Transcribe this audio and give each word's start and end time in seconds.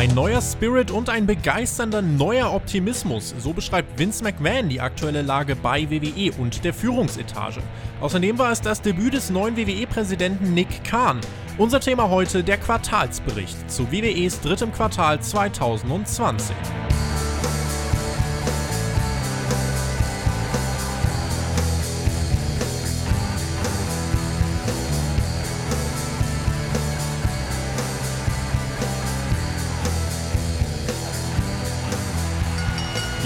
Ein 0.00 0.14
neuer 0.14 0.40
Spirit 0.40 0.90
und 0.90 1.10
ein 1.10 1.26
begeisternder 1.26 2.00
neuer 2.00 2.54
Optimismus. 2.54 3.34
So 3.38 3.52
beschreibt 3.52 3.98
Vince 3.98 4.24
McMahon 4.24 4.70
die 4.70 4.80
aktuelle 4.80 5.20
Lage 5.20 5.54
bei 5.54 5.90
WWE 5.90 6.32
und 6.38 6.64
der 6.64 6.72
Führungsetage. 6.72 7.60
Außerdem 8.00 8.38
war 8.38 8.50
es 8.50 8.62
das 8.62 8.80
Debüt 8.80 9.12
des 9.12 9.28
neuen 9.28 9.58
WWE-Präsidenten 9.58 10.54
Nick 10.54 10.84
Khan. 10.84 11.20
Unser 11.58 11.80
Thema 11.80 12.08
heute 12.08 12.42
der 12.42 12.56
Quartalsbericht 12.56 13.70
zu 13.70 13.92
WWEs 13.92 14.40
drittem 14.40 14.72
Quartal 14.72 15.20
2020. 15.20 16.56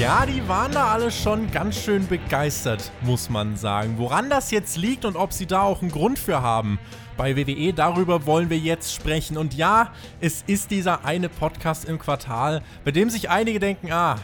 Ja, 0.05 0.27
die 0.27 0.47
waren 0.47 0.71
da 0.71 0.89
alle 0.89 1.11
schon 1.11 1.51
ganz 1.51 1.79
schön 1.79 2.07
begeistert, 2.07 2.93
muss 3.01 3.31
man 3.31 3.57
sagen. 3.57 3.95
Woran 3.97 4.29
das 4.29 4.51
jetzt 4.51 4.77
liegt 4.77 5.07
und 5.07 5.17
ob 5.17 5.33
sie 5.33 5.47
da 5.47 5.63
auch 5.63 5.81
einen 5.81 5.91
Grund 5.91 6.19
für 6.19 6.43
haben 6.43 6.79
bei 7.17 7.39
WWE, 7.39 7.73
darüber 7.73 8.27
wollen 8.27 8.51
wir 8.51 8.59
jetzt 8.59 8.93
sprechen. 8.93 9.39
Und 9.39 9.55
ja, 9.55 9.93
es 10.21 10.45
ist 10.47 10.71
dieser 10.71 11.07
eine 11.07 11.31
Podcast 11.31 11.87
im 11.87 11.99
Quartal, 11.99 12.61
bei 12.85 12.91
dem 12.91 13.09
sich 13.09 13.31
einige 13.31 13.59
denken, 13.59 13.93
ah, 13.93 14.17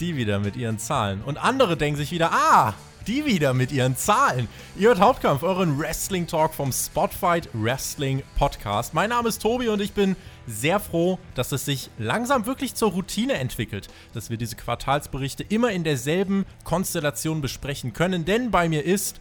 die 0.00 0.16
wieder 0.16 0.38
mit 0.38 0.56
ihren 0.56 0.78
Zahlen. 0.78 1.20
Und 1.20 1.36
andere 1.36 1.76
denken 1.76 1.98
sich 1.98 2.10
wieder, 2.10 2.30
ah, 2.32 2.72
die 3.08 3.24
wieder 3.24 3.54
mit 3.54 3.72
ihren 3.72 3.96
Zahlen. 3.96 4.48
Ihr 4.76 4.88
hört 4.88 5.00
Hauptkampf, 5.00 5.42
euren 5.42 5.78
Wrestling 5.78 6.26
Talk 6.26 6.52
vom 6.52 6.70
Spotfight 6.70 7.48
Wrestling 7.54 8.22
Podcast. 8.36 8.92
Mein 8.92 9.08
Name 9.08 9.30
ist 9.30 9.40
Tobi 9.40 9.68
und 9.68 9.80
ich 9.80 9.92
bin 9.92 10.14
sehr 10.46 10.78
froh, 10.78 11.18
dass 11.34 11.50
es 11.52 11.64
sich 11.64 11.88
langsam 11.96 12.44
wirklich 12.44 12.74
zur 12.74 12.90
Routine 12.90 13.34
entwickelt, 13.34 13.88
dass 14.12 14.28
wir 14.28 14.36
diese 14.36 14.56
Quartalsberichte 14.56 15.42
immer 15.42 15.70
in 15.70 15.84
derselben 15.84 16.44
Konstellation 16.64 17.40
besprechen 17.40 17.94
können, 17.94 18.26
denn 18.26 18.50
bei 18.50 18.68
mir 18.68 18.84
ist 18.84 19.20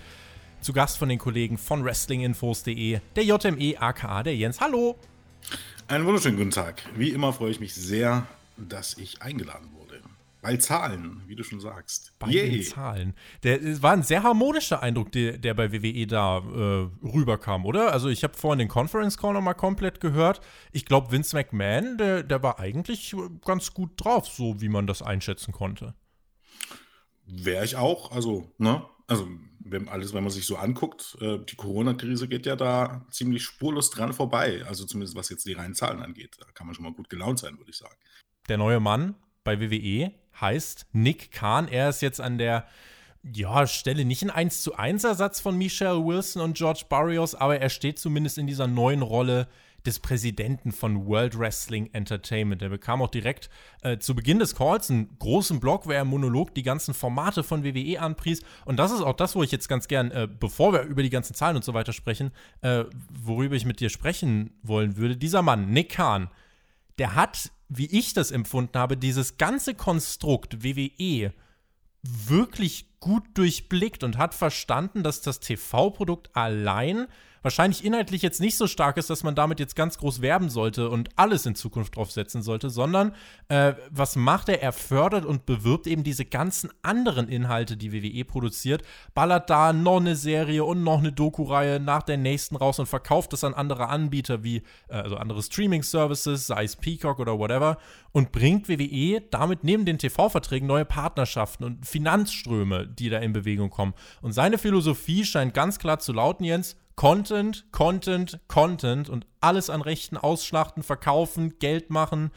zu 0.59 0.73
Gast 0.73 0.97
von 0.97 1.07
den 1.07 1.17
Kollegen 1.17 1.57
von 1.57 1.85
WrestlingInfos.de 1.85 2.99
der 3.15 3.23
JME 3.23 3.79
aka 3.79 4.23
der 4.23 4.35
Jens. 4.35 4.59
Hallo! 4.59 4.97
Einen 5.87 6.05
wunderschönen 6.05 6.35
guten 6.35 6.51
Tag. 6.51 6.83
Wie 6.97 7.11
immer 7.11 7.31
freue 7.31 7.51
ich 7.51 7.61
mich 7.61 7.73
sehr, 7.73 8.27
dass 8.57 8.97
ich 8.97 9.21
eingeladen 9.21 9.69
wurde. 9.71 9.76
Bei 10.47 10.55
Zahlen, 10.55 11.23
wie 11.27 11.35
du 11.35 11.43
schon 11.43 11.59
sagst. 11.59 12.13
Bei 12.19 12.29
Yay. 12.29 12.49
den 12.49 12.63
Zahlen. 12.63 13.15
Der 13.43 13.61
es 13.61 13.83
war 13.83 13.91
ein 13.91 14.03
sehr 14.03 14.23
harmonischer 14.23 14.81
Eindruck, 14.81 15.11
der, 15.11 15.37
der 15.37 15.53
bei 15.53 15.73
WWE 15.73 16.07
da 16.07 16.37
äh, 16.37 17.05
rüberkam, 17.05 17.65
oder? 17.65 17.91
Also 17.91 18.07
ich 18.07 18.23
habe 18.23 18.33
vorhin 18.33 18.59
den 18.59 18.69
Conference 18.69 19.17
Call 19.17 19.33
nochmal 19.33 19.55
komplett 19.55 19.99
gehört. 19.99 20.39
Ich 20.71 20.85
glaube, 20.85 21.11
Vince 21.11 21.35
McMahon, 21.35 21.97
der, 21.97 22.23
der 22.23 22.43
war 22.43 22.59
eigentlich 22.59 23.13
ganz 23.43 23.73
gut 23.73 23.91
drauf, 23.97 24.29
so 24.29 24.61
wie 24.61 24.69
man 24.69 24.87
das 24.87 25.01
einschätzen 25.01 25.51
konnte. 25.51 25.95
Wäre 27.25 27.65
ich 27.65 27.75
auch. 27.75 28.13
Also, 28.13 28.49
ne? 28.57 28.85
Also, 29.05 29.27
wenn 29.59 29.89
alles, 29.89 30.13
wenn 30.13 30.23
man 30.23 30.31
sich 30.31 30.45
so 30.45 30.55
anguckt, 30.55 31.17
äh, 31.19 31.39
die 31.39 31.57
Corona-Krise 31.57 32.29
geht 32.29 32.45
ja 32.45 32.55
da 32.55 33.05
ziemlich 33.11 33.43
spurlos 33.43 33.89
dran 33.89 34.13
vorbei. 34.13 34.63
Also 34.65 34.85
zumindest 34.85 35.17
was 35.17 35.27
jetzt 35.27 35.45
die 35.45 35.53
reinen 35.53 35.75
Zahlen 35.75 36.01
angeht. 36.01 36.37
Da 36.39 36.45
kann 36.53 36.67
man 36.67 36.73
schon 36.73 36.85
mal 36.85 36.93
gut 36.93 37.09
gelaunt 37.09 37.37
sein, 37.37 37.57
würde 37.57 37.71
ich 37.71 37.77
sagen. 37.77 37.97
Der 38.47 38.57
neue 38.57 38.79
Mann 38.79 39.15
bei 39.47 39.61
WWE 39.61 40.11
heißt 40.39 40.87
Nick 40.93 41.31
Khan. 41.31 41.67
Er 41.67 41.89
ist 41.89 42.01
jetzt 42.01 42.21
an 42.21 42.37
der 42.37 42.65
ja, 43.33 43.67
Stelle 43.67 44.05
nicht 44.05 44.23
ein 44.23 44.29
1 44.29 44.61
zu 44.61 44.75
1 44.75 45.03
Ersatz 45.03 45.39
von 45.39 45.57
Michelle 45.57 46.05
Wilson 46.05 46.41
und 46.41 46.57
George 46.57 46.83
Barrios, 46.87 47.35
aber 47.35 47.59
er 47.59 47.69
steht 47.69 47.99
zumindest 47.99 48.37
in 48.37 48.47
dieser 48.47 48.67
neuen 48.67 49.01
Rolle 49.01 49.47
des 49.85 49.99
Präsidenten 49.99 50.71
von 50.71 51.07
World 51.07 51.39
Wrestling 51.39 51.89
Entertainment. 51.93 52.61
Er 52.61 52.69
bekam 52.69 53.01
auch 53.01 53.09
direkt 53.09 53.49
äh, 53.83 53.97
zu 53.97 54.15
Beginn 54.15 54.37
des 54.37 54.53
Calls 54.53 54.89
einen 54.89 55.17
großen 55.17 55.59
Blog, 55.59 55.87
wo 55.87 55.91
er 55.91 56.01
im 56.01 56.09
Monolog 56.09 56.53
die 56.53 56.63
ganzen 56.63 56.93
Formate 56.93 57.41
von 57.41 57.63
WWE 57.63 57.99
anpries. 58.01 58.41
Und 58.65 58.77
das 58.77 58.91
ist 58.91 59.01
auch 59.01 59.15
das, 59.15 59.35
wo 59.35 59.43
ich 59.43 59.51
jetzt 59.51 59.69
ganz 59.69 59.87
gern, 59.87 60.11
äh, 60.11 60.27
bevor 60.27 60.73
wir 60.73 60.81
über 60.81 61.03
die 61.03 61.09
ganzen 61.09 61.33
Zahlen 61.33 61.55
und 61.55 61.63
so 61.63 61.73
weiter 61.73 61.93
sprechen, 61.93 62.31
äh, 62.61 62.83
worüber 63.09 63.55
ich 63.55 63.65
mit 63.65 63.79
dir 63.79 63.89
sprechen 63.89 64.51
wollen 64.61 64.97
würde. 64.97 65.15
Dieser 65.15 65.41
Mann, 65.41 65.69
Nick 65.69 65.89
Khan, 65.91 66.29
der 66.97 67.15
hat 67.15 67.51
wie 67.69 67.85
ich 67.85 68.13
das 68.13 68.31
empfunden 68.31 68.77
habe, 68.77 68.97
dieses 68.97 69.37
ganze 69.37 69.75
Konstrukt 69.75 70.63
WWE 70.63 71.33
wirklich 72.03 72.99
gut 72.99 73.23
durchblickt 73.33 74.03
und 74.03 74.17
hat 74.17 74.33
verstanden, 74.33 75.03
dass 75.03 75.21
das 75.21 75.39
TV-Produkt 75.39 76.35
allein 76.35 77.07
wahrscheinlich 77.47 77.85
inhaltlich 77.85 78.21
jetzt 78.21 78.41
nicht 78.41 78.57
so 78.57 78.67
stark 78.67 78.97
ist, 78.97 79.09
dass 79.09 79.23
man 79.23 79.33
damit 79.33 79.61
jetzt 79.61 79.77
ganz 79.77 79.97
groß 79.97 80.21
werben 80.21 80.49
sollte 80.49 80.89
und 80.89 81.07
alles 81.15 81.45
in 81.45 81.55
Zukunft 81.55 81.95
draufsetzen 81.95 82.41
sollte, 82.41 82.69
sondern 82.69 83.13
äh, 83.47 83.73
was 83.89 84.17
macht 84.17 84.49
er? 84.49 84.61
Er 84.61 84.73
fördert 84.73 85.23
und 85.23 85.45
bewirbt 85.45 85.87
eben 85.87 86.03
diese 86.03 86.25
ganzen 86.25 86.71
anderen 86.81 87.29
Inhalte, 87.29 87.77
die 87.77 87.93
WWE 87.93 88.25
produziert, 88.25 88.83
ballert 89.13 89.49
da 89.49 89.71
noch 89.71 90.01
eine 90.01 90.17
Serie 90.17 90.65
und 90.65 90.83
noch 90.83 90.99
eine 90.99 91.13
Doku-Reihe 91.13 91.79
nach 91.79 92.03
der 92.03 92.17
nächsten 92.17 92.57
raus 92.57 92.79
und 92.79 92.87
verkauft 92.87 93.31
das 93.31 93.45
an 93.45 93.53
andere 93.53 93.87
Anbieter 93.87 94.43
wie, 94.43 94.57
äh, 94.89 94.95
also 94.95 95.15
andere 95.15 95.41
Streaming-Services, 95.41 96.47
sei 96.47 96.65
es 96.65 96.75
Peacock 96.75 97.19
oder 97.19 97.39
whatever, 97.39 97.77
und 98.11 98.33
bringt 98.33 98.67
WWE 98.67 99.21
damit 99.31 99.63
neben 99.63 99.85
den 99.85 99.99
TV-Verträgen 99.99 100.67
neue 100.67 100.83
Partnerschaften 100.83 101.63
und 101.63 101.85
Finanzströme, 101.85 102.87
die 102.87 103.09
da 103.09 103.19
in 103.19 103.31
Bewegung 103.31 103.69
kommen. 103.69 103.93
Und 104.21 104.33
seine 104.33 104.57
Philosophie 104.57 105.23
scheint 105.23 105.53
ganz 105.53 105.79
klar 105.79 105.99
zu 105.99 106.11
lauten, 106.11 106.43
Jens, 106.43 106.75
Content, 106.97 107.71
Content, 107.71 108.39
Content 108.47 109.07
und 109.07 109.27
alles 109.39 109.69
an 109.69 109.81
Rechten 109.81 110.17
ausschlachten, 110.17 110.81
verkaufen, 110.81 111.59
Geld 111.59 111.91
machen. 111.91 112.31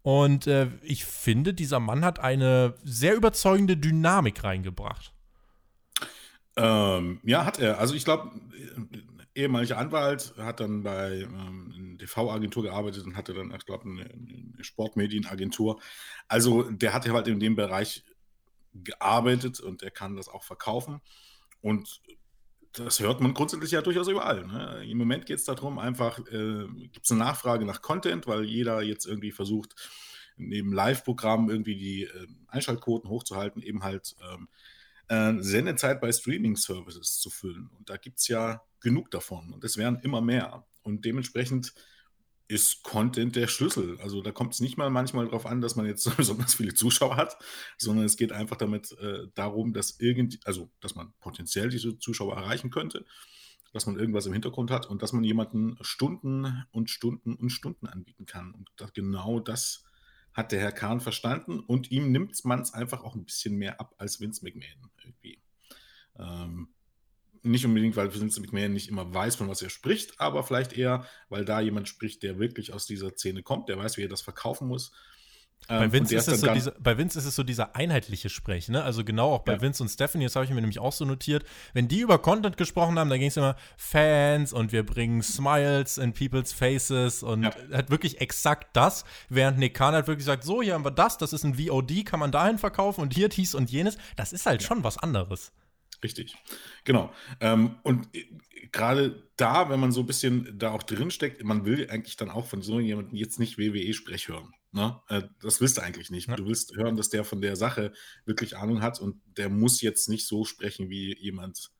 Und 0.00 0.46
äh, 0.46 0.68
ich 0.82 1.04
finde, 1.04 1.52
dieser 1.52 1.78
Mann 1.78 2.04
hat 2.04 2.18
eine 2.18 2.74
sehr 2.82 3.14
überzeugende 3.14 3.76
Dynamik 3.76 4.42
reingebracht. 4.42 5.12
Ähm, 6.56 7.20
ja, 7.22 7.44
hat 7.44 7.58
er. 7.58 7.78
Also 7.78 7.94
ich 7.94 8.06
glaube, 8.06 8.30
ehemaliger 9.34 9.76
Anwalt 9.76 10.32
hat 10.38 10.60
dann 10.60 10.82
bei 10.82 11.20
ähm, 11.20 11.74
einer 11.76 11.98
TV-Agentur 11.98 12.62
gearbeitet 12.62 13.04
und 13.04 13.14
hatte 13.14 13.34
dann, 13.34 13.54
ich 13.54 13.66
glaube, 13.66 13.84
eine, 13.84 14.04
eine 14.04 14.64
Sportmedienagentur. 14.64 15.82
Also 16.28 16.62
der 16.62 16.94
hat 16.94 17.04
ja 17.04 17.12
halt 17.12 17.28
in 17.28 17.40
dem 17.40 17.56
Bereich 17.56 18.04
gearbeitet 18.72 19.60
und 19.60 19.82
er 19.82 19.90
kann 19.90 20.16
das 20.16 20.28
auch 20.28 20.44
verkaufen. 20.44 21.02
Und 21.60 22.00
das 22.72 23.00
hört 23.00 23.20
man 23.20 23.34
grundsätzlich 23.34 23.72
ja 23.72 23.82
durchaus 23.82 24.08
überall. 24.08 24.46
Ne? 24.46 24.84
Im 24.88 24.98
Moment 24.98 25.26
geht 25.26 25.38
es 25.38 25.44
darum, 25.44 25.78
einfach, 25.78 26.18
äh, 26.30 26.66
gibt 26.90 27.04
es 27.04 27.10
eine 27.10 27.20
Nachfrage 27.20 27.64
nach 27.64 27.82
Content, 27.82 28.26
weil 28.26 28.44
jeder 28.44 28.82
jetzt 28.82 29.06
irgendwie 29.06 29.32
versucht, 29.32 29.74
neben 30.36 30.72
Live-Programmen 30.72 31.50
irgendwie 31.50 31.76
die 31.76 32.02
äh, 32.04 32.26
Einschaltquoten 32.48 33.10
hochzuhalten, 33.10 33.62
eben 33.62 33.82
halt 33.82 34.14
ähm, 34.32 34.48
äh, 35.08 35.42
Sendezeit 35.42 36.00
bei 36.00 36.12
Streaming-Services 36.12 37.18
zu 37.18 37.30
füllen. 37.30 37.70
Und 37.78 37.90
da 37.90 37.96
gibt 37.96 38.20
es 38.20 38.28
ja 38.28 38.62
genug 38.80 39.10
davon 39.10 39.52
und 39.52 39.64
es 39.64 39.76
werden 39.76 39.98
immer 40.02 40.20
mehr. 40.20 40.66
Und 40.82 41.04
dementsprechend 41.04 41.74
ist 42.48 42.82
Content 42.82 43.36
der 43.36 43.46
Schlüssel. 43.46 44.00
Also 44.00 44.22
da 44.22 44.32
kommt 44.32 44.54
es 44.54 44.60
nicht 44.60 44.78
mal 44.78 44.88
manchmal 44.88 45.26
darauf 45.26 45.44
an, 45.44 45.60
dass 45.60 45.76
man 45.76 45.86
jetzt 45.86 46.10
besonders 46.16 46.54
viele 46.54 46.74
Zuschauer 46.74 47.16
hat, 47.16 47.36
sondern 47.76 48.06
es 48.06 48.16
geht 48.16 48.32
einfach 48.32 48.56
damit 48.56 48.92
äh, 48.92 49.28
darum, 49.34 49.74
dass 49.74 50.00
irgend, 50.00 50.40
also 50.46 50.70
dass 50.80 50.94
man 50.94 51.12
potenziell 51.20 51.68
diese 51.68 51.98
Zuschauer 51.98 52.36
erreichen 52.36 52.70
könnte, 52.70 53.04
dass 53.72 53.86
man 53.86 53.98
irgendwas 53.98 54.24
im 54.24 54.32
Hintergrund 54.32 54.70
hat 54.70 54.86
und 54.86 55.02
dass 55.02 55.12
man 55.12 55.24
jemanden 55.24 55.76
Stunden 55.82 56.64
und 56.70 56.88
Stunden 56.88 57.34
und 57.34 57.50
Stunden 57.50 57.86
anbieten 57.86 58.24
kann. 58.24 58.52
Und 58.52 58.70
das, 58.76 58.94
genau 58.94 59.40
das 59.40 59.84
hat 60.32 60.52
der 60.52 60.60
Herr 60.60 60.72
Kahn 60.72 61.00
verstanden 61.00 61.60
und 61.60 61.90
ihm 61.90 62.12
nimmt 62.12 62.44
man 62.44 62.60
es 62.60 62.72
einfach 62.72 63.02
auch 63.04 63.14
ein 63.14 63.24
bisschen 63.24 63.56
mehr 63.56 63.78
ab 63.80 63.94
als 63.98 64.20
Vince 64.20 64.42
McMahon 64.42 64.90
irgendwie. 65.02 65.42
Ähm, 66.18 66.68
nicht 67.42 67.64
unbedingt, 67.64 67.96
weil 67.96 68.14
Vince 68.14 68.40
McMahon 68.40 68.72
nicht 68.72 68.88
immer 68.88 69.12
weiß, 69.12 69.36
von 69.36 69.48
was 69.48 69.62
er 69.62 69.70
spricht, 69.70 70.20
aber 70.20 70.42
vielleicht 70.44 70.72
eher, 70.72 71.06
weil 71.28 71.44
da 71.44 71.60
jemand 71.60 71.88
spricht, 71.88 72.22
der 72.22 72.38
wirklich 72.38 72.72
aus 72.72 72.86
dieser 72.86 73.10
Szene 73.10 73.42
kommt, 73.42 73.68
der 73.68 73.78
weiß, 73.78 73.96
wie 73.96 74.04
er 74.04 74.08
das 74.08 74.22
verkaufen 74.22 74.68
muss. 74.68 74.92
Bei 75.66 75.84
ähm, 75.84 75.92
Vince, 75.92 76.14
ist 76.14 76.28
es 76.28 76.40
so 76.40 76.52
diese, 76.52 76.74
bei 76.78 76.96
Vince 76.96 77.18
ist 77.18 77.26
es 77.26 77.34
so 77.34 77.42
dieser 77.42 77.76
einheitliche 77.76 78.30
Sprech, 78.30 78.68
ne? 78.68 78.82
Also 78.82 79.04
genau 79.04 79.34
auch 79.34 79.40
bei 79.40 79.54
ja. 79.54 79.60
Vince 79.60 79.82
und 79.82 79.90
Stephanie, 79.90 80.24
das 80.24 80.34
habe 80.34 80.44
ich 80.46 80.50
mir 80.50 80.60
nämlich 80.60 80.78
auch 80.78 80.92
so 80.92 81.04
notiert. 81.04 81.44
Wenn 81.74 81.88
die 81.88 82.00
über 82.00 82.18
Content 82.18 82.56
gesprochen 82.56 82.98
haben, 82.98 83.10
dann 83.10 83.18
ging 83.18 83.28
es 83.28 83.36
immer 83.36 83.56
Fans 83.76 84.52
und 84.52 84.72
wir 84.72 84.86
bringen 84.86 85.20
Smiles 85.22 85.98
in 85.98 86.14
people's 86.14 86.52
faces 86.52 87.22
und 87.22 87.42
ja. 87.42 87.52
hat 87.72 87.90
wirklich 87.90 88.20
exakt 88.20 88.68
das, 88.74 89.04
während 89.28 89.58
Nick 89.58 89.74
Khan 89.74 89.94
hat 89.94 90.06
wirklich 90.06 90.24
sagt, 90.24 90.44
so, 90.44 90.62
hier 90.62 90.72
haben 90.72 90.84
wir 90.84 90.90
das, 90.90 91.18
das 91.18 91.34
ist 91.34 91.44
ein 91.44 91.58
VOD, 91.58 92.06
kann 92.06 92.20
man 92.20 92.32
dahin 92.32 92.56
verkaufen 92.56 93.02
und 93.02 93.12
hier 93.12 93.28
dies 93.28 93.54
und 93.54 93.70
jenes. 93.70 93.98
Das 94.16 94.32
ist 94.32 94.46
halt 94.46 94.62
ja. 94.62 94.68
schon 94.68 94.84
was 94.84 94.96
anderes. 94.96 95.52
Richtig, 96.02 96.36
genau. 96.84 97.12
Ähm, 97.40 97.76
und 97.82 98.14
äh, 98.14 98.24
gerade 98.70 99.28
da, 99.36 99.68
wenn 99.68 99.80
man 99.80 99.92
so 99.92 100.00
ein 100.00 100.06
bisschen 100.06 100.58
da 100.58 100.70
auch 100.70 100.82
drin 100.82 101.10
steckt, 101.10 101.42
man 101.42 101.64
will 101.64 101.90
eigentlich 101.90 102.16
dann 102.16 102.30
auch 102.30 102.46
von 102.46 102.62
so 102.62 102.78
jemandem 102.80 103.16
jetzt 103.16 103.38
nicht 103.38 103.58
WWE-Sprech 103.58 104.28
hören. 104.28 104.52
Ne? 104.70 105.00
Äh, 105.08 105.22
das 105.40 105.60
willst 105.60 105.78
du 105.78 105.82
eigentlich 105.82 106.10
nicht. 106.10 106.28
Ja. 106.28 106.36
Du 106.36 106.46
willst 106.46 106.76
hören, 106.76 106.96
dass 106.96 107.08
der 107.08 107.24
von 107.24 107.40
der 107.40 107.56
Sache 107.56 107.92
wirklich 108.26 108.56
Ahnung 108.56 108.82
hat 108.82 109.00
und 109.00 109.20
der 109.36 109.48
muss 109.48 109.80
jetzt 109.80 110.08
nicht 110.08 110.26
so 110.26 110.44
sprechen 110.44 110.88
wie 110.88 111.16
jemand 111.18 111.70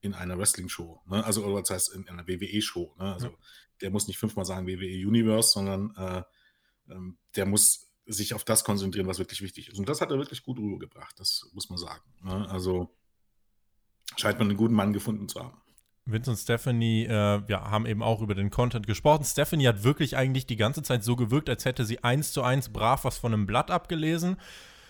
in 0.00 0.14
einer 0.14 0.38
Wrestling-Show. 0.38 1.02
Ne? 1.06 1.24
Also, 1.24 1.44
oder 1.44 1.60
das 1.60 1.70
heißt 1.70 1.94
in 1.94 2.08
einer 2.08 2.26
WWE-Show. 2.26 2.96
Ne? 2.98 3.12
Also, 3.12 3.26
ja. 3.26 3.34
der 3.82 3.90
muss 3.90 4.08
nicht 4.08 4.18
fünfmal 4.18 4.44
sagen 4.44 4.66
WWE 4.66 5.06
Universe, 5.06 5.50
sondern 5.50 5.94
äh, 5.96 6.22
ähm, 6.92 7.18
der 7.36 7.46
muss 7.46 7.90
sich 8.06 8.34
auf 8.34 8.44
das 8.44 8.64
konzentrieren, 8.64 9.06
was 9.06 9.18
wirklich 9.18 9.42
wichtig 9.42 9.68
ist. 9.68 9.78
Und 9.78 9.88
das 9.88 10.00
hat 10.00 10.10
er 10.10 10.18
wirklich 10.18 10.42
gut 10.42 10.58
rübergebracht, 10.58 11.20
das 11.20 11.48
muss 11.52 11.68
man 11.68 11.78
sagen. 11.78 12.02
Ne? 12.22 12.48
Also 12.48 12.96
scheint 14.16 14.38
man 14.38 14.48
einen 14.48 14.56
guten 14.56 14.74
Mann 14.74 14.92
gefunden 14.92 15.28
zu 15.28 15.40
haben. 15.40 15.56
Vince 16.06 16.30
und 16.30 16.36
Stephanie 16.36 17.04
äh, 17.04 17.42
ja, 17.46 17.70
haben 17.70 17.86
eben 17.86 18.02
auch 18.02 18.20
über 18.20 18.34
den 18.34 18.50
Content 18.50 18.86
gesprochen. 18.86 19.24
Stephanie 19.24 19.68
hat 19.68 19.84
wirklich 19.84 20.16
eigentlich 20.16 20.46
die 20.46 20.56
ganze 20.56 20.82
Zeit 20.82 21.04
so 21.04 21.16
gewirkt, 21.16 21.48
als 21.48 21.64
hätte 21.64 21.84
sie 21.84 22.02
eins 22.02 22.32
zu 22.32 22.42
eins 22.42 22.70
brav 22.70 23.04
was 23.04 23.18
von 23.18 23.32
einem 23.32 23.46
Blatt 23.46 23.70
abgelesen. 23.70 24.36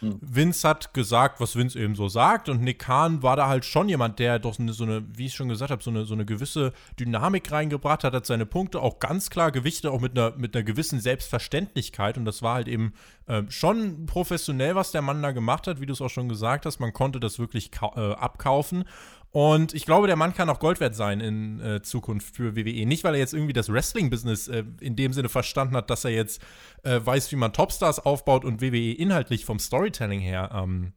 Hm. 0.00 0.18
Vince 0.20 0.68
hat 0.68 0.94
gesagt, 0.94 1.40
was 1.40 1.56
Vince 1.56 1.78
eben 1.78 1.94
so 1.94 2.08
sagt, 2.08 2.48
und 2.48 2.62
Nick 2.62 2.80
Kahn 2.80 3.22
war 3.22 3.36
da 3.36 3.48
halt 3.48 3.64
schon 3.64 3.88
jemand, 3.88 4.18
der 4.18 4.38
doch 4.38 4.54
so 4.54 4.84
eine, 4.84 5.04
wie 5.16 5.26
ich 5.26 5.34
schon 5.34 5.48
gesagt 5.48 5.70
habe, 5.70 5.82
so 5.82 5.90
eine, 5.90 6.04
so 6.04 6.14
eine 6.14 6.24
gewisse 6.24 6.72
Dynamik 6.98 7.50
reingebracht 7.52 8.04
hat, 8.04 8.14
hat 8.14 8.26
seine 8.26 8.46
Punkte 8.46 8.80
auch 8.80 8.98
ganz 8.98 9.30
klar 9.30 9.52
gewichtet, 9.52 9.90
auch 9.90 10.00
mit 10.00 10.18
einer, 10.18 10.36
mit 10.36 10.54
einer 10.54 10.64
gewissen 10.64 11.00
Selbstverständlichkeit. 11.00 12.18
Und 12.18 12.24
das 12.24 12.42
war 12.42 12.54
halt 12.54 12.68
eben 12.68 12.94
äh, 13.26 13.42
schon 13.48 14.06
professionell, 14.06 14.74
was 14.74 14.92
der 14.92 15.02
Mann 15.02 15.22
da 15.22 15.32
gemacht 15.32 15.66
hat, 15.66 15.80
wie 15.80 15.86
du 15.86 15.92
es 15.92 16.00
auch 16.00 16.08
schon 16.08 16.28
gesagt 16.28 16.66
hast. 16.66 16.80
Man 16.80 16.92
konnte 16.92 17.20
das 17.20 17.38
wirklich 17.38 17.70
äh, 17.82 18.12
abkaufen. 18.12 18.84
Und 19.32 19.74
ich 19.74 19.84
glaube, 19.84 20.08
der 20.08 20.16
Mann 20.16 20.34
kann 20.34 20.50
auch 20.50 20.58
Gold 20.58 20.80
wert 20.80 20.96
sein 20.96 21.20
in 21.20 21.60
äh, 21.60 21.82
Zukunft 21.82 22.34
für 22.34 22.56
WWE. 22.56 22.84
Nicht, 22.86 23.04
weil 23.04 23.14
er 23.14 23.20
jetzt 23.20 23.32
irgendwie 23.32 23.52
das 23.52 23.72
Wrestling-Business 23.72 24.48
äh, 24.48 24.64
in 24.80 24.96
dem 24.96 25.12
Sinne 25.12 25.28
verstanden 25.28 25.76
hat, 25.76 25.88
dass 25.88 26.04
er 26.04 26.10
jetzt 26.10 26.42
äh, 26.82 27.00
weiß, 27.02 27.30
wie 27.30 27.36
man 27.36 27.52
Topstars 27.52 28.00
aufbaut 28.00 28.44
und 28.44 28.60
WWE 28.60 28.92
inhaltlich 28.92 29.44
vom 29.44 29.60
Storytelling 29.60 30.20
her 30.20 30.50
ähm, 30.52 30.92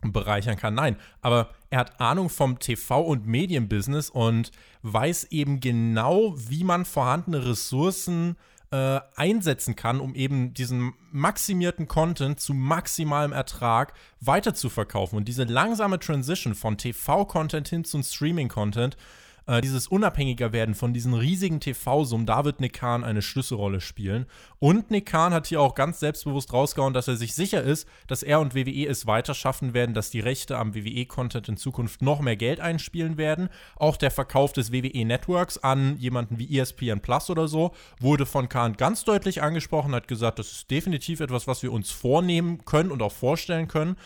bereichern 0.00 0.56
kann. 0.56 0.74
Nein, 0.74 0.96
aber 1.20 1.50
er 1.68 1.80
hat 1.80 2.00
Ahnung 2.00 2.30
vom 2.30 2.58
TV- 2.58 3.04
und 3.04 3.26
Medienbusiness 3.26 4.08
und 4.08 4.52
weiß 4.82 5.24
eben 5.30 5.60
genau, 5.60 6.34
wie 6.36 6.64
man 6.64 6.84
vorhandene 6.84 7.44
Ressourcen 7.44 8.36
äh, 8.36 8.55
einsetzen 8.70 9.76
kann, 9.76 10.00
um 10.00 10.14
eben 10.14 10.52
diesen 10.52 10.92
maximierten 11.12 11.86
Content 11.86 12.40
zu 12.40 12.52
maximalem 12.52 13.32
Ertrag 13.32 13.92
weiter 14.20 14.54
zu 14.54 14.68
verkaufen. 14.68 15.16
Und 15.16 15.28
diese 15.28 15.44
langsame 15.44 16.00
Transition 16.00 16.54
von 16.54 16.76
TV-Content 16.76 17.68
hin 17.68 17.84
zum 17.84 18.02
Streaming-Content 18.02 18.96
äh, 19.46 19.60
dieses 19.60 19.88
unabhängiger 19.88 20.52
werden 20.52 20.74
von 20.74 20.92
diesen 20.92 21.14
riesigen 21.14 21.60
TV-Summen, 21.60 22.26
da 22.26 22.44
wird 22.44 22.60
Nick 22.60 22.74
Khan 22.74 23.04
eine 23.04 23.22
Schlüsselrolle 23.22 23.80
spielen. 23.80 24.26
Und 24.58 24.90
Nick 24.90 25.06
Khan 25.06 25.32
hat 25.32 25.46
hier 25.46 25.60
auch 25.60 25.74
ganz 25.74 26.00
selbstbewusst 26.00 26.52
rausgehauen, 26.52 26.94
dass 26.94 27.08
er 27.08 27.16
sich 27.16 27.34
sicher 27.34 27.62
ist, 27.62 27.88
dass 28.06 28.22
er 28.22 28.40
und 28.40 28.54
WWE 28.54 28.86
es 28.86 29.06
weiter 29.06 29.34
schaffen 29.34 29.74
werden, 29.74 29.94
dass 29.94 30.10
die 30.10 30.20
Rechte 30.20 30.58
am 30.58 30.74
WWE-Content 30.74 31.48
in 31.48 31.56
Zukunft 31.56 32.02
noch 32.02 32.20
mehr 32.20 32.36
Geld 32.36 32.60
einspielen 32.60 33.16
werden. 33.16 33.48
Auch 33.76 33.96
der 33.96 34.10
Verkauf 34.10 34.52
des 34.52 34.72
WWE-Networks 34.72 35.58
an 35.58 35.96
jemanden 35.98 36.38
wie 36.38 36.58
ESPN 36.58 37.00
Plus 37.00 37.30
oder 37.30 37.48
so 37.48 37.72
wurde 38.00 38.26
von 38.26 38.48
Khan 38.48 38.76
ganz 38.76 39.04
deutlich 39.04 39.42
angesprochen, 39.42 39.94
hat 39.94 40.08
gesagt, 40.08 40.38
das 40.38 40.50
ist 40.50 40.70
definitiv 40.70 41.20
etwas, 41.20 41.46
was 41.46 41.62
wir 41.62 41.72
uns 41.72 41.90
vornehmen 41.90 42.64
können 42.64 42.90
und 42.90 43.02
auch 43.02 43.12
vorstellen 43.12 43.68
können. 43.68 43.96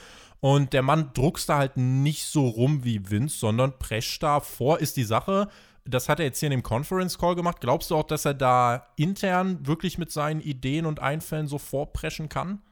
Und 0.40 0.72
der 0.72 0.82
Mann 0.82 1.10
druckst 1.12 1.48
da 1.48 1.58
halt 1.58 1.76
nicht 1.76 2.26
so 2.26 2.48
rum 2.48 2.82
wie 2.82 3.10
Vince, 3.10 3.38
sondern 3.38 3.78
prescht 3.78 4.22
da 4.22 4.40
vor, 4.40 4.80
ist 4.80 4.96
die 4.96 5.04
Sache. 5.04 5.48
Das 5.84 6.08
hat 6.08 6.18
er 6.18 6.26
jetzt 6.26 6.40
hier 6.40 6.48
in 6.48 6.52
dem 6.52 6.62
Conference 6.62 7.18
Call 7.18 7.34
gemacht. 7.34 7.60
Glaubst 7.60 7.90
du 7.90 7.96
auch, 7.96 8.06
dass 8.06 8.24
er 8.24 8.34
da 8.34 8.86
intern 8.96 9.66
wirklich 9.66 9.98
mit 9.98 10.10
seinen 10.10 10.40
Ideen 10.40 10.86
und 10.86 11.00
Einfällen 11.00 11.46
so 11.46 11.58
vorpreschen 11.58 12.28
kann? 12.28 12.62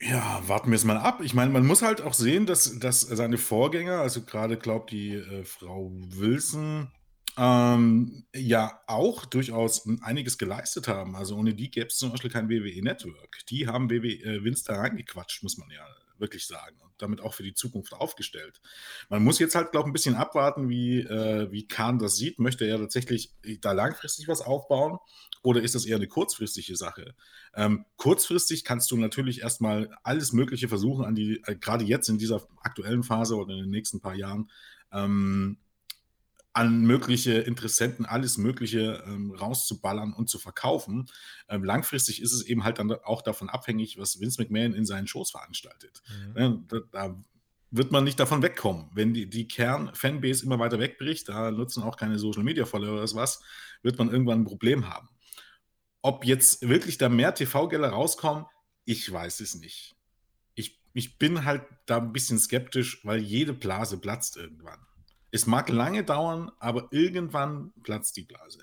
Ja, 0.00 0.42
warten 0.46 0.70
wir 0.70 0.76
es 0.76 0.84
mal 0.84 0.96
ab. 0.96 1.20
Ich 1.22 1.34
meine, 1.34 1.50
man 1.50 1.66
muss 1.66 1.82
halt 1.82 2.00
auch 2.00 2.14
sehen, 2.14 2.46
dass, 2.46 2.78
dass 2.78 3.00
seine 3.00 3.38
Vorgänger, 3.38 4.00
also 4.00 4.22
gerade 4.22 4.56
glaubt 4.56 4.90
die 4.90 5.14
äh, 5.14 5.44
Frau 5.44 5.90
Wilson, 5.92 6.90
ähm, 7.36 8.24
ja 8.34 8.80
auch 8.86 9.24
durchaus 9.24 9.86
einiges 10.02 10.38
geleistet 10.38 10.88
haben. 10.88 11.16
Also 11.16 11.36
ohne 11.36 11.54
die 11.54 11.70
gäbe 11.70 11.88
es 11.88 11.96
zum 11.96 12.10
Beispiel 12.10 12.30
kein 12.30 12.48
WWE-Network. 12.48 13.46
Die 13.48 13.66
haben 13.66 13.90
WWE, 13.90 14.22
äh, 14.22 14.44
Vince 14.44 14.64
da 14.66 14.76
reingequatscht, 14.76 15.42
muss 15.42 15.56
man 15.58 15.70
ja 15.70 15.84
wirklich 16.18 16.46
sagen. 16.46 16.76
Und 16.80 16.92
damit 16.98 17.20
auch 17.20 17.34
für 17.34 17.42
die 17.42 17.54
Zukunft 17.54 17.92
aufgestellt. 17.92 18.60
Man 19.08 19.24
muss 19.24 19.38
jetzt 19.38 19.54
halt, 19.54 19.72
glaube 19.72 19.88
ich, 19.88 19.90
ein 19.90 19.94
bisschen 19.94 20.14
abwarten, 20.14 20.68
wie, 20.68 21.00
äh, 21.00 21.50
wie 21.50 21.66
Kahn 21.66 21.98
das 21.98 22.16
sieht. 22.16 22.38
Möchte 22.38 22.64
er 22.66 22.78
tatsächlich 22.78 23.32
da 23.60 23.72
langfristig 23.72 24.28
was 24.28 24.40
aufbauen 24.40 24.98
oder 25.42 25.60
ist 25.60 25.74
das 25.74 25.86
eher 25.86 25.96
eine 25.96 26.08
kurzfristige 26.08 26.76
Sache? 26.76 27.14
Ähm, 27.54 27.84
kurzfristig 27.96 28.64
kannst 28.64 28.90
du 28.90 28.96
natürlich 28.96 29.42
erstmal 29.42 29.90
alles 30.02 30.32
Mögliche 30.32 30.68
versuchen, 30.68 31.04
an 31.04 31.14
die, 31.14 31.42
äh, 31.44 31.56
gerade 31.56 31.84
jetzt 31.84 32.08
in 32.08 32.18
dieser 32.18 32.46
aktuellen 32.62 33.02
Phase 33.02 33.36
oder 33.36 33.54
in 33.54 33.62
den 33.62 33.70
nächsten 33.70 34.00
paar 34.00 34.14
Jahren, 34.14 34.50
ähm, 34.92 35.58
an 36.54 36.82
mögliche 36.82 37.32
Interessenten 37.32 38.06
alles 38.06 38.38
Mögliche 38.38 39.02
ähm, 39.06 39.32
rauszuballern 39.32 40.12
und 40.12 40.30
zu 40.30 40.38
verkaufen. 40.38 41.06
Ähm, 41.48 41.64
langfristig 41.64 42.22
ist 42.22 42.32
es 42.32 42.42
eben 42.46 42.62
halt 42.62 42.78
dann 42.78 42.92
auch 42.92 43.22
davon 43.22 43.50
abhängig, 43.50 43.98
was 43.98 44.20
Vince 44.20 44.40
McMahon 44.40 44.72
in 44.72 44.86
seinen 44.86 45.08
Shows 45.08 45.32
veranstaltet. 45.32 46.02
Mhm. 46.08 46.40
Ja, 46.40 46.58
da, 46.68 46.78
da, 46.92 47.24
wird 47.76 47.90
man 47.90 48.04
nicht 48.04 48.20
davon 48.20 48.40
wegkommen. 48.40 48.88
Wenn 48.94 49.14
die, 49.14 49.28
die 49.28 49.48
Kern-Fanbase 49.48 50.44
immer 50.44 50.60
weiter 50.60 50.78
wegbricht, 50.78 51.28
da 51.28 51.50
nutzen 51.50 51.82
auch 51.82 51.96
keine 51.96 52.20
Social-Media-Follower 52.20 53.02
oder 53.02 53.14
was, 53.16 53.42
wird 53.82 53.98
man 53.98 54.12
irgendwann 54.12 54.42
ein 54.42 54.44
Problem 54.44 54.88
haben. 54.88 55.08
Ob 56.00 56.24
jetzt 56.24 56.68
wirklich 56.68 56.98
da 56.98 57.08
mehr 57.08 57.34
TV-Gelder 57.34 57.88
rauskommen, 57.88 58.46
ich 58.84 59.10
weiß 59.10 59.40
es 59.40 59.56
nicht. 59.56 59.96
Ich, 60.54 60.80
ich 60.92 61.18
bin 61.18 61.44
halt 61.44 61.62
da 61.86 61.96
ein 61.96 62.12
bisschen 62.12 62.38
skeptisch, 62.38 63.04
weil 63.04 63.18
jede 63.18 63.52
Blase 63.52 63.98
platzt 63.98 64.36
irgendwann. 64.36 64.78
Es 65.34 65.48
mag 65.48 65.68
lange 65.68 66.04
dauern, 66.04 66.52
aber 66.60 66.86
irgendwann 66.92 67.72
platzt 67.82 68.16
die 68.16 68.22
Blase. 68.22 68.60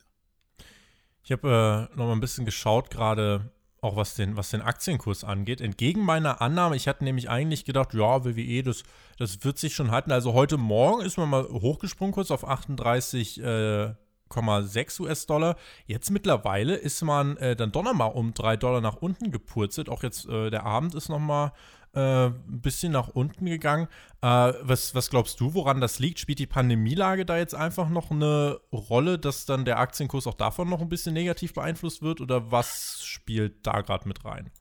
Ich 1.22 1.34
habe 1.34 1.90
äh, 1.92 1.98
noch 1.98 2.06
mal 2.06 2.14
ein 2.14 2.22
bisschen 2.22 2.46
geschaut, 2.46 2.90
gerade 2.90 3.52
auch 3.82 3.98
was 3.98 4.16
den, 4.16 4.38
was 4.38 4.52
den 4.52 4.62
Aktienkurs 4.62 5.26
angeht. 5.26 5.60
Entgegen 5.60 6.00
meiner 6.06 6.42
Annahme, 6.42 6.78
ich 6.78 6.88
hatte 6.88 7.04
nämlich 7.04 7.30
eigentlich 7.30 7.66
gedacht, 7.66 7.94
ja, 7.94 8.24
WWE, 8.24 8.64
das, 8.64 8.84
das 9.18 9.44
wird 9.44 9.58
sich 9.58 9.76
schon 9.76 9.92
halten. 9.92 10.14
Also 10.14 10.32
heute 10.32 10.58
Morgen 10.58 11.02
ist 11.02 11.18
man 11.18 11.28
mal 11.28 11.44
hochgesprungen 11.44 12.14
kurz 12.14 12.32
auf 12.32 12.48
38. 12.48 13.42
Äh, 13.42 13.94
6 14.34 15.00
US-Dollar. 15.02 15.56
Jetzt 15.86 16.12
mittlerweile 16.12 16.76
ist 16.76 17.02
man 17.04 17.38
äh, 17.38 17.56
dann 17.56 17.72
doch 17.72 17.84
nochmal 17.84 18.12
um 18.12 18.34
3 18.34 18.58
Dollar 18.58 18.82
nach 18.82 18.98
unten 18.98 19.32
gepurzelt. 19.32 19.90
Auch 19.90 20.04
jetzt 20.04 20.28
äh, 20.28 20.50
der 20.50 20.66
Abend 20.66 20.96
ist 20.96 21.10
nochmal 21.10 21.54
äh, 21.94 22.28
ein 22.28 22.62
bisschen 22.62 22.92
nach 22.92 23.10
unten 23.10 23.46
gegangen. 23.46 23.88
Äh, 24.22 24.54
was, 24.62 24.96
was 24.96 25.10
glaubst 25.10 25.40
du, 25.40 25.54
woran 25.54 25.82
das 25.82 26.00
liegt? 26.00 26.20
Spielt 26.20 26.40
die 26.40 26.48
Pandemielage 26.48 27.26
da 27.26 27.38
jetzt 27.38 27.56
einfach 27.56 27.90
noch 27.90 28.12
eine 28.12 28.60
Rolle, 28.72 29.20
dass 29.20 29.46
dann 29.46 29.66
der 29.66 29.80
Aktienkurs 29.80 30.28
auch 30.28 30.36
davon 30.36 30.70
noch 30.70 30.82
ein 30.82 30.90
bisschen 30.90 31.14
negativ 31.14 31.54
beeinflusst 31.54 32.02
wird? 32.02 32.22
Oder 32.22 32.52
was 32.52 33.04
spielt 33.04 33.66
da 33.68 33.82
gerade 33.82 34.08
mit 34.08 34.24
rein? 34.24 34.52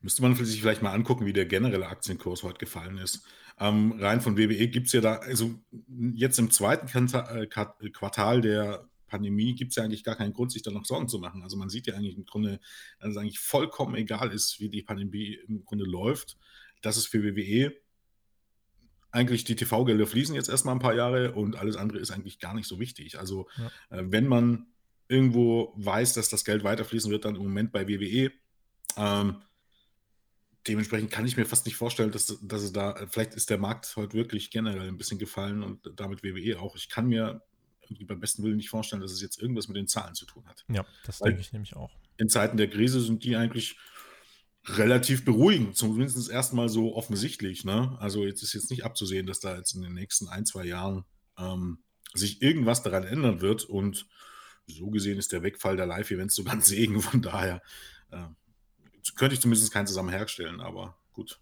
Müsste 0.00 0.22
man 0.22 0.34
sich 0.34 0.60
vielleicht 0.60 0.82
mal 0.82 0.92
angucken, 0.92 1.26
wie 1.26 1.32
der 1.32 1.46
generelle 1.46 1.86
Aktienkurs 1.86 2.42
heute 2.42 2.58
gefallen 2.58 2.98
ist. 2.98 3.24
Ähm, 3.62 3.92
rein 4.00 4.20
von 4.20 4.36
WWE 4.36 4.66
gibt 4.66 4.88
es 4.88 4.92
ja 4.92 5.00
da, 5.00 5.14
also 5.18 5.54
jetzt 6.14 6.38
im 6.40 6.50
zweiten 6.50 6.88
äh, 7.14 7.46
Quartal 7.46 8.40
der 8.40 8.88
Pandemie 9.06 9.54
gibt 9.54 9.70
es 9.70 9.76
ja 9.76 9.84
eigentlich 9.84 10.02
gar 10.02 10.16
keinen 10.16 10.32
Grund, 10.32 10.50
sich 10.50 10.62
da 10.62 10.72
noch 10.72 10.84
Sorgen 10.84 11.08
zu 11.08 11.20
machen. 11.20 11.44
Also 11.44 11.56
man 11.56 11.68
sieht 11.68 11.86
ja 11.86 11.94
eigentlich 11.94 12.16
im 12.16 12.24
Grunde, 12.24 12.58
dass 12.98 13.10
es 13.10 13.16
eigentlich 13.16 13.38
vollkommen 13.38 13.94
egal 13.94 14.32
ist, 14.32 14.58
wie 14.58 14.68
die 14.68 14.82
Pandemie 14.82 15.38
im 15.46 15.64
Grunde 15.64 15.84
läuft. 15.84 16.38
Das 16.80 16.96
ist 16.96 17.06
für 17.06 17.22
WWE 17.22 17.72
eigentlich 19.12 19.44
die 19.44 19.54
TV-Gelder 19.54 20.06
fließen 20.06 20.34
jetzt 20.34 20.48
erstmal 20.48 20.74
ein 20.74 20.80
paar 20.80 20.94
Jahre 20.94 21.32
und 21.32 21.54
alles 21.56 21.76
andere 21.76 21.98
ist 21.98 22.10
eigentlich 22.10 22.40
gar 22.40 22.54
nicht 22.54 22.66
so 22.66 22.80
wichtig. 22.80 23.18
Also 23.18 23.46
ja. 23.58 23.98
äh, 23.98 24.04
wenn 24.10 24.26
man 24.26 24.66
irgendwo 25.06 25.72
weiß, 25.76 26.14
dass 26.14 26.30
das 26.30 26.44
Geld 26.44 26.64
weiterfließen 26.64 27.12
wird, 27.12 27.26
dann 27.26 27.36
im 27.36 27.42
Moment 27.42 27.70
bei 27.70 27.86
WWE. 27.86 28.32
Ähm, 28.96 29.36
dementsprechend 30.66 31.10
kann 31.10 31.26
ich 31.26 31.36
mir 31.36 31.46
fast 31.46 31.66
nicht 31.66 31.76
vorstellen, 31.76 32.12
dass, 32.12 32.38
dass 32.42 32.62
es 32.62 32.72
da, 32.72 33.06
vielleicht 33.08 33.34
ist 33.34 33.50
der 33.50 33.58
Markt 33.58 33.94
heute 33.96 34.14
wirklich 34.14 34.50
generell 34.50 34.88
ein 34.88 34.98
bisschen 34.98 35.18
gefallen 35.18 35.62
und 35.62 35.92
damit 35.96 36.22
WWE 36.22 36.60
auch. 36.60 36.76
Ich 36.76 36.88
kann 36.88 37.06
mir 37.06 37.42
irgendwie 37.82 38.04
beim 38.04 38.20
besten 38.20 38.42
Willen 38.42 38.56
nicht 38.56 38.70
vorstellen, 38.70 39.02
dass 39.02 39.12
es 39.12 39.20
jetzt 39.20 39.40
irgendwas 39.40 39.68
mit 39.68 39.76
den 39.76 39.88
Zahlen 39.88 40.14
zu 40.14 40.24
tun 40.26 40.46
hat. 40.46 40.64
Ja, 40.68 40.84
das 41.04 41.20
Weil 41.20 41.30
denke 41.30 41.42
ich 41.42 41.52
nämlich 41.52 41.76
auch. 41.76 41.90
In 42.16 42.28
Zeiten 42.28 42.56
der 42.56 42.70
Krise 42.70 43.00
sind 43.00 43.24
die 43.24 43.36
eigentlich 43.36 43.76
relativ 44.66 45.24
beruhigend, 45.24 45.76
zumindest 45.76 46.30
erstmal 46.30 46.68
so 46.68 46.94
offensichtlich. 46.94 47.64
Ne? 47.64 47.96
Also 47.98 48.24
jetzt 48.24 48.42
ist 48.42 48.52
jetzt 48.52 48.70
nicht 48.70 48.84
abzusehen, 48.84 49.26
dass 49.26 49.40
da 49.40 49.56
jetzt 49.56 49.74
in 49.74 49.82
den 49.82 49.94
nächsten 49.94 50.28
ein, 50.28 50.46
zwei 50.46 50.64
Jahren 50.64 51.04
ähm, 51.36 51.78
sich 52.14 52.42
irgendwas 52.42 52.82
daran 52.82 53.04
ändern 53.04 53.40
wird. 53.40 53.64
Und 53.64 54.06
so 54.66 54.90
gesehen 54.90 55.18
ist 55.18 55.32
der 55.32 55.42
Wegfall 55.42 55.76
der 55.76 55.86
Live-Events 55.86 56.36
sogar 56.36 56.54
ein 56.54 56.60
Segen. 56.60 57.00
Von 57.00 57.22
daher 57.22 57.60
äh, 58.10 58.26
könnte 59.16 59.34
ich 59.34 59.40
zumindest 59.40 59.72
keinen 59.72 59.86
zusammen 59.86 60.10
herstellen, 60.10 60.60
aber 60.60 60.96
gut. 61.12 61.41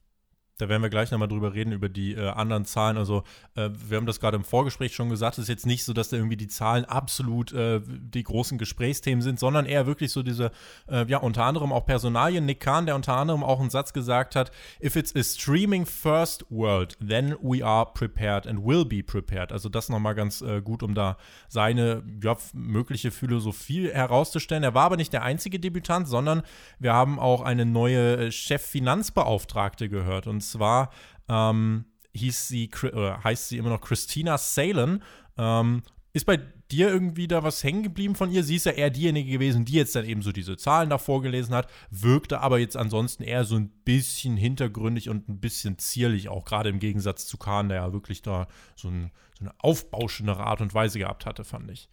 Da 0.61 0.69
werden 0.69 0.83
wir 0.83 0.91
gleich 0.91 1.11
nochmal 1.11 1.29
drüber 1.29 1.55
reden, 1.55 1.73
über 1.73 1.89
die 1.89 2.15
äh, 2.15 2.29
anderen 2.29 2.65
Zahlen. 2.65 2.99
Also, 2.99 3.23
äh, 3.55 3.71
wir 3.89 3.97
haben 3.97 4.07
das 4.07 4.21
gerade 4.21 4.37
im 4.37 4.45
Vorgespräch 4.45 4.95
schon 4.95 5.09
gesagt, 5.09 5.39
es 5.39 5.45
ist 5.45 5.49
jetzt 5.49 5.67
nicht 5.67 5.85
so, 5.85 5.93
dass 5.93 6.11
da 6.11 6.17
irgendwie 6.17 6.37
die 6.37 6.49
Zahlen 6.49 6.85
absolut 6.85 7.53
äh, 7.53 7.81
die 7.87 8.23
großen 8.23 8.59
Gesprächsthemen 8.59 9.23
sind, 9.23 9.39
sondern 9.39 9.65
eher 9.67 9.87
wirklich 9.87 10.13
so 10.13 10.23
diese, 10.23 10.51
äh, 10.89 11.07
ja, 11.07 11.19
unter 11.19 11.45
anderem 11.45 11.73
auch 11.73 11.87
Personalien. 11.87 12.45
Nick 12.45 12.61
Kahn, 12.61 12.87
der 12.87 12.95
unter 12.95 13.17
anderem 13.17 13.43
auch 13.43 13.61
einen 13.61 13.71
Satz 13.71 13.93
gesagt 13.93 14.37
hat: 14.37 14.51
If 14.83 14.97
it's 14.97 15.15
a 15.17 15.23
streaming 15.23 15.87
first 15.87 16.45
world, 16.51 16.99
then 17.01 17.37
we 17.41 17.65
are 17.65 17.87
prepared 17.93 18.47
and 18.47 18.65
will 18.65 18.85
be 18.85 19.03
prepared. 19.03 19.53
Also, 19.53 19.69
das 19.69 19.89
nochmal 19.89 20.15
ganz 20.15 20.43
äh, 20.43 20.61
gut, 20.61 20.83
um 20.83 20.95
da 20.95 21.17
seine 21.49 22.03
ja, 22.23 22.37
mögliche 22.53 23.11
Philosophie 23.11 23.89
herauszustellen. 23.91 24.63
Er 24.63 24.75
war 24.75 24.85
aber 24.85 24.97
nicht 24.97 25.13
der 25.13 25.23
einzige 25.23 25.59
Debütant, 25.59 26.07
sondern 26.07 26.43
wir 26.79 26.93
haben 26.93 27.19
auch 27.19 27.41
eine 27.41 27.65
neue 27.65 28.17
äh, 28.17 28.33
Cheffinanzbeauftragte 28.33 29.89
gehört. 29.89 30.27
Und 30.27 30.50
zwar 30.51 30.91
ähm, 31.29 31.85
hieß 32.13 32.49
sie, 32.49 32.71
oder 32.83 33.23
heißt 33.23 33.49
sie 33.49 33.59
immer 33.59 33.71
noch 33.71 33.81
Christina 33.81 34.39
Salen. 34.39 35.03
Ähm, 35.39 35.83
ist 36.13 36.27
bei 36.27 36.39
dir 36.71 36.89
irgendwie 36.89 37.29
da 37.29 37.43
was 37.43 37.63
hängen 37.63 37.83
geblieben 37.83 38.15
von 38.15 38.31
ihr? 38.31 38.43
Sie 38.43 38.57
ist 38.57 38.67
ja 38.67 38.73
eher 38.73 38.91
diejenige 38.91 39.31
gewesen, 39.31 39.65
die 39.65 39.75
jetzt 39.75 39.95
dann 39.95 40.05
eben 40.05 40.23
so 40.23 40.33
diese 40.33 40.57
Zahlen 40.57 40.91
da 40.91 40.99
vorgelesen 40.99 41.55
hat, 41.55 41.69
wirkte 41.91 42.41
aber 42.41 42.59
jetzt 42.59 42.77
ansonsten 42.77 43.23
eher 43.23 43.45
so 43.45 43.57
ein 43.57 43.71
bisschen 43.85 44.37
hintergründig 44.37 45.09
und 45.09 45.29
ein 45.29 45.41
bisschen 45.41 45.79
zierlich, 45.79 46.29
auch 46.29 46.45
gerade 46.45 46.69
im 46.69 46.79
Gegensatz 46.79 47.27
zu 47.27 47.39
Kahn, 47.39 47.69
der 47.69 47.79
ja 47.79 47.93
wirklich 47.93 48.23
da 48.23 48.49
so, 48.77 48.89
ein, 48.89 49.11
so 49.39 49.45
eine 49.45 49.55
aufbauschendere 49.59 50.45
Art 50.45 50.61
und 50.61 50.75
Weise 50.75 50.99
gehabt 50.99 51.27
hatte, 51.27 51.45
fand 51.45 51.71
ich. 51.71 51.89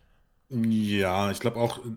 Ja, 0.50 1.30
ich 1.30 1.40
glaube 1.40 1.58
auch, 1.58 1.86
äh, 1.86 1.90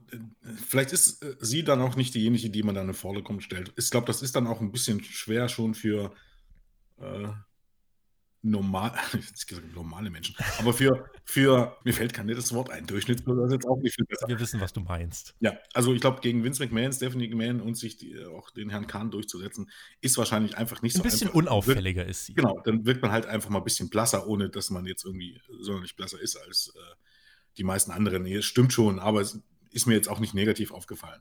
vielleicht 0.66 0.92
ist 0.92 1.22
äh, 1.22 1.36
sie 1.40 1.62
dann 1.62 1.80
auch 1.80 1.94
nicht 1.94 2.14
diejenige, 2.14 2.50
die 2.50 2.62
man 2.64 2.74
dann 2.74 2.86
in 2.86 2.92
den 2.92 2.96
Vordergrund 2.96 3.44
stellt. 3.44 3.72
Ich 3.76 3.90
glaube, 3.90 4.08
das 4.08 4.22
ist 4.22 4.34
dann 4.34 4.48
auch 4.48 4.60
ein 4.60 4.72
bisschen 4.72 5.02
schwer 5.04 5.48
schon 5.48 5.74
für 5.74 6.12
äh, 7.00 7.28
normal, 8.42 8.92
normale 9.74 10.10
Menschen, 10.10 10.34
aber 10.58 10.72
für, 10.72 11.10
für, 11.24 11.76
mir 11.84 11.92
fällt 11.92 12.14
kein 12.14 12.26
nettes 12.26 12.54
Wort 12.54 12.70
ein, 12.70 12.86
Durchschnittsbürger 12.86 13.44
ist 13.44 13.52
jetzt 13.52 13.66
auch 13.66 13.78
nicht 13.80 13.94
viel 13.94 14.06
besser. 14.06 14.28
Wir 14.28 14.40
wissen, 14.40 14.60
was 14.60 14.72
du 14.72 14.80
meinst. 14.80 15.34
Ja, 15.40 15.58
also 15.74 15.92
ich 15.92 16.00
glaube, 16.00 16.20
gegen 16.20 16.42
Vince 16.42 16.62
McMahon, 16.62 16.92
Stephanie 16.92 17.28
McMahon 17.28 17.60
und 17.60 17.76
sich 17.76 17.96
die, 17.96 18.18
auch 18.24 18.50
den 18.50 18.70
Herrn 18.70 18.86
Kahn 18.86 19.10
durchzusetzen, 19.10 19.70
ist 20.00 20.16
wahrscheinlich 20.16 20.56
einfach 20.56 20.80
nicht 20.82 20.94
ein 20.94 20.98
so 20.98 21.04
einfach. 21.04 21.16
Ein 21.16 21.26
bisschen 21.26 21.34
unauffälliger 21.34 22.06
ist 22.06 22.26
sie. 22.26 22.34
Genau, 22.34 22.60
dann 22.64 22.86
wirkt 22.86 23.02
man 23.02 23.12
halt 23.12 23.26
einfach 23.26 23.50
mal 23.50 23.58
ein 23.58 23.64
bisschen 23.64 23.90
blasser, 23.90 24.26
ohne 24.26 24.48
dass 24.48 24.70
man 24.70 24.86
jetzt 24.86 25.04
irgendwie 25.04 25.40
sonderlich 25.60 25.96
blasser 25.96 26.20
ist 26.20 26.36
als 26.36 26.72
äh, 26.74 26.94
die 27.58 27.64
meisten 27.64 27.90
anderen. 27.90 28.22
Nee, 28.22 28.40
stimmt 28.42 28.72
schon, 28.72 28.98
aber 28.98 29.20
es 29.20 29.38
ist 29.70 29.86
mir 29.86 29.94
jetzt 29.94 30.08
auch 30.08 30.20
nicht 30.20 30.34
negativ 30.34 30.72
aufgefallen. 30.72 31.20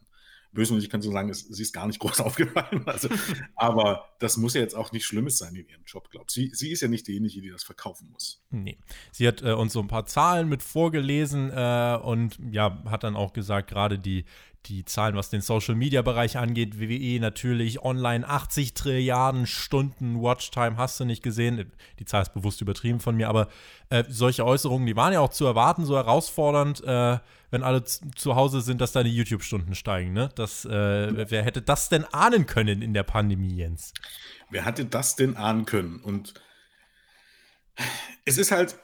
Böswillig 0.51 0.89
kann 0.89 1.01
so 1.01 1.11
sagen, 1.11 1.29
es, 1.29 1.41
sie 1.41 1.61
ist 1.61 1.73
gar 1.73 1.87
nicht 1.87 1.99
groß 1.99 2.21
aufgefallen. 2.21 2.83
Also, 2.85 3.09
aber 3.55 4.09
das 4.19 4.37
muss 4.37 4.53
ja 4.53 4.61
jetzt 4.61 4.75
auch 4.75 4.91
nicht 4.91 5.05
Schlimmes 5.05 5.37
sein 5.37 5.55
in 5.55 5.67
ihrem 5.67 5.83
Job, 5.85 6.09
glaube 6.09 6.25
ich. 6.27 6.33
Sie, 6.33 6.51
sie 6.53 6.71
ist 6.71 6.81
ja 6.81 6.87
nicht 6.87 7.07
diejenige, 7.07 7.41
die 7.41 7.49
das 7.49 7.63
verkaufen 7.63 8.09
muss. 8.11 8.41
Nee. 8.49 8.77
Sie 9.11 9.27
hat 9.27 9.41
äh, 9.41 9.53
uns 9.53 9.73
so 9.73 9.79
ein 9.79 9.87
paar 9.87 10.05
Zahlen 10.05 10.49
mit 10.49 10.63
vorgelesen 10.63 11.51
äh, 11.51 11.99
und 12.01 12.39
ja, 12.51 12.83
hat 12.85 13.03
dann 13.03 13.15
auch 13.15 13.33
gesagt, 13.33 13.69
gerade 13.69 13.99
die, 13.99 14.25
die 14.65 14.85
Zahlen, 14.85 15.15
was 15.15 15.29
den 15.29 15.41
Social 15.41 15.75
Media 15.75 16.01
Bereich 16.01 16.37
angeht, 16.37 16.79
WWE 16.79 17.19
natürlich 17.19 17.81
online 17.81 18.27
80 18.27 18.73
Trilliarden 18.73 19.45
Stunden 19.45 20.21
Watchtime 20.21 20.77
hast 20.77 20.99
du 20.99 21.05
nicht 21.05 21.23
gesehen. 21.23 21.71
Die 21.99 22.05
Zahl 22.05 22.23
ist 22.23 22.33
bewusst 22.33 22.61
übertrieben 22.61 22.99
von 22.99 23.15
mir, 23.15 23.29
aber 23.29 23.47
äh, 23.89 24.03
solche 24.09 24.45
Äußerungen, 24.45 24.85
die 24.85 24.95
waren 24.95 25.13
ja 25.13 25.21
auch 25.21 25.29
zu 25.29 25.45
erwarten, 25.45 25.85
so 25.85 25.95
herausfordernd, 25.95 26.83
äh, 26.83 27.19
wenn 27.51 27.63
alle 27.63 27.83
zu 27.83 28.35
Hause 28.35 28.61
sind, 28.61 28.81
dass 28.81 28.91
deine 28.91 29.09
YouTube-Stunden 29.09 29.75
steigen. 29.75 30.13
Ne? 30.13 30.29
Das, 30.35 30.65
äh, 30.65 31.29
wer 31.29 31.43
hätte 31.43 31.61
das 31.61 31.89
denn 31.89 32.05
ahnen 32.05 32.45
können 32.45 32.81
in 32.81 32.93
der 32.93 33.03
Pandemie, 33.03 33.55
Jens? 33.55 33.93
Wer 34.49 34.65
hatte 34.65 34.85
das 34.85 35.15
denn 35.15 35.35
ahnen 35.35 35.65
können? 35.65 35.99
Und 35.99 36.33
es 38.25 38.37
ist 38.37 38.51
halt, 38.51 38.77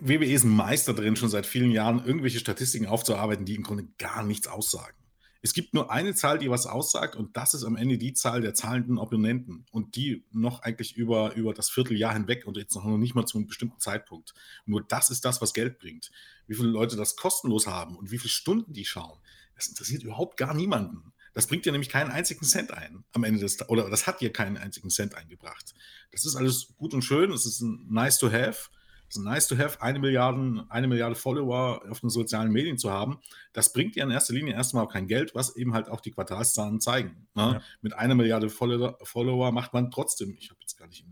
WWE 0.00 0.32
ist 0.32 0.44
ein 0.44 0.50
Meister 0.50 0.94
drin, 0.94 1.16
schon 1.16 1.28
seit 1.28 1.46
vielen 1.46 1.70
Jahren 1.70 2.04
irgendwelche 2.04 2.38
Statistiken 2.38 2.86
aufzuarbeiten, 2.86 3.44
die 3.44 3.54
im 3.54 3.62
Grunde 3.62 3.88
gar 3.98 4.22
nichts 4.22 4.48
aussagen. 4.48 4.96
Es 5.42 5.54
gibt 5.54 5.72
nur 5.72 5.90
eine 5.90 6.14
Zahl, 6.14 6.38
die 6.38 6.50
was 6.50 6.66
aussagt, 6.66 7.16
und 7.16 7.36
das 7.36 7.54
ist 7.54 7.64
am 7.64 7.76
Ende 7.76 7.96
die 7.96 8.12
Zahl 8.12 8.42
der 8.42 8.52
zahlenden 8.52 8.98
Opponenten. 8.98 9.64
Und 9.70 9.96
die 9.96 10.24
noch 10.32 10.60
eigentlich 10.62 10.96
über, 10.96 11.34
über 11.34 11.54
das 11.54 11.70
Vierteljahr 11.70 12.12
hinweg 12.12 12.46
und 12.46 12.56
jetzt 12.56 12.74
noch 12.74 12.84
nicht 12.84 13.14
mal 13.14 13.26
zu 13.26 13.38
einem 13.38 13.46
bestimmten 13.46 13.80
Zeitpunkt. 13.80 14.34
Nur 14.66 14.82
das 14.82 15.10
ist 15.10 15.24
das, 15.24 15.40
was 15.40 15.54
Geld 15.54 15.78
bringt. 15.78 16.10
Wie 16.46 16.54
viele 16.54 16.68
Leute 16.68 16.96
das 16.96 17.16
kostenlos 17.16 17.66
haben 17.66 17.96
und 17.96 18.10
wie 18.10 18.18
viele 18.18 18.30
Stunden 18.30 18.72
die 18.72 18.84
schauen, 18.84 19.18
das 19.54 19.68
interessiert 19.68 20.02
überhaupt 20.02 20.36
gar 20.36 20.54
niemanden. 20.54 21.12
Das 21.32 21.46
bringt 21.46 21.64
dir 21.64 21.72
nämlich 21.72 21.90
keinen 21.90 22.10
einzigen 22.10 22.44
Cent 22.44 22.72
ein 22.72 23.04
am 23.12 23.24
Ende 23.24 23.40
des 23.40 23.68
oder 23.68 23.88
das 23.88 24.06
hat 24.06 24.20
dir 24.20 24.32
keinen 24.32 24.56
einzigen 24.56 24.90
Cent 24.90 25.14
eingebracht. 25.14 25.74
Das 26.10 26.24
ist 26.24 26.34
alles 26.34 26.74
gut 26.76 26.92
und 26.92 27.02
schön, 27.02 27.30
es 27.30 27.46
ist 27.46 27.62
nice 27.62 28.18
to 28.18 28.32
have. 28.32 28.70
Es 29.10 29.16
ist 29.16 29.24
nice 29.24 29.48
to 29.48 29.58
have, 29.58 29.82
eine 29.82 29.98
Milliarde, 29.98 30.64
eine 30.68 30.86
Milliarde 30.86 31.16
Follower 31.16 31.82
auf 31.90 31.98
den 31.98 32.10
sozialen 32.10 32.52
Medien 32.52 32.78
zu 32.78 32.92
haben. 32.92 33.18
Das 33.52 33.72
bringt 33.72 33.96
dir 33.96 34.04
in 34.04 34.12
erster 34.12 34.32
Linie 34.34 34.54
erstmal 34.54 34.86
kein 34.86 35.08
Geld, 35.08 35.34
was 35.34 35.56
eben 35.56 35.74
halt 35.74 35.88
auch 35.88 36.00
die 36.00 36.12
Quartalszahlen 36.12 36.80
zeigen. 36.80 37.26
Ne? 37.34 37.42
Ja. 37.54 37.62
Mit 37.82 37.92
einer 37.94 38.14
Milliarde 38.14 38.48
Follower 38.48 39.50
macht 39.50 39.72
man 39.74 39.90
trotzdem, 39.90 40.36
ich 40.38 40.50
habe 40.50 40.60
jetzt 40.60 40.76
gar 40.76 40.86
nicht, 40.86 41.04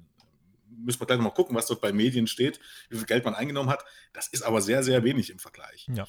müssen 0.68 1.00
wir 1.00 1.06
gleich 1.08 1.18
nochmal 1.18 1.34
gucken, 1.34 1.56
was 1.56 1.66
dort 1.66 1.80
bei 1.80 1.92
Medien 1.92 2.28
steht, 2.28 2.60
wie 2.88 2.98
viel 2.98 3.06
Geld 3.06 3.24
man 3.24 3.34
eingenommen 3.34 3.68
hat. 3.68 3.84
Das 4.12 4.28
ist 4.28 4.42
aber 4.42 4.60
sehr, 4.60 4.84
sehr 4.84 5.02
wenig 5.02 5.30
im 5.30 5.40
Vergleich. 5.40 5.88
Ja. 5.92 6.06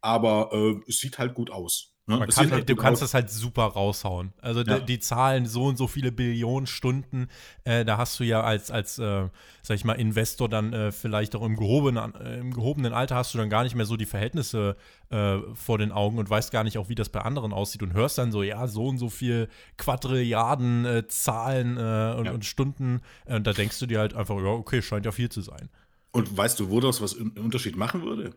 Aber 0.00 0.50
äh, 0.54 0.80
es 0.88 0.96
sieht 0.96 1.18
halt 1.18 1.34
gut 1.34 1.50
aus. 1.50 1.97
Ne? 2.08 2.26
Kann, 2.26 2.50
halt 2.50 2.68
du 2.68 2.74
kannst 2.74 3.02
das 3.02 3.12
halt 3.12 3.28
super 3.28 3.64
raushauen. 3.64 4.32
Also 4.40 4.62
ja. 4.62 4.78
die, 4.78 4.86
die, 4.86 4.98
Zahlen, 4.98 5.44
so 5.44 5.66
und 5.66 5.76
so 5.76 5.86
viele 5.86 6.10
Billionen 6.10 6.66
Stunden, 6.66 7.28
äh, 7.64 7.84
da 7.84 7.98
hast 7.98 8.18
du 8.18 8.24
ja 8.24 8.40
als, 8.40 8.70
als 8.70 8.98
äh, 8.98 9.28
sag 9.62 9.74
ich 9.74 9.84
mal, 9.84 9.92
Investor 9.92 10.48
dann 10.48 10.72
äh, 10.72 10.90
vielleicht 10.90 11.36
auch 11.36 11.42
im 11.44 11.54
gehobenen, 11.54 12.14
äh, 12.14 12.38
im 12.38 12.54
gehobenen 12.54 12.94
Alter 12.94 13.16
hast 13.16 13.34
du 13.34 13.38
dann 13.38 13.50
gar 13.50 13.62
nicht 13.62 13.74
mehr 13.74 13.84
so 13.84 13.98
die 13.98 14.06
Verhältnisse 14.06 14.76
äh, 15.10 15.36
vor 15.52 15.76
den 15.76 15.92
Augen 15.92 16.18
und 16.18 16.30
weißt 16.30 16.50
gar 16.50 16.64
nicht 16.64 16.78
auch, 16.78 16.88
wie 16.88 16.94
das 16.94 17.10
bei 17.10 17.20
anderen 17.20 17.52
aussieht 17.52 17.82
und 17.82 17.92
hörst 17.92 18.16
dann 18.16 18.32
so, 18.32 18.42
ja, 18.42 18.66
so 18.68 18.86
und 18.86 18.96
so 18.96 19.10
viel 19.10 19.48
Quadrilliarden 19.76 20.86
äh, 20.86 21.08
Zahlen 21.08 21.72
und, 21.72 22.24
ja. 22.24 22.32
und, 22.32 22.44
Stunden. 22.46 23.02
da 23.26 23.38
denkst 23.40 23.78
du 23.78 23.86
dir 23.86 23.98
halt 23.98 24.14
einfach, 24.14 24.36
ja, 24.36 24.46
okay, 24.46 24.80
scheint 24.80 25.04
ja 25.04 25.12
viel 25.12 25.28
zu 25.28 25.42
sein. 25.42 25.68
Und 26.12 26.34
weißt 26.34 26.58
du, 26.58 26.70
wo 26.70 26.80
das 26.80 27.02
was 27.02 27.18
einen 27.18 27.32
Unterschied 27.32 27.76
machen 27.76 28.02
würde? 28.02 28.34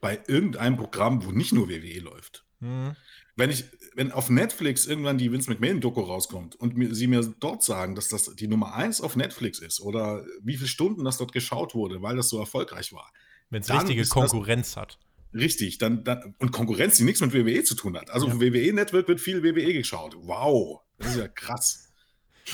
Bei 0.00 0.20
irgendeinem 0.26 0.76
Programm, 0.76 1.24
wo 1.24 1.30
nicht 1.30 1.52
nur 1.52 1.68
WWE 1.68 2.00
läuft. 2.00 2.44
Mhm. 2.60 2.96
Wenn 3.36 3.50
ich, 3.50 3.64
wenn 3.94 4.10
auf 4.10 4.30
Netflix 4.30 4.86
irgendwann 4.86 5.18
die 5.18 5.30
Vince 5.30 5.50
McMahon-Doku 5.50 6.00
rauskommt 6.00 6.56
und 6.56 6.76
mir, 6.76 6.94
sie 6.94 7.06
mir 7.06 7.22
dort 7.38 7.62
sagen, 7.62 7.94
dass 7.94 8.08
das 8.08 8.34
die 8.34 8.48
Nummer 8.48 8.74
1 8.74 9.00
auf 9.00 9.14
Netflix 9.14 9.60
ist 9.60 9.80
oder 9.80 10.24
wie 10.42 10.56
viele 10.56 10.68
Stunden 10.68 11.04
das 11.04 11.18
dort 11.18 11.32
geschaut 11.32 11.74
wurde, 11.74 12.02
weil 12.02 12.16
das 12.16 12.28
so 12.28 12.38
erfolgreich 12.38 12.92
war. 12.92 13.12
Wenn 13.50 13.62
es 13.62 13.72
richtige 13.72 14.04
Konkurrenz 14.06 14.72
das, 14.72 14.76
hat. 14.76 14.98
Richtig, 15.32 15.78
dann, 15.78 16.04
dann, 16.04 16.34
und 16.38 16.52
Konkurrenz, 16.52 16.96
die 16.96 17.04
nichts 17.04 17.20
mit 17.20 17.32
WWE 17.32 17.62
zu 17.62 17.74
tun 17.74 17.96
hat. 17.96 18.10
Also 18.10 18.28
ja. 18.28 18.40
WWE 18.40 18.72
Network 18.72 19.08
wird 19.08 19.20
viel 19.20 19.42
WWE 19.42 19.72
geschaut. 19.72 20.16
Wow, 20.20 20.80
das 20.98 21.12
ist 21.12 21.18
ja 21.18 21.28
krass. 21.28 21.87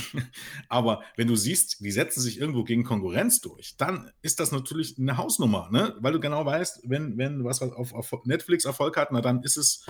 Aber 0.69 1.03
wenn 1.17 1.29
du 1.29 1.37
siehst, 1.37 1.81
die 1.81 1.91
setzen 1.91 2.21
sich 2.21 2.39
irgendwo 2.39 2.65
gegen 2.65 2.85
Konkurrenz 2.85 3.41
durch, 3.41 3.77
dann 3.77 4.11
ist 4.23 4.41
das 4.41 4.53
natürlich 4.53 4.99
eine 4.99 5.17
Hausnummer, 5.17 5.69
ne? 5.71 5.97
weil 6.01 6.13
du 6.13 6.21
genau 6.21 6.45
weißt, 6.45 6.83
wenn, 6.85 7.19
wenn 7.19 7.45
was 7.45 7.63
auf, 7.63 7.93
auf 7.93 8.13
Netflix 8.25 8.65
Erfolg 8.65 8.97
hat, 8.97 9.13
na, 9.13 9.21
dann 9.21 9.43
ist 9.43 9.57
es 9.57 9.87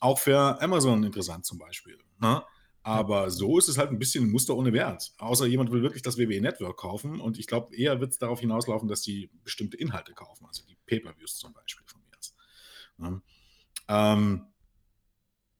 auch 0.00 0.18
für 0.18 0.60
Amazon 0.60 1.04
interessant 1.04 1.44
zum 1.44 1.58
Beispiel. 1.58 1.98
Ne? 2.20 2.42
Aber 2.82 3.30
so 3.30 3.58
ist 3.58 3.68
es 3.68 3.78
halt 3.78 3.90
ein 3.90 3.98
bisschen 3.98 4.24
ein 4.24 4.30
Muster 4.30 4.56
ohne 4.56 4.72
Wert. 4.72 5.12
Außer 5.18 5.46
jemand 5.46 5.72
will 5.72 5.82
wirklich 5.82 6.02
das 6.02 6.18
WWE 6.18 6.40
Network 6.40 6.76
kaufen 6.76 7.20
und 7.20 7.38
ich 7.38 7.46
glaube, 7.46 7.74
eher 7.74 8.00
wird 8.00 8.12
es 8.12 8.18
darauf 8.18 8.40
hinauslaufen, 8.40 8.88
dass 8.88 9.02
die 9.02 9.30
bestimmte 9.42 9.76
Inhalte 9.76 10.12
kaufen, 10.12 10.46
also 10.46 10.62
die 10.64 10.76
Pay-Per-Views 10.86 11.36
zum 11.38 11.52
Beispiel 11.52 11.84
von 11.86 12.00
mir. 12.00 12.06
Ne? 12.98 13.22
Ähm, 13.88 14.46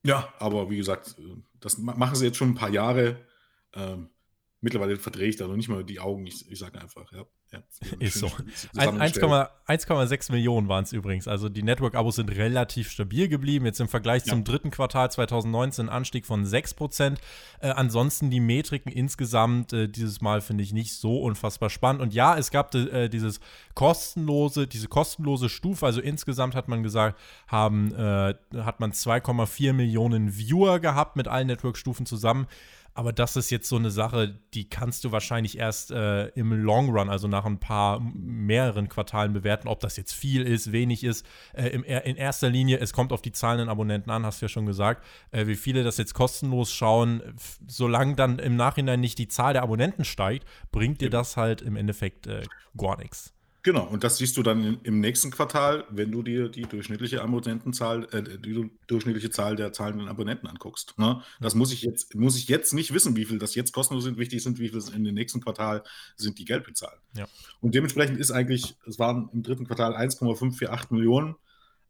ja, 0.05 0.33
aber 0.39 0.71
wie 0.71 0.77
gesagt, 0.77 1.17
das 1.61 1.79
machen 1.79 2.15
sie 2.15 2.27
jetzt 2.27 2.37
schon 2.37 2.51
ein 2.51 2.55
paar 2.55 2.71
Jahre. 2.71 3.26
Ähm, 3.77 4.11
mittlerweile 4.61 4.97
verdrehe 4.97 5.29
ich 5.29 5.37
da 5.37 5.47
noch 5.47 5.57
nicht 5.57 5.69
mal 5.69 5.85
die 5.85 6.01
Augen. 6.01 6.27
Ich, 6.27 6.51
ich 6.51 6.59
sage 6.59 6.81
einfach, 6.81 7.13
ja. 7.13 7.25
ja 7.53 7.63
ist 8.01 8.19
so. 8.19 8.27
1,6 8.75 10.33
Millionen 10.33 10.69
waren 10.69 10.83
es 10.83 10.93
übrigens. 10.93 11.29
Also 11.29 11.49
die 11.49 11.63
Network-Abos 11.63 12.17
sind 12.17 12.31
relativ 12.31 12.91
stabil 12.91 13.29
geblieben. 13.29 13.67
Jetzt 13.67 13.81
im 13.81 13.89
Vergleich 13.89 14.25
ja. 14.27 14.33
zum 14.33 14.45
dritten 14.45 14.71
Quartal 14.71 15.11
2019 15.11 15.87
ein 15.87 15.89
Anstieg 15.89 16.27
von 16.27 16.45
6 16.45 16.75
Prozent. 16.75 17.21
Äh, 17.61 17.69
ansonsten 17.69 18.31
die 18.31 18.41
Metriken 18.41 18.91
insgesamt 18.91 19.73
äh, 19.73 19.89
dieses 19.89 20.21
Mal 20.21 20.41
finde 20.41 20.65
ich 20.65 20.73
nicht 20.73 20.95
so 20.95 21.21
unfassbar 21.21 21.71
spannend. 21.71 22.03
Und 22.03 22.15
ja, 22.15 22.37
es 22.37 22.51
gab 22.51 22.75
äh, 22.75 23.09
dieses 23.09 23.41
kostenlose, 23.75 24.67
diese 24.67 24.89
kostenlose 24.89 25.49
Stufe. 25.49 25.87
Also 25.87 26.01
insgesamt 26.01 26.55
hat 26.55 26.67
man 26.67 26.83
gesagt, 26.83 27.21
haben, 27.47 27.95
äh, 27.95 28.35
hat 28.57 28.81
man 28.81 28.93
2,4 28.93 29.75
Millionen 29.75 30.37
Viewer 30.37 30.81
gehabt 30.81 31.15
mit 31.15 31.29
allen 31.29 31.47
Network-Stufen 31.47 32.07
zusammen. 32.07 32.49
Aber 32.97 33.13
das 33.13 33.37
ist 33.37 33.51
jetzt 33.51 33.69
so 33.69 33.77
eine 33.77 33.91
Sache, 33.91 34.41
die 34.55 34.71
kannst 34.71 35.05
du 35.05 35.13
wahrscheinlich 35.13 35.59
erst 35.59 35.91
äh, 35.91 36.29
im 36.29 36.51
Long 36.51 36.89
Run, 36.89 37.11
also 37.11 37.29
nach 37.29 37.45
ein 37.45 37.61
paar 37.61 38.01
mehreren 38.01 38.89
Quartalen 38.89 39.35
bewerten, 39.35 39.69
ob 39.69 39.81
das 39.81 39.99
jetzt 39.99 40.15
viel 40.15 40.41
ist, 40.41 40.73
wenig 40.73 41.05
ist. 41.05 41.27
Äh, 41.53 41.69
im, 41.69 41.85
in 41.85 42.17
erster 42.17 42.49
Linie, 42.49 42.79
es 42.79 42.95
kommt 42.95 43.13
auf 43.13 43.21
die 43.21 43.33
zahlenden 43.33 43.69
Abonnenten 43.69 44.11
an, 44.11 44.25
hast 44.25 44.41
du 44.41 44.47
ja 44.47 44.49
schon 44.49 44.65
gesagt, 44.65 45.05
äh, 45.31 45.47
wie 45.47 45.57
viele 45.57 45.85
das 45.85 45.99
jetzt 45.99 46.15
kostenlos 46.15 46.73
schauen. 46.73 47.23
Solange 47.67 48.15
dann 48.15 48.39
im 48.39 48.57
Nachhinein 48.57 49.01
nicht 49.01 49.19
die 49.19 49.29
Zahl 49.29 49.53
der 49.53 49.63
Abonnenten 49.63 50.07
steigt, 50.07 50.49
bringt 50.73 51.03
dir 51.03 51.11
das 51.11 51.37
halt 51.37 51.61
im 51.61 51.77
Endeffekt 51.77 52.27
äh, 52.27 52.45
gar 52.79 52.97
nichts. 52.97 53.36
Genau, 53.67 53.85
und 53.85 54.05
das 54.05 54.19
siehst 54.19 54.37
du 54.37 54.45
dann 54.45 54.79
im 54.85 55.01
nächsten 55.01 55.33
Quartal, 55.33 55.87
wenn 55.91 56.13
du 56.13 56.23
dir 56.23 56.49
die 56.49 56.63
durchschnittliche 56.63 57.21
Abonnentenzahl, 57.21 58.05
äh, 58.13 58.23
die 58.39 58.71
durchschnittliche 58.87 59.31
Zahl 59.31 59.57
der 59.57 59.73
zahlenden 59.73 60.07
Abonnenten 60.07 60.47
anguckst. 60.47 60.97
Ne? 60.99 61.21
Das 61.41 61.57
muss 61.57 61.73
ich 61.73 61.83
jetzt, 61.83 62.15
muss 62.15 62.37
ich 62.37 62.47
jetzt 62.47 62.75
nicht 62.75 62.95
wissen, 62.95 63.17
wie 63.17 63.25
viel 63.25 63.41
das 63.41 63.57
jetzt 63.57 63.73
kostenlos 63.73 64.05
sind, 64.05 64.19
wichtig 64.19 64.45
sind, 64.45 64.61
wie 64.61 64.69
viel 64.69 64.81
in 64.95 65.03
dem 65.03 65.17
nächsten 65.17 65.41
Quartal 65.41 65.83
sind, 66.15 66.39
die 66.39 66.45
Geld 66.45 66.63
bezahlen. 66.63 67.01
Ja. 67.17 67.27
Und 67.61 67.75
dementsprechend 67.75 68.21
ist 68.21 68.31
eigentlich, 68.31 68.77
es 68.87 69.01
waren 69.01 69.31
im 69.33 69.43
dritten 69.43 69.67
Quartal 69.67 69.97
1,548 69.97 70.93
Millionen 70.93 71.35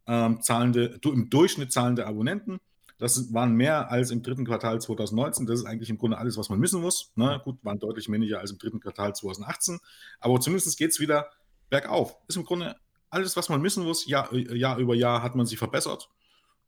ähm, 0.07 0.41
zahlende, 0.41 0.99
im 1.05 1.29
Durchschnitt 1.29 1.73
zahlende 1.73 2.07
Abonnenten. 2.07 2.59
Das 2.97 3.35
waren 3.35 3.53
mehr 3.53 3.91
als 3.91 4.11
im 4.13 4.23
dritten 4.23 4.47
Quartal 4.47 4.81
2019. 4.81 5.45
Das 5.45 5.61
ist 5.61 5.67
eigentlich 5.67 5.91
im 5.91 5.99
Grunde 5.99 6.17
alles, 6.17 6.39
was 6.39 6.49
man 6.49 6.63
wissen 6.63 6.81
muss. 6.81 7.13
Ne? 7.17 7.39
Gut, 7.45 7.63
waren 7.63 7.79
deutlich 7.79 8.11
weniger 8.11 8.41
als 8.41 8.51
im 8.51 8.57
dritten 8.57 8.81
Quartal 8.81 9.15
2018. 9.15 9.79
Aber 10.21 10.41
zumindest 10.41 10.79
geht 10.79 10.93
es 10.93 11.01
wieder 11.01 11.29
bergauf. 11.71 12.17
Ist 12.29 12.37
im 12.37 12.45
Grunde 12.45 12.77
alles, 13.11 13.37
was 13.37 13.49
man 13.49 13.63
wissen 13.63 13.85
muss. 13.85 14.07
Jahr, 14.07 14.33
Jahr 14.35 14.79
über 14.79 14.95
Jahr 14.95 15.23
hat 15.23 15.35
man 15.35 15.47
sich 15.47 15.59
verbessert. 15.59 16.09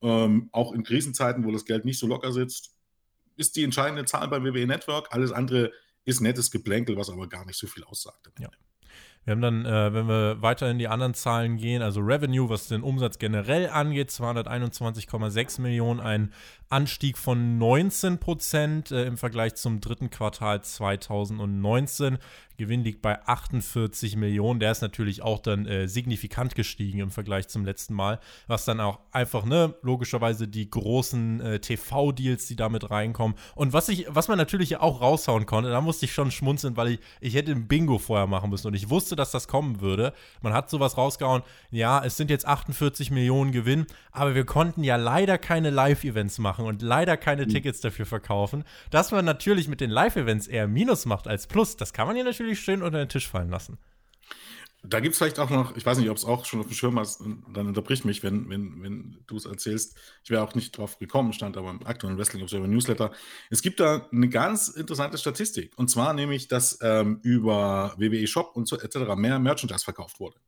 Ähm, 0.00 0.48
auch 0.52 0.72
in 0.72 0.84
Krisenzeiten, 0.84 1.44
wo 1.44 1.50
das 1.50 1.64
Geld 1.64 1.84
nicht 1.84 1.98
so 1.98 2.06
locker 2.06 2.32
sitzt, 2.32 2.76
ist 3.36 3.56
die 3.56 3.64
entscheidende 3.64 4.04
Zahl 4.04 4.28
beim 4.28 4.44
WWE 4.44 4.66
Network. 4.66 5.08
Alles 5.10 5.32
andere 5.32 5.72
ist 6.04 6.20
nettes 6.20 6.50
Geplänkel, 6.50 6.96
was 6.96 7.10
aber 7.10 7.28
gar 7.28 7.44
nicht 7.44 7.58
so 7.58 7.66
viel 7.66 7.84
aussagt. 7.84 8.30
Ja. 8.38 8.48
Wir 9.28 9.32
haben 9.32 9.42
dann, 9.42 9.66
äh, 9.66 9.92
wenn 9.92 10.08
wir 10.08 10.40
weiter 10.40 10.70
in 10.70 10.78
die 10.78 10.88
anderen 10.88 11.12
Zahlen 11.12 11.58
gehen, 11.58 11.82
also 11.82 12.00
Revenue, 12.00 12.48
was 12.48 12.68
den 12.68 12.82
Umsatz 12.82 13.18
generell 13.18 13.68
angeht, 13.68 14.08
221,6 14.08 15.60
Millionen, 15.60 16.00
ein 16.00 16.32
Anstieg 16.70 17.18
von 17.18 17.58
19 17.58 18.18
Prozent 18.20 18.90
äh, 18.90 19.04
im 19.04 19.18
Vergleich 19.18 19.54
zum 19.56 19.82
dritten 19.82 20.08
Quartal 20.08 20.62
2019. 20.62 22.16
Gewinn 22.58 22.82
liegt 22.82 23.02
bei 23.02 23.24
48 23.24 24.16
Millionen. 24.16 24.58
Der 24.58 24.72
ist 24.72 24.82
natürlich 24.82 25.22
auch 25.22 25.38
dann 25.38 25.64
äh, 25.64 25.86
signifikant 25.86 26.56
gestiegen 26.56 26.98
im 26.98 27.10
Vergleich 27.10 27.48
zum 27.48 27.64
letzten 27.64 27.94
Mal, 27.94 28.18
was 28.48 28.64
dann 28.64 28.80
auch 28.80 28.98
einfach, 29.12 29.44
ne, 29.44 29.74
logischerweise 29.82 30.48
die 30.48 30.68
großen 30.68 31.40
äh, 31.40 31.60
TV-Deals, 31.60 32.48
die 32.48 32.56
damit 32.56 32.90
reinkommen. 32.90 33.36
Und 33.54 33.72
was 33.72 33.88
ich, 33.88 34.06
was 34.08 34.26
man 34.26 34.38
natürlich 34.38 34.78
auch 34.78 35.00
raushauen 35.00 35.46
konnte, 35.46 35.70
da 35.70 35.80
musste 35.80 36.06
ich 36.06 36.12
schon 36.12 36.32
schmunzeln, 36.32 36.76
weil 36.76 36.88
ich, 36.88 37.00
ich 37.20 37.34
hätte 37.34 37.52
ein 37.52 37.68
Bingo 37.68 37.98
vorher 37.98 38.26
machen 38.26 38.50
müssen 38.50 38.66
und 38.66 38.74
ich 38.74 38.90
wusste, 38.90 39.14
dass 39.18 39.30
das 39.30 39.46
kommen 39.46 39.80
würde. 39.80 40.12
Man 40.40 40.52
hat 40.52 40.70
sowas 40.70 40.96
rausgehauen, 40.96 41.42
ja, 41.70 42.02
es 42.04 42.16
sind 42.16 42.30
jetzt 42.30 42.46
48 42.46 43.10
Millionen 43.10 43.52
Gewinn, 43.52 43.86
aber 44.10 44.34
wir 44.34 44.44
konnten 44.44 44.84
ja 44.84 44.96
leider 44.96 45.38
keine 45.38 45.70
Live-Events 45.70 46.38
machen 46.38 46.64
und 46.64 46.82
leider 46.82 47.16
keine 47.16 47.44
mhm. 47.44 47.50
Tickets 47.50 47.80
dafür 47.80 48.06
verkaufen. 48.06 48.64
Dass 48.90 49.12
man 49.12 49.24
natürlich 49.24 49.68
mit 49.68 49.80
den 49.80 49.90
Live-Events 49.90 50.46
eher 50.46 50.66
Minus 50.66 51.06
macht 51.06 51.28
als 51.28 51.46
Plus, 51.46 51.76
das 51.76 51.92
kann 51.92 52.06
man 52.06 52.16
ja 52.16 52.24
natürlich 52.24 52.38
natürlich 52.48 52.60
schön 52.60 52.82
unter 52.82 52.98
den 52.98 53.08
Tisch 53.08 53.28
fallen 53.28 53.50
lassen. 53.50 53.78
Da 54.84 55.00
gibt 55.00 55.14
es 55.14 55.18
vielleicht 55.18 55.40
auch 55.40 55.50
noch, 55.50 55.76
ich 55.76 55.84
weiß 55.84 55.98
nicht, 55.98 56.08
ob 56.08 56.16
es 56.16 56.24
auch 56.24 56.44
schon 56.44 56.60
auf 56.60 56.66
dem 56.66 56.74
Schirm 56.74 56.98
hast, 56.98 57.20
dann 57.20 57.66
unterbrich 57.66 58.04
mich, 58.04 58.22
wenn, 58.22 58.48
wenn, 58.48 58.80
wenn 58.80 59.18
du 59.26 59.36
es 59.36 59.44
erzählst. 59.44 59.96
Ich 60.22 60.30
wäre 60.30 60.42
auch 60.42 60.54
nicht 60.54 60.78
drauf 60.78 60.98
gekommen, 60.98 61.32
stand 61.32 61.56
aber 61.56 61.70
im 61.70 61.84
aktuellen 61.84 62.16
Wrestling 62.16 62.42
Observer 62.42 62.68
Newsletter. 62.68 63.10
Es 63.50 63.60
gibt 63.60 63.80
da 63.80 64.08
eine 64.12 64.28
ganz 64.28 64.68
interessante 64.68 65.18
Statistik. 65.18 65.72
Und 65.76 65.90
zwar 65.90 66.14
nämlich, 66.14 66.46
dass 66.46 66.78
ähm, 66.80 67.18
über 67.22 67.94
WWE 67.96 68.26
Shop 68.28 68.52
und 68.54 68.68
so 68.68 68.78
etc. 68.78 69.16
mehr 69.16 69.40
Merchandise 69.40 69.84
verkauft 69.84 70.20
wurde. 70.20 70.38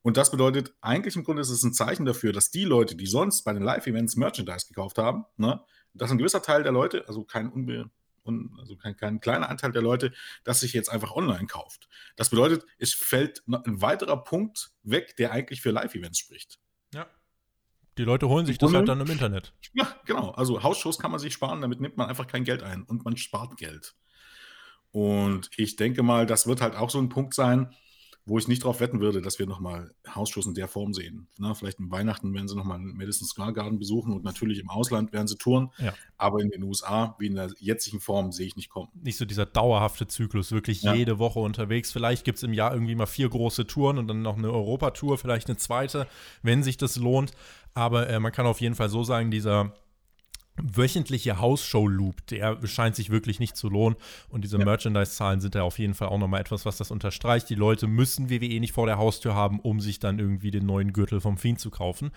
Und 0.00 0.16
das 0.16 0.30
bedeutet, 0.30 0.72
eigentlich 0.80 1.16
im 1.16 1.24
Grunde 1.24 1.42
ist 1.42 1.50
es 1.50 1.62
ein 1.62 1.74
Zeichen 1.74 2.06
dafür, 2.06 2.32
dass 2.32 2.50
die 2.50 2.64
Leute, 2.64 2.96
die 2.96 3.06
sonst 3.06 3.42
bei 3.42 3.52
den 3.52 3.62
Live-Events 3.62 4.16
Merchandise 4.16 4.66
gekauft 4.66 4.96
haben, 4.96 5.26
ne, 5.36 5.60
dass 5.92 6.10
ein 6.10 6.18
gewisser 6.18 6.40
Teil 6.40 6.62
der 6.62 6.72
Leute, 6.72 7.06
also 7.06 7.24
kein 7.24 7.50
unbe 7.50 7.90
also 8.24 8.76
kein, 8.76 8.96
kein 8.96 9.20
kleiner 9.20 9.48
Anteil 9.48 9.72
der 9.72 9.82
Leute, 9.82 10.12
das 10.44 10.60
sich 10.60 10.72
jetzt 10.72 10.88
einfach 10.88 11.12
online 11.12 11.46
kauft. 11.46 11.88
Das 12.16 12.30
bedeutet, 12.30 12.64
es 12.78 12.94
fällt 12.94 13.42
ein 13.46 13.80
weiterer 13.80 14.22
Punkt 14.22 14.70
weg, 14.82 15.16
der 15.16 15.32
eigentlich 15.32 15.60
für 15.60 15.70
Live-Events 15.70 16.18
spricht. 16.18 16.58
Ja. 16.92 17.06
Die 17.96 18.04
Leute 18.04 18.28
holen 18.28 18.46
sich 18.46 18.58
das 18.58 18.72
halt 18.72 18.88
dann 18.88 19.00
im 19.00 19.10
Internet. 19.10 19.54
Ja, 19.74 19.96
genau. 20.04 20.30
Also 20.30 20.62
Hausshows 20.62 20.98
kann 20.98 21.10
man 21.10 21.20
sich 21.20 21.32
sparen, 21.32 21.60
damit 21.60 21.80
nimmt 21.80 21.96
man 21.96 22.08
einfach 22.08 22.26
kein 22.26 22.44
Geld 22.44 22.62
ein 22.62 22.84
und 22.84 23.04
man 23.04 23.16
spart 23.16 23.56
Geld. 23.56 23.96
Und 24.90 25.50
ich 25.56 25.76
denke 25.76 26.02
mal, 26.02 26.26
das 26.26 26.46
wird 26.46 26.60
halt 26.60 26.76
auch 26.76 26.90
so 26.90 26.98
ein 26.98 27.08
Punkt 27.08 27.34
sein, 27.34 27.74
wo 28.28 28.38
ich 28.38 28.46
nicht 28.46 28.62
darauf 28.62 28.80
wetten 28.80 29.00
würde, 29.00 29.22
dass 29.22 29.38
wir 29.38 29.46
nochmal 29.46 29.90
Hausschuss 30.14 30.46
in 30.46 30.54
der 30.54 30.68
Form 30.68 30.92
sehen. 30.92 31.28
Na, 31.38 31.54
vielleicht 31.54 31.78
im 31.78 31.90
Weihnachten 31.90 32.34
werden 32.34 32.46
sie 32.46 32.56
nochmal 32.56 32.78
Madison 32.78 33.26
Square 33.26 33.54
Garden 33.54 33.78
besuchen 33.78 34.12
und 34.12 34.22
natürlich 34.22 34.58
im 34.58 34.68
Ausland 34.68 35.12
werden 35.12 35.26
sie 35.26 35.36
touren. 35.36 35.70
Ja. 35.78 35.94
Aber 36.18 36.40
in 36.40 36.50
den 36.50 36.62
USA, 36.62 37.16
wie 37.18 37.26
in 37.26 37.34
der 37.34 37.50
jetzigen 37.58 38.00
Form, 38.00 38.32
sehe 38.32 38.46
ich 38.46 38.56
nicht 38.56 38.68
kommen. 38.68 38.88
Nicht 38.94 39.16
so 39.16 39.24
dieser 39.24 39.46
dauerhafte 39.46 40.06
Zyklus, 40.06 40.52
wirklich 40.52 40.82
ja. 40.82 40.94
jede 40.94 41.18
Woche 41.18 41.38
unterwegs. 41.40 41.90
Vielleicht 41.90 42.24
gibt 42.24 42.38
es 42.38 42.44
im 42.44 42.52
Jahr 42.52 42.72
irgendwie 42.74 42.94
mal 42.94 43.06
vier 43.06 43.28
große 43.28 43.66
Touren 43.66 43.98
und 43.98 44.08
dann 44.08 44.22
noch 44.22 44.36
eine 44.36 44.50
Europatour, 44.50 45.16
vielleicht 45.16 45.48
eine 45.48 45.56
zweite, 45.56 46.06
wenn 46.42 46.62
sich 46.62 46.76
das 46.76 46.96
lohnt. 46.96 47.32
Aber 47.72 48.08
äh, 48.08 48.20
man 48.20 48.32
kann 48.32 48.46
auf 48.46 48.60
jeden 48.60 48.74
Fall 48.74 48.90
so 48.90 49.04
sagen, 49.04 49.30
dieser 49.30 49.72
wöchentliche 50.62 51.40
Hausshow-Loop, 51.40 52.26
der 52.26 52.58
scheint 52.66 52.96
sich 52.96 53.10
wirklich 53.10 53.40
nicht 53.40 53.56
zu 53.56 53.68
lohnen. 53.68 53.96
Und 54.28 54.44
diese 54.44 54.58
ja. 54.58 54.64
Merchandise-Zahlen 54.64 55.40
sind 55.40 55.54
ja 55.54 55.62
auf 55.62 55.78
jeden 55.78 55.94
Fall 55.94 56.08
auch 56.08 56.18
nochmal 56.18 56.40
etwas, 56.40 56.66
was 56.66 56.76
das 56.76 56.90
unterstreicht. 56.90 57.48
Die 57.50 57.54
Leute 57.54 57.86
müssen 57.86 58.30
WWE 58.30 58.60
nicht 58.60 58.72
vor 58.72 58.86
der 58.86 58.98
Haustür 58.98 59.34
haben, 59.34 59.60
um 59.60 59.80
sich 59.80 59.98
dann 59.98 60.18
irgendwie 60.18 60.50
den 60.50 60.66
neuen 60.66 60.92
Gürtel 60.92 61.20
vom 61.20 61.38
Fiend 61.38 61.60
zu 61.60 61.70
kaufen. 61.70 62.10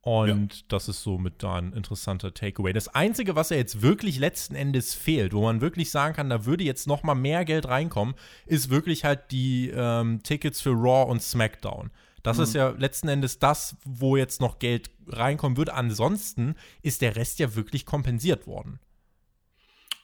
Und 0.00 0.54
ja. 0.54 0.62
das 0.68 0.88
ist 0.88 1.02
somit 1.02 1.42
da 1.42 1.56
ein 1.56 1.72
interessanter 1.72 2.32
Takeaway. 2.32 2.72
Das 2.72 2.88
Einzige, 2.88 3.36
was 3.36 3.50
ja 3.50 3.56
jetzt 3.56 3.82
wirklich 3.82 4.18
letzten 4.18 4.54
Endes 4.54 4.94
fehlt, 4.94 5.34
wo 5.34 5.42
man 5.42 5.60
wirklich 5.60 5.90
sagen 5.90 6.14
kann, 6.14 6.30
da 6.30 6.46
würde 6.46 6.64
jetzt 6.64 6.86
noch 6.86 7.02
mal 7.02 7.14
mehr 7.14 7.44
Geld 7.44 7.66
reinkommen, 7.68 8.14
ist 8.46 8.70
wirklich 8.70 9.04
halt 9.04 9.30
die 9.32 9.70
ähm, 9.74 10.22
Tickets 10.22 10.60
für 10.60 10.70
Raw 10.70 11.10
und 11.10 11.22
SmackDown. 11.22 11.90
Das 12.28 12.36
mhm. 12.36 12.42
ist 12.44 12.54
ja 12.54 12.68
letzten 12.70 13.08
Endes 13.08 13.38
das, 13.38 13.76
wo 13.84 14.16
jetzt 14.16 14.40
noch 14.40 14.58
Geld 14.58 14.90
reinkommen 15.06 15.56
würde. 15.56 15.72
Ansonsten 15.72 16.56
ist 16.82 17.00
der 17.00 17.16
Rest 17.16 17.38
ja 17.38 17.54
wirklich 17.54 17.86
kompensiert 17.86 18.46
worden. 18.46 18.80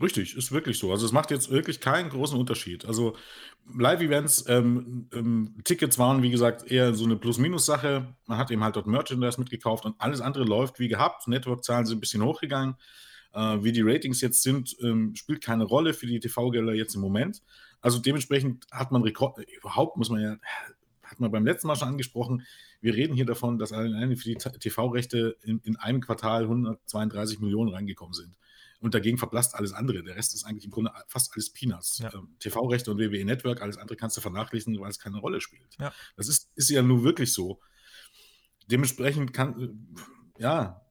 Richtig, 0.01 0.37
ist 0.37 0.51
wirklich 0.51 0.79
so. 0.79 0.91
Also 0.91 1.05
es 1.07 1.13
macht 1.13 1.31
jetzt 1.31 1.51
wirklich 1.51 1.81
keinen 1.81 2.09
großen 2.09 2.39
Unterschied. 2.39 2.85
Also 2.85 3.15
Live-Events, 3.79 4.47
ähm, 4.49 5.09
ähm, 5.13 5.55
Tickets 5.65 5.99
waren, 5.99 6.23
wie 6.23 6.31
gesagt, 6.31 6.71
eher 6.71 6.95
so 6.95 7.05
eine 7.05 7.17
Plus-Minus-Sache. 7.17 8.15
Man 8.27 8.39
hat 8.39 8.51
eben 8.51 8.65
halt 8.65 8.75
dort 8.75 8.87
Merchandise 8.87 9.39
mitgekauft 9.39 9.85
und 9.85 9.95
alles 9.99 10.21
andere 10.21 10.45
läuft 10.45 10.79
wie 10.81 10.89
gehabt. 10.89 11.29
Network-Zahlen 11.29 11.87
sind 11.87 11.99
ein 11.99 12.01
bisschen 12.01 12.25
hochgegangen. 12.25 12.77
Äh, 13.35 13.59
wie 13.63 13.73
die 13.73 13.83
Ratings 13.83 14.21
jetzt 14.21 14.43
sind, 14.43 14.75
ähm, 14.83 15.15
spielt 15.15 15.45
keine 15.45 15.65
Rolle 15.65 15.93
für 15.93 16.07
die 16.07 16.21
TV-Gelder 16.21 16.73
jetzt 16.73 16.95
im 16.95 17.01
Moment. 17.01 17.43
Also 17.81 17.99
dementsprechend 17.99 18.67
hat 18.73 18.91
man 18.91 19.03
Rekord, 19.03 19.39
überhaupt 19.59 19.97
muss 19.97 20.09
man 20.09 20.21
ja 20.21 20.37
hat 21.05 21.21
man 21.21 21.31
beim 21.31 21.45
letzten 21.45 21.67
Mal 21.67 21.77
schon 21.77 21.89
angesprochen, 21.89 22.47
wir 22.81 22.95
reden 22.95 23.15
hier 23.15 23.27
davon, 23.27 23.59
dass 23.59 23.73
alleine 23.73 24.17
für 24.17 24.29
die 24.29 24.37
TV-Rechte 24.37 25.37
in, 25.43 25.61
in, 25.61 25.77
einem 25.77 26.01
Quartal 26.01 26.43
132 26.43 27.41
Millionen 27.41 27.73
reingekommen 27.73 28.15
sind. 28.15 28.35
Und 28.81 28.95
dagegen 28.95 29.17
verblasst 29.17 29.55
alles 29.55 29.73
andere. 29.73 30.03
Der 30.03 30.17
Rest 30.17 30.35
ist 30.35 30.45
eigentlich 30.45 30.67
im 30.67 30.71
Grunde 30.71 30.93
fast 31.07 31.33
alles 31.33 31.51
Peanuts. 31.51 31.99
Ja. 31.99 32.13
Ähm, 32.13 32.37
TV-Rechte 32.39 32.91
und 32.91 32.99
WWE 32.99 33.25
Network, 33.25 33.63
alles 33.63 33.79
andere 33.79 33.97
kannst 33.97 34.17
du 34.17 34.21
vernachlässigen, 34.21 34.79
weil 34.81 34.91
es 34.91 34.99
keine 34.99 35.19
Rolle 35.19 35.41
spielt. 35.41 35.77
Ja. 35.79 35.93
Das 36.17 36.29
ist, 36.29 36.51
ist 36.55 36.69
ja 36.69 36.83
nur 36.83 37.03
wirklich 37.03 37.33
so. 37.33 37.61
Dementsprechend 38.67 39.33
kann, 39.33 39.97
ja, 40.39 40.83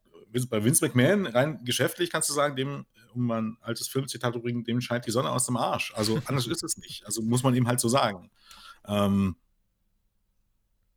bei 0.49 0.63
Vince 0.63 0.85
McMahon, 0.85 1.27
rein 1.27 1.63
geschäftlich 1.63 2.09
kannst 2.09 2.29
du 2.29 2.33
sagen, 2.33 2.55
dem, 2.55 2.85
um 3.13 3.27
mal 3.27 3.41
ein 3.41 3.57
altes 3.61 3.87
Filmzitat 3.87 4.33
zu 4.33 4.41
bringen, 4.41 4.63
dem 4.63 4.81
scheint 4.81 5.05
die 5.05 5.11
Sonne 5.11 5.29
aus 5.29 5.45
dem 5.45 5.57
Arsch. 5.57 5.93
Also 5.95 6.21
anders 6.25 6.47
ist 6.47 6.63
es 6.63 6.77
nicht. 6.77 7.05
Also 7.05 7.21
muss 7.21 7.43
man 7.43 7.53
ihm 7.53 7.67
halt 7.67 7.79
so 7.79 7.87
sagen. 7.89 8.31
Ähm, 8.87 9.35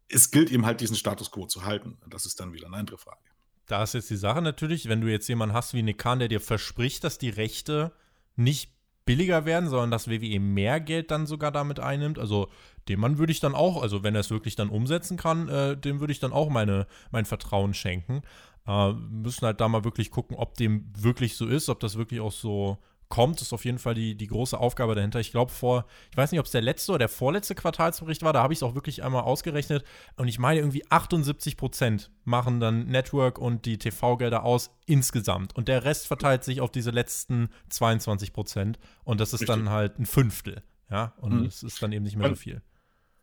es 0.08 0.30
gilt 0.30 0.50
eben 0.50 0.66
halt 0.66 0.80
diesen 0.80 0.96
Status 0.96 1.30
quo 1.30 1.46
zu 1.46 1.64
halten. 1.64 1.98
Das 2.08 2.26
ist 2.26 2.40
dann 2.40 2.52
wieder 2.52 2.66
eine 2.66 2.76
andere 2.76 2.98
Frage. 2.98 3.18
Da 3.66 3.82
ist 3.82 3.94
jetzt 3.94 4.10
die 4.10 4.16
Sache 4.16 4.42
natürlich, 4.42 4.88
wenn 4.88 5.00
du 5.00 5.10
jetzt 5.10 5.28
jemanden 5.28 5.54
hast 5.54 5.74
wie 5.74 5.82
Nick 5.82 5.98
Khan, 5.98 6.20
der 6.20 6.28
dir 6.28 6.40
verspricht, 6.40 7.02
dass 7.02 7.18
die 7.18 7.30
Rechte 7.30 7.92
nicht 8.36 8.70
billiger 9.04 9.44
werden, 9.44 9.68
sondern 9.68 9.90
dass 9.90 10.08
WWE 10.08 10.40
mehr 10.40 10.80
Geld 10.80 11.10
dann 11.10 11.26
sogar 11.26 11.52
damit 11.52 11.80
einnimmt. 11.80 12.18
Also 12.18 12.48
dem 12.88 13.00
Mann 13.00 13.18
würde 13.18 13.32
ich 13.32 13.40
dann 13.40 13.54
auch, 13.54 13.82
also 13.82 14.02
wenn 14.02 14.14
er 14.14 14.20
es 14.20 14.30
wirklich 14.30 14.56
dann 14.56 14.68
umsetzen 14.68 15.16
kann, 15.16 15.48
äh, 15.48 15.76
dem 15.76 16.00
würde 16.00 16.12
ich 16.12 16.20
dann 16.20 16.32
auch 16.32 16.50
meine, 16.50 16.86
mein 17.10 17.24
Vertrauen 17.24 17.74
schenken. 17.74 18.22
Äh, 18.66 18.92
müssen 18.92 19.46
halt 19.46 19.60
da 19.60 19.68
mal 19.68 19.84
wirklich 19.84 20.10
gucken, 20.10 20.36
ob 20.36 20.54
dem 20.56 20.92
wirklich 20.96 21.36
so 21.36 21.46
ist, 21.46 21.68
ob 21.68 21.80
das 21.80 21.96
wirklich 21.96 22.20
auch 22.20 22.32
so 22.32 22.78
kommt, 23.08 23.40
ist 23.40 23.52
auf 23.52 23.64
jeden 23.64 23.78
Fall 23.78 23.94
die, 23.94 24.14
die 24.14 24.26
große 24.26 24.58
Aufgabe 24.58 24.94
dahinter. 24.94 25.20
Ich 25.20 25.30
glaube, 25.30 25.52
vor, 25.52 25.86
ich 26.10 26.16
weiß 26.16 26.32
nicht, 26.32 26.40
ob 26.40 26.46
es 26.46 26.52
der 26.52 26.62
letzte 26.62 26.92
oder 26.92 27.00
der 27.00 27.08
vorletzte 27.08 27.54
Quartalsbericht 27.54 28.22
war, 28.22 28.32
da 28.32 28.42
habe 28.42 28.52
ich 28.52 28.58
es 28.58 28.62
auch 28.62 28.74
wirklich 28.74 29.02
einmal 29.02 29.22
ausgerechnet. 29.22 29.84
Und 30.16 30.28
ich 30.28 30.38
meine, 30.38 30.60
irgendwie 30.60 30.88
78 30.90 31.56
Prozent 31.56 32.10
machen 32.24 32.60
dann 32.60 32.86
Network 32.86 33.38
und 33.38 33.64
die 33.66 33.78
TV-Gelder 33.78 34.44
aus 34.44 34.70
insgesamt. 34.86 35.54
Und 35.54 35.68
der 35.68 35.84
Rest 35.84 36.06
verteilt 36.06 36.44
sich 36.44 36.60
auf 36.60 36.70
diese 36.70 36.90
letzten 36.90 37.48
22 37.70 38.32
Prozent. 38.32 38.78
Und 39.04 39.20
das 39.20 39.28
ist 39.32 39.42
Richtig. 39.42 39.56
dann 39.56 39.70
halt 39.70 39.98
ein 39.98 40.06
Fünftel. 40.06 40.62
Ja, 40.90 41.14
und 41.18 41.44
es 41.46 41.62
mhm. 41.62 41.68
ist 41.68 41.82
dann 41.82 41.92
eben 41.92 42.04
nicht 42.04 42.16
mehr 42.16 42.28
so 42.28 42.36
viel 42.36 42.62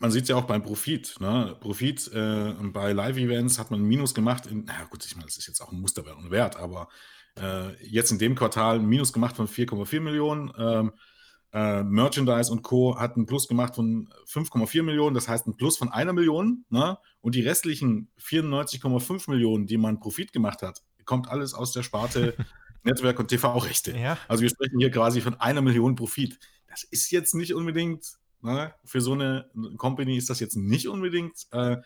man 0.03 0.11
sieht 0.11 0.23
es 0.23 0.29
ja 0.29 0.35
auch 0.35 0.43
beim 0.43 0.61
Profit. 0.61 1.15
Ne? 1.21 1.55
Profit 1.61 2.11
äh, 2.13 2.53
bei 2.73 2.91
Live-Events 2.91 3.57
hat 3.57 3.71
man 3.71 3.79
ein 3.79 3.87
Minus 3.87 4.13
gemacht. 4.13 4.45
In, 4.47 4.65
na 4.65 4.83
gut, 4.89 5.05
ich 5.05 5.15
meine, 5.15 5.27
das 5.27 5.37
ist 5.37 5.47
jetzt 5.47 5.61
auch 5.61 5.71
ein 5.71 5.79
Musterwert 5.79 6.17
und 6.17 6.29
Wert, 6.29 6.57
aber 6.57 6.89
äh, 7.39 7.75
jetzt 7.85 8.11
in 8.11 8.19
dem 8.19 8.35
Quartal 8.35 8.79
ein 8.79 8.85
Minus 8.85 9.13
gemacht 9.13 9.35
von 9.35 9.47
4,4 9.47 9.99
Millionen. 9.99 10.51
Ähm, 10.57 10.91
äh, 11.51 11.83
Merchandise 11.83 12.51
und 12.51 12.63
Co. 12.63 12.97
hat 12.99 13.15
ein 13.15 13.25
Plus 13.25 13.47
gemacht 13.47 13.75
von 13.75 14.09
5,4 14.27 14.81
Millionen, 14.81 15.13
das 15.13 15.27
heißt 15.27 15.45
ein 15.45 15.55
Plus 15.55 15.77
von 15.77 15.89
einer 15.89 16.13
Million. 16.13 16.65
Ne? 16.69 16.97
Und 17.21 17.35
die 17.35 17.41
restlichen 17.41 18.09
94,5 18.19 19.29
Millionen, 19.29 19.67
die 19.67 19.77
man 19.77 19.99
Profit 19.99 20.33
gemacht 20.33 20.61
hat, 20.61 20.81
kommt 21.05 21.29
alles 21.29 21.53
aus 21.53 21.71
der 21.71 21.83
Sparte 21.83 22.35
Netzwerk 22.83 23.19
und 23.19 23.27
TV-Rechte. 23.27 23.97
Ja. 23.97 24.17
Also 24.27 24.41
wir 24.41 24.49
sprechen 24.49 24.79
hier 24.79 24.91
quasi 24.91 25.21
von 25.21 25.39
einer 25.39 25.61
Million 25.61 25.95
Profit. 25.95 26.39
Das 26.67 26.83
ist 26.83 27.11
jetzt 27.11 27.35
nicht 27.35 27.53
unbedingt 27.53 28.17
Ne? 28.43 28.73
Für 28.83 28.99
so 28.99 29.13
eine 29.13 29.49
Company 29.77 30.17
ist 30.17 30.29
das 30.29 30.41
jetzt 30.41 30.57
nicht 30.57 30.89
unbedingt 30.89 31.47
äh, 31.51 31.77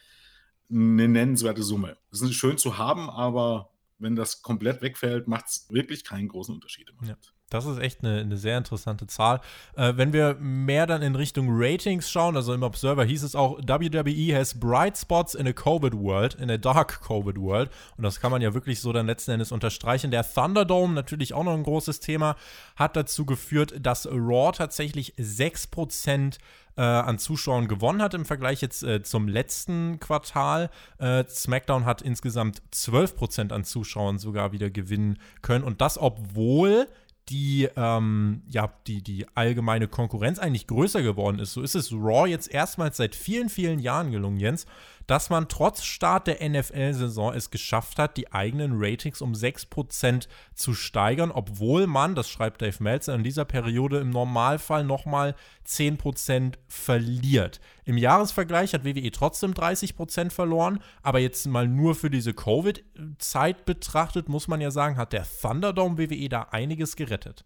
eine 0.69 1.07
nennenswerte 1.07 1.61
Summe. 1.61 1.97
Das 2.09 2.21
ist 2.21 2.33
schön 2.33 2.57
zu 2.57 2.79
haben, 2.79 3.09
aber 3.11 3.69
wenn 3.99 4.15
das 4.15 4.41
komplett 4.41 4.81
wegfällt, 4.81 5.27
macht 5.27 5.47
es 5.47 5.67
wirklich 5.69 6.03
keinen 6.03 6.27
großen 6.27 6.53
Unterschied. 6.53 6.91
Ja. 7.03 7.17
Das 7.49 7.65
ist 7.65 7.79
echt 7.79 8.03
eine, 8.03 8.19
eine 8.19 8.35
sehr 8.35 8.57
interessante 8.57 9.07
Zahl. 9.07 9.39
Äh, 9.77 9.93
wenn 9.95 10.11
wir 10.11 10.35
mehr 10.35 10.85
dann 10.85 11.01
in 11.01 11.15
Richtung 11.15 11.47
Ratings 11.49 12.09
schauen, 12.09 12.35
also 12.35 12.53
im 12.53 12.61
Observer 12.61 13.05
hieß 13.05 13.23
es 13.23 13.35
auch, 13.35 13.59
WWE 13.59 14.35
has 14.35 14.59
bright 14.59 14.97
spots 14.97 15.33
in 15.33 15.47
a 15.47 15.53
COVID 15.53 15.93
world, 15.93 16.35
in 16.35 16.51
a 16.51 16.57
dark 16.57 16.99
COVID 17.01 17.37
world. 17.37 17.69
Und 17.95 18.03
das 18.03 18.19
kann 18.19 18.31
man 18.31 18.41
ja 18.41 18.53
wirklich 18.53 18.81
so 18.81 18.91
dann 18.91 19.05
letzten 19.05 19.31
Endes 19.31 19.53
unterstreichen. 19.53 20.11
Der 20.11 20.29
Thunderdome, 20.29 20.93
natürlich 20.93 21.33
auch 21.33 21.45
noch 21.45 21.53
ein 21.53 21.63
großes 21.63 22.01
Thema, 22.01 22.35
hat 22.75 22.97
dazu 22.97 23.25
geführt, 23.25 23.75
dass 23.79 24.07
Raw 24.07 24.51
tatsächlich 24.51 25.13
6% 25.15 26.39
äh, 26.75 26.81
an 26.81 27.17
Zuschauern 27.17 27.69
gewonnen 27.69 28.01
hat 28.01 28.13
im 28.13 28.25
Vergleich 28.25 28.61
jetzt 28.61 28.83
äh, 28.83 29.01
zum 29.01 29.29
letzten 29.29 30.01
Quartal. 30.01 30.69
Äh, 30.99 31.23
SmackDown 31.27 31.85
hat 31.85 32.01
insgesamt 32.01 32.61
12% 32.73 33.53
an 33.53 33.63
Zuschauern 33.63 34.19
sogar 34.19 34.51
wieder 34.51 34.69
gewinnen 34.69 35.17
können. 35.41 35.63
Und 35.63 35.79
das, 35.79 35.97
obwohl 35.97 36.87
die, 37.29 37.67
ähm, 37.75 38.41
ja, 38.49 38.71
die, 38.87 39.01
die 39.01 39.25
allgemeine 39.35 39.87
Konkurrenz 39.87 40.39
eigentlich 40.39 40.67
größer 40.67 41.01
geworden 41.01 41.39
ist. 41.39 41.53
So 41.53 41.61
ist 41.61 41.75
es 41.75 41.91
Raw 41.91 42.27
jetzt 42.27 42.51
erstmals 42.51 42.97
seit 42.97 43.15
vielen, 43.15 43.49
vielen 43.49 43.79
Jahren 43.79 44.11
gelungen, 44.11 44.37
Jens, 44.37 44.65
dass 45.07 45.29
man 45.29 45.47
trotz 45.47 45.83
Start 45.83 46.27
der 46.27 46.47
NFL-Saison 46.47 47.33
es 47.33 47.49
geschafft 47.49 47.97
hat, 47.97 48.17
die 48.17 48.31
eigenen 48.31 48.73
Ratings 48.75 49.21
um 49.21 49.33
6% 49.33 50.27
zu 50.53 50.73
steigern, 50.73 51.31
obwohl 51.31 51.87
man, 51.87 52.13
das 52.13 52.29
schreibt 52.29 52.61
Dave 52.61 52.83
Meltzer, 52.83 53.15
in 53.15 53.23
dieser 53.23 53.45
Periode 53.45 53.99
im 53.99 54.09
Normalfall 54.09 54.83
nochmal 54.83 55.35
10% 55.65 56.55
verliert. 56.67 57.59
Im 57.85 57.97
Jahresvergleich 57.97 58.73
hat 58.73 58.83
WWE 58.83 59.11
trotzdem 59.11 59.53
30% 59.53 60.29
verloren, 60.29 60.79
aber 61.01 61.19
jetzt 61.19 61.47
mal 61.47 61.67
nur 61.67 61.95
für 61.95 62.09
diese 62.09 62.33
Covid-Zeit 62.33 63.65
betrachtet, 63.65 64.27
muss 64.27 64.49
man 64.49 64.59
ja 64.59 64.71
sagen, 64.71 64.97
hat 64.97 65.13
der 65.13 65.25
Thunderdome 65.41 65.97
WWE 65.97 66.29
da 66.29 66.41
einiges 66.51 66.97
gerettet. 66.97 67.45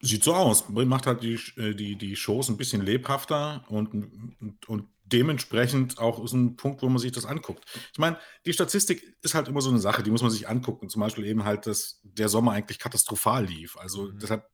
Sieht 0.00 0.22
so 0.22 0.34
aus. 0.34 0.68
Macht 0.68 1.06
halt 1.06 1.22
die, 1.22 1.40
äh, 1.56 1.74
die, 1.74 1.96
die 1.96 2.14
Shows 2.14 2.50
ein 2.50 2.58
bisschen 2.58 2.82
lebhafter 2.82 3.64
und, 3.68 3.94
und, 3.94 4.68
und 4.68 4.88
dementsprechend 5.14 5.98
auch 5.98 6.22
ist 6.24 6.32
ein 6.32 6.56
Punkt, 6.56 6.82
wo 6.82 6.88
man 6.88 6.98
sich 6.98 7.12
das 7.12 7.24
anguckt. 7.24 7.64
Ich 7.92 7.98
meine, 7.98 8.18
die 8.44 8.52
Statistik 8.52 9.16
ist 9.22 9.34
halt 9.34 9.46
immer 9.46 9.60
so 9.60 9.70
eine 9.70 9.78
Sache, 9.78 10.02
die 10.02 10.10
muss 10.10 10.22
man 10.22 10.32
sich 10.32 10.48
angucken. 10.48 10.88
Zum 10.88 11.00
Beispiel 11.00 11.24
eben 11.24 11.44
halt, 11.44 11.66
dass 11.66 12.00
der 12.02 12.28
Sommer 12.28 12.52
eigentlich 12.52 12.80
katastrophal 12.80 13.46
lief. 13.46 13.76
Also 13.76 14.08
mhm. 14.08 14.18
deshalb, 14.18 14.50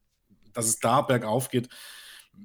dass 0.53 0.67
es 0.67 0.79
da 0.79 1.01
bergauf 1.01 1.49
geht, 1.49 1.71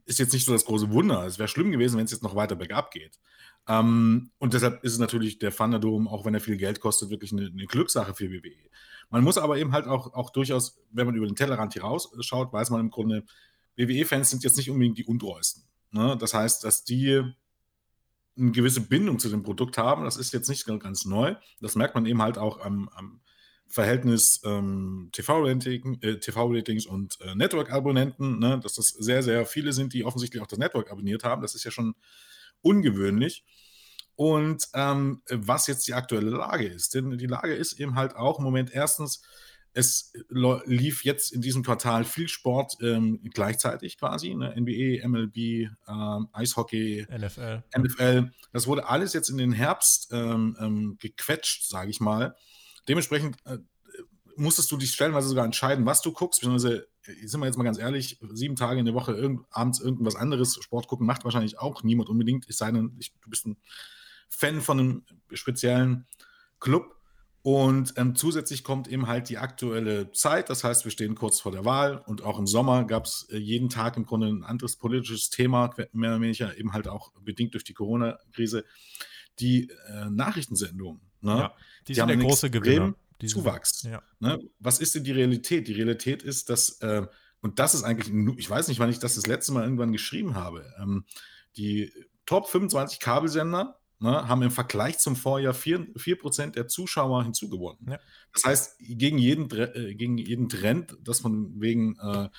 ist 0.05 0.19
jetzt 0.19 0.31
nicht 0.31 0.45
so 0.45 0.53
das 0.53 0.63
große 0.63 0.91
Wunder. 0.91 1.25
Es 1.25 1.37
wäre 1.39 1.49
schlimm 1.49 1.71
gewesen, 1.71 1.97
wenn 1.97 2.05
es 2.05 2.11
jetzt 2.11 2.23
noch 2.23 2.35
weiter 2.35 2.55
bergab 2.55 2.91
geht. 2.91 3.19
Ähm, 3.67 4.31
und 4.37 4.53
deshalb 4.53 4.81
ist 4.83 4.93
es 4.93 4.99
natürlich 4.99 5.39
der 5.39 5.53
Thunderdome, 5.53 6.09
auch 6.09 6.23
wenn 6.25 6.33
er 6.33 6.39
viel 6.39 6.57
Geld 6.57 6.79
kostet, 6.79 7.09
wirklich 7.09 7.33
eine, 7.33 7.47
eine 7.47 7.65
Glückssache 7.65 8.13
für 8.13 8.31
WWE. 8.31 8.69
Man 9.09 9.23
muss 9.23 9.37
aber 9.37 9.57
eben 9.57 9.73
halt 9.73 9.87
auch, 9.87 10.13
auch 10.13 10.29
durchaus, 10.29 10.81
wenn 10.91 11.05
man 11.05 11.15
über 11.15 11.27
den 11.27 11.35
Tellerrand 11.35 11.73
hier 11.73 11.83
rausschaut, 11.83 12.53
weiß 12.53 12.69
man 12.69 12.79
im 12.79 12.89
Grunde, 12.91 13.25
WWE-Fans 13.75 14.29
sind 14.29 14.43
jetzt 14.43 14.55
nicht 14.55 14.69
unbedingt 14.69 14.97
die 14.97 15.05
untreuesten. 15.05 15.63
Ne? 15.91 16.17
Das 16.17 16.33
heißt, 16.33 16.63
dass 16.63 16.85
die 16.85 17.33
eine 18.37 18.51
gewisse 18.51 18.81
Bindung 18.81 19.19
zu 19.19 19.29
dem 19.29 19.43
Produkt 19.43 19.77
haben. 19.77 20.03
Das 20.03 20.17
ist 20.17 20.33
jetzt 20.33 20.49
nicht 20.49 20.65
ganz 20.65 21.05
neu. 21.05 21.35
Das 21.61 21.75
merkt 21.75 21.95
man 21.95 22.05
eben 22.05 22.21
halt 22.21 22.37
auch 22.37 22.59
am, 22.59 22.89
am 22.89 23.21
Verhältnis 23.67 24.41
ähm, 24.45 25.09
TV-Ratings 25.11 25.97
äh, 26.01 26.19
TV 26.19 26.47
und 26.89 27.17
äh, 27.21 27.35
Network-Abonnenten, 27.35 28.39
ne? 28.39 28.59
dass 28.61 28.75
das 28.75 28.89
sehr, 28.89 29.23
sehr 29.23 29.45
viele 29.45 29.73
sind, 29.73 29.93
die 29.93 30.03
offensichtlich 30.05 30.41
auch 30.41 30.47
das 30.47 30.59
Network 30.59 30.91
abonniert 30.91 31.23
haben. 31.23 31.41
Das 31.41 31.55
ist 31.55 31.63
ja 31.63 31.71
schon 31.71 31.95
ungewöhnlich. 32.61 33.43
Und 34.15 34.69
ähm, 34.73 35.21
was 35.29 35.67
jetzt 35.67 35.87
die 35.87 35.93
aktuelle 35.93 36.29
Lage 36.29 36.67
ist. 36.67 36.93
Denn 36.93 37.17
die 37.17 37.25
Lage 37.25 37.53
ist 37.53 37.73
eben 37.73 37.95
halt 37.95 38.15
auch 38.15 38.37
im 38.39 38.45
Moment 38.45 38.71
erstens, 38.73 39.21
es 39.75 40.13
lief 40.65 41.03
jetzt 41.03 41.33
in 41.33 41.41
diesem 41.41 41.61
Quartal 41.61 42.05
viel 42.05 42.29
Sport 42.29 42.77
ähm, 42.81 43.19
gleichzeitig 43.33 43.97
quasi, 43.97 44.33
ne? 44.33 44.55
NBA, 44.55 45.05
MLB, 45.05 45.69
ähm, 45.87 46.29
Eishockey, 46.31 47.05
NFL. 47.11 47.61
NFL. 47.77 48.31
Das 48.53 48.67
wurde 48.67 48.87
alles 48.87 49.11
jetzt 49.11 49.29
in 49.29 49.37
den 49.37 49.51
Herbst 49.51 50.09
ähm, 50.13 50.55
ähm 50.61 50.97
gequetscht, 50.99 51.67
sage 51.67 51.89
ich 51.89 51.99
mal. 51.99 52.35
Dementsprechend 52.87 53.35
äh, 53.45 53.57
musstest 54.37 54.71
du 54.71 54.77
dich 54.77 54.93
stellenweise 54.93 55.27
sogar 55.27 55.43
entscheiden, 55.43 55.85
was 55.85 56.01
du 56.01 56.13
guckst, 56.13 56.39
beziehungsweise, 56.39 56.87
äh, 57.05 57.27
sind 57.27 57.41
wir 57.41 57.47
jetzt 57.47 57.57
mal 57.57 57.65
ganz 57.65 57.77
ehrlich, 57.77 58.17
sieben 58.31 58.55
Tage 58.55 58.79
in 58.79 58.85
der 58.85 58.95
Woche 58.95 59.11
irgend, 59.11 59.45
abends 59.51 59.81
irgendwas 59.81 60.15
anderes 60.15 60.57
Sport 60.61 60.87
gucken, 60.87 61.05
macht 61.05 61.25
wahrscheinlich 61.25 61.59
auch 61.59 61.83
niemand 61.83 62.09
unbedingt, 62.09 62.47
es 62.47 62.57
sei 62.57 62.71
denn, 62.71 62.95
ich, 62.97 63.11
du 63.21 63.29
bist 63.29 63.45
ein 63.45 63.57
Fan 64.29 64.61
von 64.61 64.79
einem 64.79 65.05
speziellen 65.33 66.07
Club. 66.59 66.94
Und 67.45 67.93
ähm, 67.97 68.15
zusätzlich 68.15 68.63
kommt 68.63 68.87
eben 68.87 69.05
halt 69.05 69.29
die 69.29 69.37
aktuelle 69.37 70.11
Zeit. 70.11 70.49
Das 70.49 70.63
heißt, 70.63 70.83
wir 70.83 70.91
stehen 70.91 71.13
kurz 71.13 71.39
vor 71.39 71.51
der 71.51 71.63
Wahl 71.63 72.01
und 72.07 72.23
auch 72.23 72.39
im 72.39 72.47
Sommer 72.47 72.85
gab 72.85 73.05
es 73.05 73.27
äh, 73.29 73.37
jeden 73.37 73.69
Tag 73.69 73.97
im 73.97 74.05
Grunde 74.07 74.29
ein 74.29 74.43
anderes 74.43 74.77
politisches 74.77 75.29
Thema, 75.29 75.71
mehr 75.91 76.09
oder 76.09 76.21
weniger 76.21 76.57
eben 76.57 76.73
halt 76.73 76.87
auch 76.87 77.11
bedingt 77.21 77.53
durch 77.53 77.63
die 77.63 77.75
Corona-Krise. 77.75 78.65
Die 79.37 79.69
äh, 79.69 80.09
Nachrichtensendungen, 80.09 81.01
ne? 81.21 81.37
ja, 81.37 81.53
die, 81.81 81.85
die 81.85 81.93
sind 81.93 82.07
der 82.07 82.17
große 82.17 82.49
Gewinner. 82.49 82.95
Zuwachs. 83.23 83.83
Ja. 83.83 84.01
Ne? 84.19 84.39
Was 84.57 84.79
ist 84.79 84.95
denn 84.95 85.03
die 85.03 85.11
Realität? 85.11 85.67
Die 85.67 85.73
Realität 85.73 86.23
ist, 86.23 86.49
dass, 86.49 86.81
äh, 86.81 87.05
und 87.41 87.59
das 87.59 87.75
ist 87.75 87.83
eigentlich, 87.83 88.11
ich 88.39 88.49
weiß 88.49 88.69
nicht, 88.69 88.79
wann 88.79 88.89
ich 88.89 88.97
das 88.97 89.13
das 89.13 89.27
letzte 89.27 89.51
Mal 89.51 89.65
irgendwann 89.65 89.91
geschrieben 89.91 90.33
habe, 90.33 90.65
ähm, 90.81 91.05
die 91.57 91.93
Top 92.25 92.47
25 92.47 92.99
Kabelsender 92.99 93.77
ne, 93.99 94.27
haben 94.27 94.41
im 94.41 94.51
Vergleich 94.51 94.99
zum 94.99 95.15
Vorjahr 95.15 95.53
4%, 95.53 95.97
4 95.97 96.51
der 96.51 96.67
Zuschauer 96.67 97.23
hinzugewonnen. 97.23 97.91
Ja. 97.91 97.99
Das 98.33 98.43
heißt, 98.43 98.79
gegen 98.79 99.17
jeden, 99.17 99.49
äh, 99.51 99.95
gegen 99.95 100.17
jeden 100.17 100.49
Trend, 100.49 100.97
das 101.01 101.19
von 101.19 101.59
wegen 101.59 101.97
äh, 101.99 102.29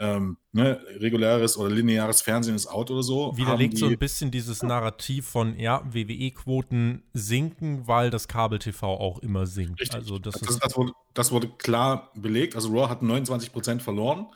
ähm, 0.00 0.38
ne, 0.52 0.80
reguläres 0.96 1.58
oder 1.58 1.70
lineares 1.70 2.22
Fernsehen 2.22 2.56
ist 2.56 2.66
out 2.66 2.90
oder 2.90 3.02
so. 3.02 3.36
Widerlegt 3.36 3.76
so 3.76 3.86
ein 3.86 3.98
bisschen 3.98 4.30
dieses 4.30 4.62
Narrativ 4.62 5.26
von, 5.26 5.58
ja, 5.58 5.82
WWE-Quoten 5.84 7.02
sinken, 7.12 7.86
weil 7.86 8.08
das 8.08 8.26
Kabel-TV 8.26 8.86
auch 8.86 9.18
immer 9.18 9.46
sinkt. 9.46 9.78
Richtig. 9.78 9.94
Also 9.94 10.18
das, 10.18 10.40
das, 10.40 10.58
das, 10.58 10.76
wurde, 10.76 10.92
das 11.12 11.30
wurde 11.32 11.48
klar 11.58 12.10
belegt. 12.16 12.56
Also 12.56 12.70
Raw 12.70 12.88
hat 12.88 13.02
29% 13.02 13.80
verloren. 13.80 14.26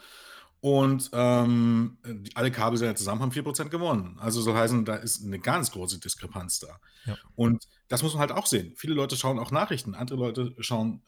Und 0.64 1.10
ähm, 1.12 1.98
alle 2.32 2.50
Kabelsender 2.50 2.96
zusammen 2.96 3.20
haben 3.20 3.32
4% 3.32 3.68
gewonnen. 3.68 4.16
Also 4.18 4.40
so 4.40 4.54
heißen, 4.54 4.86
da 4.86 4.94
ist 4.94 5.22
eine 5.22 5.38
ganz 5.38 5.70
große 5.72 6.00
Diskrepanz 6.00 6.58
da. 6.58 6.80
Ja. 7.04 7.18
Und 7.34 7.68
das 7.88 8.02
muss 8.02 8.14
man 8.14 8.20
halt 8.20 8.32
auch 8.32 8.46
sehen. 8.46 8.72
Viele 8.74 8.94
Leute 8.94 9.14
schauen 9.18 9.38
auch 9.38 9.50
Nachrichten, 9.50 9.94
andere 9.94 10.18
Leute 10.18 10.54
schauen, 10.60 11.02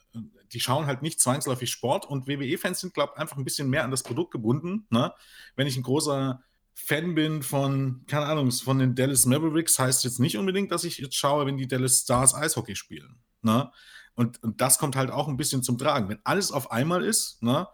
die 0.53 0.61
schauen 0.61 0.85
halt 0.85 1.01
nicht 1.01 1.21
zwangsläufig 1.21 1.71
Sport 1.71 2.05
und 2.05 2.29
WWE-Fans 2.29 2.81
sind, 2.81 2.93
glaube 2.93 3.15
ich, 3.15 3.19
einfach 3.19 3.39
ein 3.39 3.45
bisschen 3.45 3.71
mehr 3.71 3.85
an 3.85 3.91
das 3.91 4.03
Produkt 4.03 4.31
gebunden. 4.31 4.87
Ne? 4.91 5.11
Wenn 5.55 5.67
ich 5.67 5.79
ein 5.79 5.83
großer 5.83 6.43
Fan 6.75 7.15
bin 7.15 7.43
von, 7.43 8.05
keine 8.07 8.27
Ahnung, 8.27 8.51
von 8.51 8.79
den 8.79 8.95
Dallas 8.95 9.25
Mavericks, 9.25 9.79
heißt 9.79 10.05
jetzt 10.05 10.21
nicht 10.21 10.37
unbedingt, 10.37 10.71
dass 10.71 10.85
ich 10.85 10.99
jetzt 10.99 11.17
schaue, 11.17 11.47
wenn 11.47 11.57
die 11.57 11.67
Dallas 11.67 12.01
Stars 12.01 12.35
Eishockey 12.35 12.77
spielen. 12.77 13.23
Ne? 13.41 13.73
Und, 14.17 14.43
und 14.43 14.61
das 14.61 14.77
kommt 14.77 14.97
halt 14.97 15.11
auch 15.11 15.29
ein 15.29 15.39
bisschen 15.39 15.63
zum 15.63 15.79
Tragen. 15.79 16.11
Wenn 16.11 16.21
alles 16.25 16.53
auf 16.53 16.71
einmal 16.71 17.03
ist, 17.03 17.43
ne, 17.43 17.67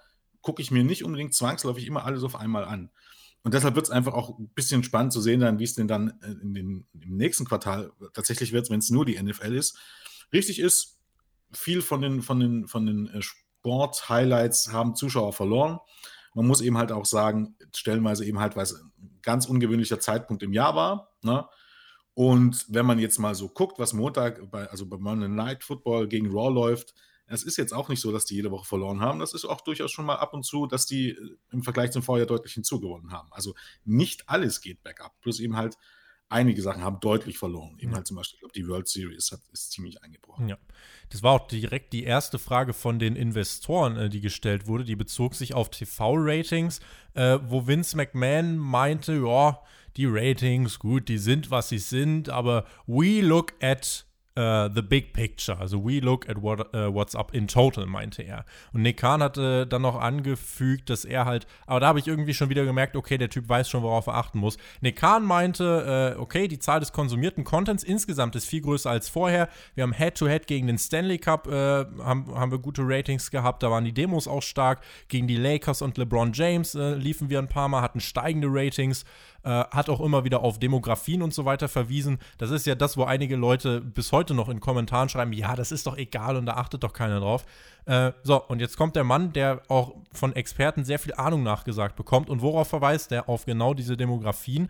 gucke 0.42 0.60
ich 0.60 0.70
mir 0.70 0.84
nicht 0.84 1.04
unbedingt 1.04 1.34
zwangsläufig 1.34 1.86
immer 1.86 2.04
alles 2.04 2.22
auf 2.22 2.36
einmal 2.36 2.64
an. 2.64 2.90
Und 3.44 3.54
deshalb 3.54 3.74
wird 3.74 3.86
es 3.86 3.90
einfach 3.90 4.14
auch 4.14 4.38
ein 4.38 4.48
bisschen 4.54 4.84
spannend 4.84 5.12
zu 5.12 5.20
sehen, 5.20 5.40
dann, 5.40 5.58
wie 5.58 5.64
es 5.64 5.74
denn 5.74 5.88
dann 5.88 6.20
äh, 6.22 6.32
in 6.42 6.54
den, 6.54 6.86
im 7.00 7.16
nächsten 7.16 7.44
Quartal 7.44 7.92
tatsächlich 8.12 8.52
wird, 8.52 8.70
wenn 8.70 8.78
es 8.78 8.90
nur 8.90 9.04
die 9.04 9.20
NFL 9.20 9.54
ist. 9.54 9.78
Richtig 10.32 10.60
ist, 10.60 11.00
viel 11.52 11.82
von 11.82 12.00
den, 12.00 12.22
von 12.22 12.38
den, 12.38 12.68
von 12.68 12.86
den 12.86 13.08
äh, 13.08 13.20
Sport-Highlights 13.22 14.72
haben 14.72 14.94
Zuschauer 14.94 15.32
verloren. 15.32 15.80
Man 16.34 16.46
muss 16.46 16.60
eben 16.60 16.78
halt 16.78 16.92
auch 16.92 17.04
sagen, 17.04 17.56
stellenweise 17.74 18.24
eben 18.24 18.38
halt, 18.38 18.56
weil 18.56 18.64
es 18.64 18.74
ein 18.74 19.18
ganz 19.22 19.46
ungewöhnlicher 19.46 20.00
Zeitpunkt 20.00 20.42
im 20.42 20.52
Jahr 20.52 20.74
war. 20.74 21.10
Ne? 21.22 21.46
Und 22.14 22.66
wenn 22.68 22.86
man 22.86 22.98
jetzt 22.98 23.18
mal 23.18 23.34
so 23.34 23.48
guckt, 23.48 23.78
was 23.78 23.92
Montag, 23.92 24.50
bei, 24.50 24.68
also 24.68 24.86
bei 24.86 24.98
Monday 24.98 25.28
Night 25.28 25.64
Football 25.64 26.08
gegen 26.08 26.30
Raw 26.30 26.52
läuft, 26.52 26.94
es 27.32 27.42
ist 27.42 27.56
jetzt 27.56 27.72
auch 27.72 27.88
nicht 27.88 28.00
so, 28.00 28.12
dass 28.12 28.26
die 28.26 28.34
jede 28.34 28.50
Woche 28.50 28.66
verloren 28.66 29.00
haben. 29.00 29.18
Das 29.18 29.32
ist 29.32 29.44
auch 29.44 29.62
durchaus 29.62 29.90
schon 29.90 30.04
mal 30.04 30.16
ab 30.16 30.34
und 30.34 30.44
zu, 30.44 30.66
dass 30.66 30.86
die 30.86 31.10
äh, 31.10 31.36
im 31.50 31.62
Vergleich 31.62 31.90
zum 31.90 32.02
Vorjahr 32.02 32.26
deutlich 32.26 32.52
hinzugewonnen 32.54 33.10
haben. 33.10 33.28
Also 33.32 33.54
nicht 33.84 34.28
alles 34.28 34.60
geht 34.60 34.82
bergab. 34.82 35.18
Plus 35.20 35.40
eben 35.40 35.56
halt 35.56 35.76
einige 36.28 36.62
Sachen 36.62 36.82
haben 36.82 37.00
deutlich 37.00 37.38
verloren. 37.38 37.76
Eben 37.78 37.90
ja. 37.90 37.96
halt 37.96 38.06
zum 38.06 38.16
Beispiel, 38.16 38.36
ich 38.36 38.40
glaube, 38.40 38.54
die 38.54 38.68
World 38.68 38.88
Series 38.88 39.32
hat, 39.32 39.40
ist 39.52 39.72
ziemlich 39.72 40.02
eingebrochen. 40.02 40.48
Ja. 40.48 40.58
Das 41.10 41.22
war 41.22 41.32
auch 41.32 41.46
direkt 41.46 41.92
die 41.92 42.04
erste 42.04 42.38
Frage 42.38 42.72
von 42.72 42.98
den 42.98 43.16
Investoren, 43.16 43.96
äh, 43.96 44.08
die 44.08 44.20
gestellt 44.20 44.66
wurde. 44.66 44.84
Die 44.84 44.96
bezog 44.96 45.34
sich 45.34 45.54
auf 45.54 45.70
TV-Ratings, 45.70 46.80
äh, 47.14 47.38
wo 47.44 47.66
Vince 47.66 47.96
McMahon 47.96 48.56
meinte, 48.56 49.14
ja, 49.14 49.60
die 49.96 50.06
Ratings, 50.06 50.78
gut, 50.78 51.08
die 51.08 51.18
sind, 51.18 51.50
was 51.50 51.68
sie 51.68 51.78
sind, 51.78 52.30
aber 52.30 52.66
we 52.86 53.20
look 53.20 53.52
at 53.62 54.06
Uh, 54.34 54.66
the 54.74 54.80
big 54.80 55.12
picture. 55.12 55.58
Also 55.60 55.78
we 55.78 56.00
look 56.00 56.26
at 56.26 56.40
what, 56.40 56.74
uh, 56.74 56.90
what's 56.90 57.14
up 57.14 57.34
in 57.34 57.46
total, 57.46 57.84
meinte 57.84 58.22
er. 58.22 58.46
Und 58.72 58.80
Nick 58.80 58.96
Khan 58.96 59.22
hatte 59.22 59.66
dann 59.66 59.82
noch 59.82 60.00
angefügt, 60.00 60.88
dass 60.88 61.04
er 61.04 61.26
halt, 61.26 61.46
aber 61.66 61.80
da 61.80 61.88
habe 61.88 61.98
ich 61.98 62.06
irgendwie 62.08 62.32
schon 62.32 62.48
wieder 62.48 62.64
gemerkt, 62.64 62.96
okay, 62.96 63.18
der 63.18 63.28
Typ 63.28 63.46
weiß 63.46 63.68
schon, 63.68 63.82
worauf 63.82 64.06
er 64.06 64.14
achten 64.14 64.38
muss. 64.38 64.56
Nick 64.80 64.96
Khan 64.96 65.22
meinte, 65.22 66.14
uh, 66.16 66.22
okay, 66.22 66.48
die 66.48 66.58
Zahl 66.58 66.80
des 66.80 66.92
konsumierten 66.92 67.44
Contents 67.44 67.84
insgesamt 67.84 68.34
ist 68.34 68.46
viel 68.46 68.62
größer 68.62 68.88
als 68.88 69.10
vorher. 69.10 69.50
Wir 69.74 69.82
haben 69.82 69.92
Head-to-Head 69.92 70.44
-head 70.44 70.46
gegen 70.46 70.66
den 70.66 70.78
Stanley 70.78 71.18
Cup, 71.18 71.46
haben, 71.46 72.34
haben 72.34 72.50
wir 72.50 72.58
gute 72.58 72.82
Ratings 72.86 73.30
gehabt, 73.30 73.62
da 73.62 73.70
waren 73.70 73.84
die 73.84 73.92
Demos 73.92 74.26
auch 74.26 74.42
stark. 74.42 74.80
Gegen 75.08 75.26
die 75.26 75.36
Lakers 75.36 75.82
und 75.82 75.98
LeBron 75.98 76.32
James 76.32 76.72
liefen 76.72 77.28
wir 77.28 77.38
ein 77.38 77.48
paar 77.48 77.68
Mal, 77.68 77.82
hatten 77.82 78.00
steigende 78.00 78.48
Ratings. 78.50 79.04
Äh, 79.44 79.48
hat 79.48 79.88
auch 79.88 80.00
immer 80.00 80.22
wieder 80.22 80.42
auf 80.42 80.60
Demografien 80.60 81.20
und 81.20 81.34
so 81.34 81.44
weiter 81.44 81.68
verwiesen. 81.68 82.18
Das 82.38 82.50
ist 82.52 82.64
ja 82.64 82.76
das, 82.76 82.96
wo 82.96 83.04
einige 83.04 83.34
Leute 83.34 83.80
bis 83.80 84.12
heute 84.12 84.34
noch 84.34 84.48
in 84.48 84.60
Kommentaren 84.60 85.08
schreiben, 85.08 85.32
ja, 85.32 85.56
das 85.56 85.72
ist 85.72 85.88
doch 85.88 85.96
egal 85.96 86.36
und 86.36 86.46
da 86.46 86.54
achtet 86.54 86.84
doch 86.84 86.92
keiner 86.92 87.18
drauf. 87.18 87.44
Äh, 87.86 88.12
so, 88.22 88.40
und 88.40 88.60
jetzt 88.60 88.76
kommt 88.76 88.94
der 88.94 89.02
Mann, 89.02 89.32
der 89.32 89.62
auch 89.66 89.94
von 90.12 90.36
Experten 90.36 90.84
sehr 90.84 91.00
viel 91.00 91.14
Ahnung 91.14 91.42
nachgesagt 91.42 91.96
bekommt. 91.96 92.30
Und 92.30 92.40
worauf 92.40 92.68
verweist 92.68 93.10
er? 93.10 93.28
Auf 93.28 93.44
genau 93.44 93.74
diese 93.74 93.96
Demografien. 93.96 94.68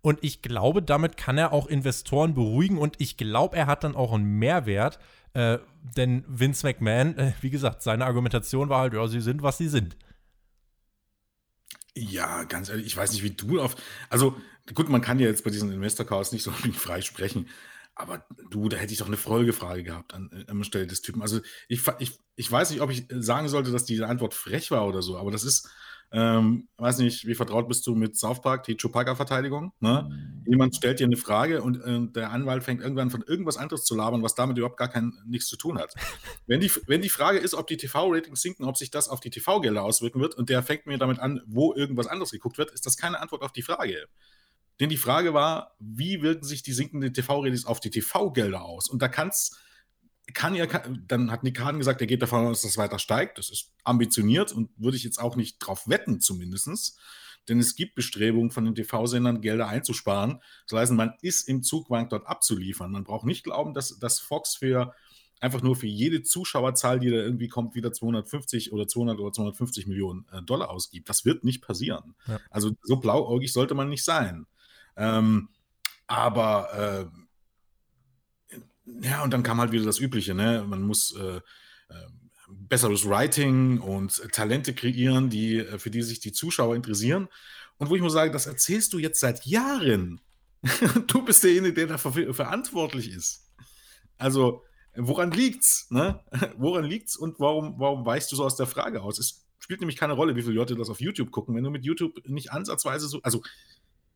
Und 0.00 0.22
ich 0.22 0.40
glaube, 0.40 0.82
damit 0.82 1.16
kann 1.16 1.36
er 1.36 1.52
auch 1.52 1.66
Investoren 1.66 2.32
beruhigen 2.32 2.78
und 2.78 2.94
ich 3.00 3.16
glaube, 3.16 3.56
er 3.56 3.66
hat 3.66 3.84
dann 3.84 3.96
auch 3.96 4.12
einen 4.12 4.38
Mehrwert. 4.38 4.98
Äh, 5.34 5.58
denn 5.96 6.24
Vince 6.26 6.66
McMahon, 6.66 7.18
äh, 7.18 7.32
wie 7.42 7.50
gesagt, 7.50 7.82
seine 7.82 8.06
Argumentation 8.06 8.70
war 8.70 8.80
halt, 8.80 8.94
ja, 8.94 9.06
sie 9.08 9.20
sind, 9.20 9.42
was 9.42 9.58
sie 9.58 9.68
sind. 9.68 9.96
Ja, 11.96 12.44
ganz 12.44 12.68
ehrlich, 12.68 12.86
ich 12.86 12.96
weiß 12.96 13.12
nicht, 13.12 13.22
wie 13.22 13.30
du 13.30 13.58
auf. 13.60 13.74
Also, 14.10 14.36
gut, 14.74 14.90
man 14.90 15.00
kann 15.00 15.18
ja 15.18 15.26
jetzt 15.28 15.44
bei 15.44 15.50
diesen 15.50 15.72
Investor-Calls 15.72 16.32
nicht 16.32 16.42
so 16.42 16.50
frei 16.74 17.00
sprechen. 17.00 17.48
Aber 17.94 18.26
du, 18.50 18.68
da 18.68 18.76
hätte 18.76 18.92
ich 18.92 18.98
doch 18.98 19.06
eine 19.06 19.16
Folgefrage 19.16 19.82
gehabt 19.82 20.12
an, 20.12 20.30
äh, 20.30 20.50
an 20.50 20.62
Stelle 20.64 20.86
des 20.86 21.00
Typen. 21.00 21.22
Also, 21.22 21.40
ich, 21.68 21.82
ich, 21.98 22.18
ich 22.34 22.52
weiß 22.52 22.70
nicht, 22.70 22.82
ob 22.82 22.90
ich 22.90 23.06
sagen 23.10 23.48
sollte, 23.48 23.72
dass 23.72 23.86
diese 23.86 24.06
Antwort 24.08 24.34
frech 24.34 24.70
war 24.70 24.86
oder 24.86 25.00
so, 25.00 25.16
aber 25.16 25.30
das 25.30 25.44
ist, 25.44 25.70
ähm, 26.12 26.68
weiß 26.76 26.98
nicht, 26.98 27.26
wie 27.26 27.34
vertraut 27.34 27.68
bist 27.68 27.86
du 27.86 27.94
mit 27.94 28.16
South 28.16 28.40
Park, 28.40 28.64
die 28.64 28.76
Chewbacca-Verteidigung? 28.76 29.72
Ne? 29.80 30.08
Mhm. 30.08 30.44
Jemand 30.46 30.76
stellt 30.76 31.00
dir 31.00 31.06
eine 31.06 31.16
Frage 31.16 31.62
und 31.62 31.82
äh, 31.82 32.12
der 32.12 32.30
Anwalt 32.30 32.62
fängt 32.62 32.80
irgendwann 32.80 33.10
von 33.10 33.22
irgendwas 33.22 33.56
anderes 33.56 33.84
zu 33.84 33.96
labern, 33.96 34.22
was 34.22 34.34
damit 34.34 34.56
überhaupt 34.56 34.76
gar 34.76 34.88
kein, 34.88 35.12
nichts 35.26 35.48
zu 35.48 35.56
tun 35.56 35.78
hat. 35.78 35.94
wenn, 36.46 36.60
die, 36.60 36.70
wenn 36.86 37.02
die 37.02 37.08
Frage 37.08 37.38
ist, 37.38 37.54
ob 37.54 37.66
die 37.66 37.76
TV-Ratings 37.76 38.40
sinken, 38.40 38.64
ob 38.64 38.76
sich 38.76 38.90
das 38.90 39.08
auf 39.08 39.20
die 39.20 39.30
TV-Gelder 39.30 39.82
auswirken 39.82 40.20
wird 40.20 40.34
und 40.34 40.48
der 40.48 40.62
fängt 40.62 40.86
mir 40.86 40.98
damit 40.98 41.18
an, 41.18 41.42
wo 41.46 41.74
irgendwas 41.74 42.06
anderes 42.06 42.30
geguckt 42.30 42.58
wird, 42.58 42.70
ist 42.70 42.86
das 42.86 42.96
keine 42.96 43.20
Antwort 43.20 43.42
auf 43.42 43.52
die 43.52 43.62
Frage. 43.62 44.06
Denn 44.78 44.88
die 44.88 44.96
Frage 44.96 45.34
war, 45.34 45.74
wie 45.78 46.22
wirken 46.22 46.44
sich 46.44 46.62
die 46.62 46.72
sinkenden 46.72 47.12
TV-Ratings 47.12 47.66
auf 47.66 47.80
die 47.80 47.90
TV-Gelder 47.90 48.62
aus? 48.62 48.88
Und 48.88 49.00
da 49.00 49.08
kann 49.08 49.28
es 49.28 49.58
kann 50.34 50.54
ja, 50.54 50.66
kann, 50.66 51.04
dann 51.06 51.30
hat 51.30 51.42
Nick 51.42 51.60
Hahn 51.60 51.78
gesagt, 51.78 52.00
er 52.00 52.06
geht 52.06 52.22
davon 52.22 52.46
aus, 52.46 52.62
dass 52.62 52.72
es 52.72 52.78
weiter 52.78 52.98
steigt. 52.98 53.38
Das 53.38 53.50
ist 53.50 53.72
ambitioniert 53.84 54.52
und 54.52 54.70
würde 54.76 54.96
ich 54.96 55.04
jetzt 55.04 55.18
auch 55.18 55.36
nicht 55.36 55.58
drauf 55.58 55.88
wetten, 55.88 56.20
zumindest. 56.20 56.98
Denn 57.48 57.60
es 57.60 57.76
gibt 57.76 57.94
Bestrebungen 57.94 58.50
von 58.50 58.64
den 58.64 58.74
TV-Sendern, 58.74 59.40
Gelder 59.40 59.68
einzusparen. 59.68 60.40
Das 60.68 60.80
heißt, 60.80 60.92
man 60.92 61.14
ist 61.22 61.48
im 61.48 61.62
Zugwang 61.62 62.08
dort 62.08 62.26
abzuliefern. 62.26 62.90
Man 62.90 63.04
braucht 63.04 63.24
nicht 63.24 63.44
glauben, 63.44 63.72
dass, 63.72 63.98
dass 64.00 64.18
Fox 64.18 64.56
für 64.56 64.94
einfach 65.40 65.62
nur 65.62 65.76
für 65.76 65.86
jede 65.86 66.22
Zuschauerzahl, 66.22 66.98
die 66.98 67.10
da 67.10 67.16
irgendwie 67.16 67.48
kommt, 67.48 67.74
wieder 67.74 67.92
250 67.92 68.72
oder 68.72 68.88
200 68.88 69.20
oder 69.20 69.32
250 69.32 69.86
Millionen 69.86 70.26
äh, 70.32 70.42
Dollar 70.42 70.70
ausgibt. 70.70 71.08
Das 71.08 71.24
wird 71.24 71.44
nicht 71.44 71.62
passieren. 71.62 72.14
Ja. 72.26 72.40
Also 72.50 72.72
so 72.82 72.96
blauäugig 72.96 73.52
sollte 73.52 73.74
man 73.74 73.88
nicht 73.88 74.04
sein. 74.04 74.46
Ähm, 74.96 75.50
aber 76.06 77.10
äh, 77.12 77.25
ja, 78.86 79.22
und 79.22 79.32
dann 79.32 79.42
kam 79.42 79.60
halt 79.60 79.72
wieder 79.72 79.84
das 79.84 79.98
Übliche, 79.98 80.34
ne? 80.34 80.64
Man 80.66 80.82
muss 80.82 81.14
äh, 81.16 81.36
äh, 81.36 81.40
besseres 82.48 83.08
Writing 83.08 83.80
und 83.80 84.22
Talente 84.32 84.74
kreieren, 84.74 85.28
die, 85.28 85.58
äh, 85.58 85.78
für 85.78 85.90
die 85.90 86.02
sich 86.02 86.20
die 86.20 86.32
Zuschauer 86.32 86.76
interessieren. 86.76 87.28
Und 87.78 87.90
wo 87.90 87.96
ich 87.96 88.02
muss 88.02 88.12
sagen, 88.12 88.32
das 88.32 88.46
erzählst 88.46 88.92
du 88.92 88.98
jetzt 88.98 89.20
seit 89.20 89.44
Jahren. 89.44 90.20
du 91.06 91.24
bist 91.24 91.42
derjenige, 91.44 91.74
der 91.74 91.86
dafür 91.88 92.32
verantwortlich 92.32 93.10
ist. 93.10 93.50
Also, 94.18 94.62
woran 94.94 95.30
liegt's? 95.30 95.90
Ne? 95.90 96.20
Woran 96.56 96.84
liegt's 96.84 97.16
und 97.16 97.38
warum, 97.38 97.74
warum 97.78 98.06
weichst 98.06 98.32
du 98.32 98.36
so 98.36 98.44
aus 98.44 98.56
der 98.56 98.66
Frage 98.66 99.02
aus? 99.02 99.18
Es 99.18 99.44
spielt 99.58 99.80
nämlich 99.80 99.96
keine 99.96 100.14
Rolle, 100.14 100.36
wie 100.36 100.42
viele 100.42 100.54
Leute 100.54 100.74
das 100.74 100.88
auf 100.88 101.00
YouTube 101.00 101.30
gucken. 101.30 101.54
Wenn 101.54 101.64
du 101.64 101.70
mit 101.70 101.84
YouTube 101.84 102.26
nicht 102.26 102.52
ansatzweise 102.52 103.08
so, 103.08 103.20
also 103.22 103.42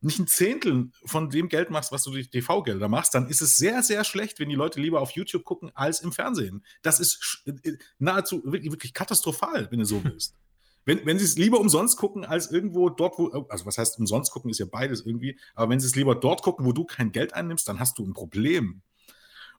nicht 0.01 0.19
ein 0.19 0.27
Zehntel 0.27 0.91
von 1.05 1.29
dem 1.29 1.47
Geld 1.47 1.69
machst, 1.69 1.91
was 1.91 2.03
du 2.03 2.11
durch 2.11 2.29
TV-Gelder 2.29 2.87
machst, 2.87 3.13
dann 3.13 3.27
ist 3.27 3.41
es 3.41 3.57
sehr, 3.57 3.83
sehr 3.83 4.03
schlecht, 4.03 4.39
wenn 4.39 4.49
die 4.49 4.55
Leute 4.55 4.81
lieber 4.81 4.99
auf 4.99 5.11
YouTube 5.11 5.43
gucken 5.43 5.71
als 5.75 6.01
im 6.01 6.11
Fernsehen. 6.11 6.65
Das 6.81 6.99
ist 6.99 7.43
äh, 7.45 7.73
nahezu 7.99 8.43
wirklich, 8.43 8.71
wirklich 8.71 8.93
katastrophal, 8.93 9.67
wenn 9.71 9.79
du 9.79 9.85
so 9.85 10.03
willst. 10.03 10.35
wenn, 10.85 11.05
wenn 11.05 11.19
sie 11.19 11.25
es 11.25 11.37
lieber 11.37 11.59
umsonst 11.59 11.97
gucken, 11.97 12.25
als 12.25 12.51
irgendwo 12.51 12.89
dort, 12.89 13.17
wo, 13.19 13.27
also 13.49 13.65
was 13.65 13.77
heißt 13.77 13.99
umsonst 13.99 14.31
gucken, 14.31 14.49
ist 14.49 14.59
ja 14.59 14.65
beides 14.65 15.05
irgendwie, 15.05 15.39
aber 15.53 15.69
wenn 15.69 15.79
sie 15.79 15.87
es 15.87 15.95
lieber 15.95 16.15
dort 16.15 16.41
gucken, 16.41 16.65
wo 16.65 16.71
du 16.71 16.85
kein 16.85 17.11
Geld 17.11 17.33
einnimmst, 17.33 17.67
dann 17.67 17.79
hast 17.79 17.99
du 17.99 18.05
ein 18.05 18.13
Problem. 18.13 18.81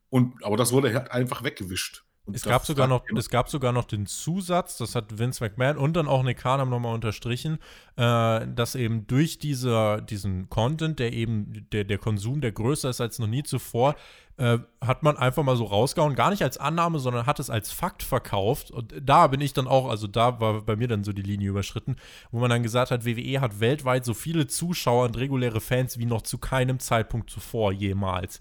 Und, 0.08 0.44
aber 0.44 0.56
das 0.56 0.72
wurde 0.72 0.92
halt 0.92 1.10
einfach 1.10 1.44
weggewischt. 1.44 2.04
Es 2.32 2.44
gab, 2.44 2.64
sogar 2.64 2.86
noch, 2.86 3.02
es 3.16 3.30
gab 3.30 3.48
sogar 3.48 3.72
noch 3.72 3.84
den 3.84 4.06
Zusatz, 4.06 4.78
das 4.78 4.94
hat 4.94 5.18
Vince 5.18 5.42
McMahon 5.42 5.76
und 5.76 5.94
dann 5.94 6.06
auch 6.06 6.22
Nick 6.22 6.38
Khan 6.38 6.68
nochmal 6.70 6.94
unterstrichen, 6.94 7.58
äh, 7.96 8.46
dass 8.46 8.76
eben 8.76 9.08
durch 9.08 9.40
diese, 9.40 10.00
diesen 10.08 10.48
Content, 10.48 11.00
der 11.00 11.12
eben, 11.12 11.66
der, 11.72 11.82
der 11.82 11.98
Konsum, 11.98 12.40
der 12.40 12.52
größer 12.52 12.90
ist 12.90 13.00
als 13.00 13.18
noch 13.18 13.26
nie 13.26 13.42
zuvor, 13.42 13.96
äh, 14.36 14.58
hat 14.80 15.02
man 15.02 15.16
einfach 15.16 15.42
mal 15.42 15.56
so 15.56 15.64
rausgehauen, 15.64 16.14
gar 16.14 16.30
nicht 16.30 16.44
als 16.44 16.58
Annahme, 16.58 17.00
sondern 17.00 17.26
hat 17.26 17.40
es 17.40 17.50
als 17.50 17.72
Fakt 17.72 18.04
verkauft. 18.04 18.70
Und 18.70 18.94
da 19.02 19.26
bin 19.26 19.40
ich 19.40 19.52
dann 19.52 19.66
auch, 19.66 19.88
also 19.88 20.06
da 20.06 20.40
war 20.40 20.62
bei 20.62 20.76
mir 20.76 20.86
dann 20.86 21.02
so 21.02 21.12
die 21.12 21.22
Linie 21.22 21.50
überschritten, 21.50 21.96
wo 22.30 22.38
man 22.38 22.50
dann 22.50 22.62
gesagt 22.62 22.92
hat, 22.92 23.04
WWE 23.04 23.40
hat 23.40 23.58
weltweit 23.58 24.04
so 24.04 24.14
viele 24.14 24.46
Zuschauer 24.46 25.06
und 25.06 25.16
reguläre 25.16 25.60
Fans 25.60 25.98
wie 25.98 26.06
noch 26.06 26.22
zu 26.22 26.38
keinem 26.38 26.78
Zeitpunkt 26.78 27.30
zuvor 27.30 27.72
jemals. 27.72 28.38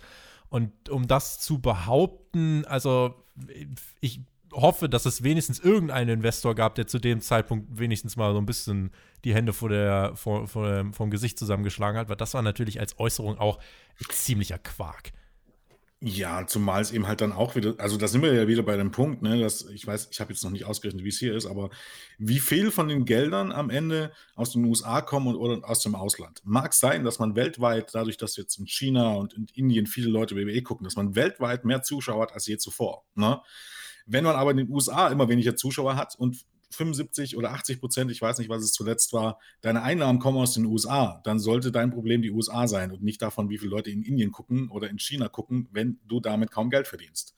Und 0.50 0.89
um 0.89 1.08
das 1.08 1.39
zu 1.39 1.62
behaupten, 1.62 2.65
also 2.65 3.15
ich 4.00 4.22
hoffe, 4.54 4.89
dass 4.89 5.06
es 5.06 5.24
wenigstens 5.24 5.60
irgendeinen 5.60 6.10
Investor 6.10 6.56
gab, 6.56 6.76
der 6.76 6.88
zu 6.88 7.00
dem 7.00 7.22
Zeitpunkt 7.22 7.80
wenigstens 7.80 8.17
mal 8.17 8.34
so 8.34 8.39
ein 8.39 8.46
bisschen 8.46 8.91
die 9.24 9.34
Hände 9.34 9.54
vor 9.54 9.70
der, 9.70 10.15
vor, 10.15 10.48
vor, 10.48 10.86
vom 10.91 11.10
Gesicht 11.10 11.39
zusammengeschlagen 11.39 12.00
hat, 12.00 12.10
weil 12.10 12.15
das 12.17 12.34
war 12.34 12.41
natürlich 12.41 12.80
als 12.80 13.00
Äußerung 13.00 13.38
auch 13.38 13.60
ziemlicher 14.10 14.58
Quark. 14.58 15.12
Ja, 16.04 16.48
zumal 16.48 16.82
es 16.82 16.92
eben 16.92 17.08
halt 17.08 17.22
dann 17.22 17.32
auch 17.32 17.56
wieder, 17.56 17.76
also 17.78 17.96
da 17.96 18.08
sind 18.08 18.24
wir 18.24 18.34
ja 18.34 18.48
wieder 18.48 18.64
bei 18.64 18.76
dem 18.76 18.90
Punkt, 18.90 19.22
ne, 19.22 19.40
dass 19.40 19.70
ich 19.70 19.86
weiß, 19.86 20.08
ich 20.10 20.20
habe 20.20 20.34
jetzt 20.34 20.44
noch 20.44 20.50
nicht 20.50 20.66
ausgerechnet, 20.66 21.04
wie 21.06 21.10
es 21.10 21.20
hier 21.20 21.36
ist, 21.36 21.46
aber 21.46 21.70
wie 22.18 22.40
viel 22.40 22.72
von 22.72 22.88
den 22.88 23.06
Geldern 23.06 23.52
am 23.52 23.70
Ende 23.70 24.12
aus 24.34 24.52
den 24.52 24.66
USA 24.66 25.02
kommen 25.02 25.28
und, 25.28 25.36
oder 25.36 25.70
aus 25.70 25.84
dem 25.84 25.94
Ausland. 25.94 26.42
Mag 26.44 26.74
sein, 26.74 27.04
dass 27.04 27.20
man 27.20 27.36
weltweit, 27.36 27.94
dadurch, 27.94 28.18
dass 28.18 28.36
jetzt 28.36 28.58
in 28.58 28.66
China 28.66 29.14
und 29.14 29.34
in 29.34 29.46
Indien 29.54 29.86
viele 29.86 30.10
Leute 30.10 30.36
WWE 30.36 30.64
gucken, 30.64 30.86
dass 30.86 30.96
man 30.96 31.14
weltweit 31.14 31.66
mehr 31.66 31.84
Zuschauer 31.84 32.24
hat 32.24 32.34
als 32.34 32.48
je 32.48 32.58
zuvor. 32.58 33.06
Ne? 33.14 33.40
Wenn 34.08 34.24
man 34.24 34.36
aber 34.36 34.52
in 34.52 34.58
den 34.58 34.70
USA 34.72 35.08
immer 35.10 35.30
weniger 35.30 35.56
Zuschauer 35.56 35.98
hat 35.98 36.16
und 36.16 36.46
75 36.72 37.38
oder 37.38 37.52
80 37.52 37.80
Prozent, 37.80 38.12
ich 38.12 38.22
weiß 38.22 38.38
nicht, 38.38 38.50
was 38.50 38.64
es 38.64 38.74
zuletzt 38.74 39.14
war, 39.14 39.40
deine 39.62 39.84
Einnahmen 39.84 40.20
kommen 40.20 40.38
aus 40.38 40.54
den 40.54 40.66
USA, 40.66 41.22
dann 41.24 41.40
sollte 41.40 41.72
dein 41.72 41.92
Problem 41.92 42.22
die 42.22 42.32
USA 42.32 42.68
sein 42.68 42.92
und 42.92 43.04
nicht 43.04 43.22
davon, 43.22 43.50
wie 43.50 43.58
viele 43.58 43.72
Leute 43.72 43.92
in 43.92 44.04
Indien 44.04 44.32
gucken 44.32 44.70
oder 44.70 44.90
in 44.90 45.00
China 45.00 45.28
gucken, 45.28 45.68
wenn 45.72 46.00
du 46.08 46.20
damit 46.20 46.52
kaum 46.52 46.70
Geld 46.70 46.88
verdienst. 46.88 47.36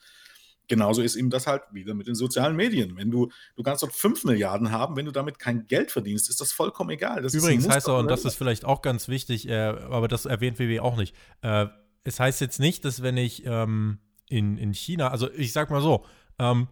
Genauso 0.67 1.01
ist 1.01 1.15
eben 1.15 1.29
das 1.29 1.45
halt 1.45 1.61
wieder 1.71 1.93
mit 1.93 2.07
den 2.07 2.15
sozialen 2.15 2.55
Medien. 2.55 2.95
Wenn 2.95 3.11
du, 3.11 3.29
du 3.55 3.63
kannst 3.63 3.83
dort 3.83 3.93
5 3.93 4.23
Milliarden 4.23 4.71
haben, 4.71 4.95
wenn 4.95 5.05
du 5.05 5.11
damit 5.11 5.37
kein 5.37 5.67
Geld 5.67 5.91
verdienst, 5.91 6.29
ist 6.29 6.39
das 6.39 6.53
vollkommen 6.53 6.91
egal. 6.91 7.21
Das 7.21 7.33
Übrigens 7.33 7.67
heißt 7.67 7.89
auch, 7.89 7.99
und 7.99 8.09
das 8.09 8.23
ist 8.23 8.35
vielleicht 8.35 8.63
auch 8.63 8.81
ganz 8.81 9.09
wichtig, 9.09 9.49
äh, 9.49 9.53
aber 9.53 10.07
das 10.07 10.25
erwähnt 10.25 10.59
WW 10.59 10.79
auch 10.79 10.95
nicht. 10.95 11.15
Äh, 11.41 11.67
es 12.05 12.19
heißt 12.19 12.39
jetzt 12.39 12.59
nicht, 12.59 12.85
dass 12.85 13.01
wenn 13.01 13.17
ich 13.17 13.43
ähm, 13.45 13.99
in, 14.29 14.57
in 14.57 14.73
China, 14.73 15.09
also 15.09 15.29
ich 15.31 15.51
sag 15.51 15.69
mal 15.69 15.81
so, 15.81 16.05
ähm, 16.39 16.67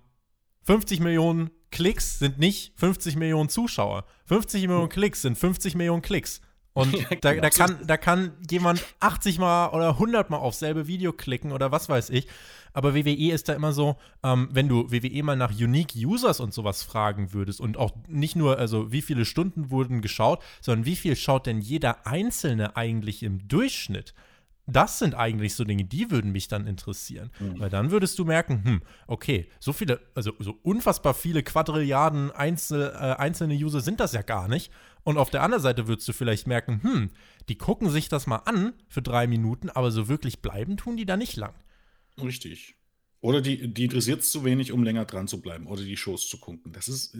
50 0.63 0.99
Millionen 0.99 1.51
Klicks 1.71 2.19
sind 2.19 2.37
nicht 2.37 2.73
50 2.77 3.15
Millionen 3.15 3.49
Zuschauer. 3.49 4.05
50 4.25 4.61
Millionen 4.63 4.89
Klicks 4.89 5.21
sind 5.21 5.37
50 5.37 5.75
Millionen 5.75 6.01
Klicks. 6.01 6.41
Und 6.73 6.95
da, 7.21 7.33
da, 7.33 7.49
kann, 7.49 7.77
da 7.85 7.97
kann 7.97 8.33
jemand 8.49 8.83
80 8.99 9.39
Mal 9.39 9.69
oder 9.69 9.89
100 9.89 10.29
Mal 10.29 10.37
aufs 10.37 10.59
selbe 10.59 10.87
Video 10.87 11.11
klicken 11.11 11.51
oder 11.51 11.71
was 11.71 11.89
weiß 11.89 12.09
ich. 12.11 12.27
Aber 12.73 12.95
WWE 12.95 13.31
ist 13.31 13.49
da 13.49 13.53
immer 13.53 13.73
so, 13.73 13.97
ähm, 14.23 14.47
wenn 14.51 14.69
du 14.69 14.89
WWE 14.91 15.23
mal 15.23 15.35
nach 15.35 15.51
Unique 15.51 15.95
Users 15.95 16.39
und 16.39 16.53
sowas 16.53 16.83
fragen 16.83 17.33
würdest 17.33 17.59
und 17.59 17.77
auch 17.77 17.91
nicht 18.07 18.35
nur, 18.35 18.57
also 18.57 18.91
wie 18.91 19.01
viele 19.01 19.25
Stunden 19.25 19.71
wurden 19.71 20.01
geschaut, 20.01 20.41
sondern 20.61 20.85
wie 20.85 20.95
viel 20.95 21.15
schaut 21.15 21.45
denn 21.45 21.59
jeder 21.59 22.07
Einzelne 22.07 22.77
eigentlich 22.77 23.23
im 23.23 23.47
Durchschnitt? 23.47 24.13
Das 24.71 24.99
sind 24.99 25.15
eigentlich 25.15 25.55
so 25.55 25.63
Dinge, 25.63 25.83
die 25.83 26.11
würden 26.11 26.31
mich 26.31 26.47
dann 26.47 26.67
interessieren. 26.67 27.31
Mhm. 27.39 27.59
Weil 27.59 27.69
dann 27.69 27.91
würdest 27.91 28.17
du 28.19 28.25
merken, 28.25 28.63
hm, 28.63 28.81
okay, 29.07 29.49
so 29.59 29.73
viele, 29.73 29.99
also 30.15 30.33
so 30.39 30.57
unfassbar 30.63 31.13
viele 31.13 31.43
Quadrilliarden 31.43 32.31
Einzel, 32.31 32.91
äh, 32.93 33.15
einzelne 33.15 33.55
User 33.55 33.81
sind 33.81 33.99
das 33.99 34.13
ja 34.13 34.21
gar 34.21 34.47
nicht. 34.47 34.71
Und 35.03 35.17
auf 35.17 35.29
der 35.29 35.43
anderen 35.43 35.63
Seite 35.63 35.87
würdest 35.87 36.07
du 36.07 36.13
vielleicht 36.13 36.47
merken, 36.47 36.81
hm, 36.83 37.09
die 37.49 37.57
gucken 37.57 37.89
sich 37.89 38.07
das 38.07 38.27
mal 38.27 38.37
an 38.45 38.73
für 38.87 39.01
drei 39.01 39.27
Minuten, 39.27 39.69
aber 39.69 39.91
so 39.91 40.07
wirklich 40.07 40.41
bleiben 40.41 40.77
tun 40.77 40.97
die 40.97 41.05
da 41.05 41.17
nicht 41.17 41.35
lang. 41.35 41.55
Richtig. 42.21 42.75
Oder 43.21 43.41
die, 43.41 43.71
die 43.71 43.83
interessiert 43.83 44.21
es 44.21 44.31
zu 44.31 44.43
wenig, 44.43 44.71
um 44.71 44.83
länger 44.83 45.05
dran 45.05 45.27
zu 45.27 45.41
bleiben 45.41 45.67
oder 45.67 45.83
die 45.83 45.95
Shows 45.95 46.27
zu 46.27 46.39
gucken. 46.39 46.73
Das 46.73 46.87
ist, 46.87 47.15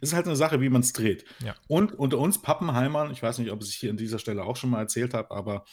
ist 0.00 0.12
halt 0.12 0.26
eine 0.26 0.36
Sache, 0.36 0.60
wie 0.60 0.68
man 0.68 0.80
es 0.80 0.92
dreht. 0.92 1.24
Ja. 1.44 1.56
Und 1.66 1.92
unter 1.98 2.18
uns 2.18 2.40
Pappenheimern, 2.40 3.10
ich 3.10 3.20
weiß 3.20 3.38
nicht, 3.38 3.50
ob 3.50 3.60
ich 3.62 3.68
es 3.70 3.74
hier 3.74 3.90
an 3.90 3.96
dieser 3.96 4.20
Stelle 4.20 4.44
auch 4.44 4.56
schon 4.56 4.70
mal 4.70 4.78
erzählt 4.78 5.12
habe, 5.12 5.32
aber 5.32 5.64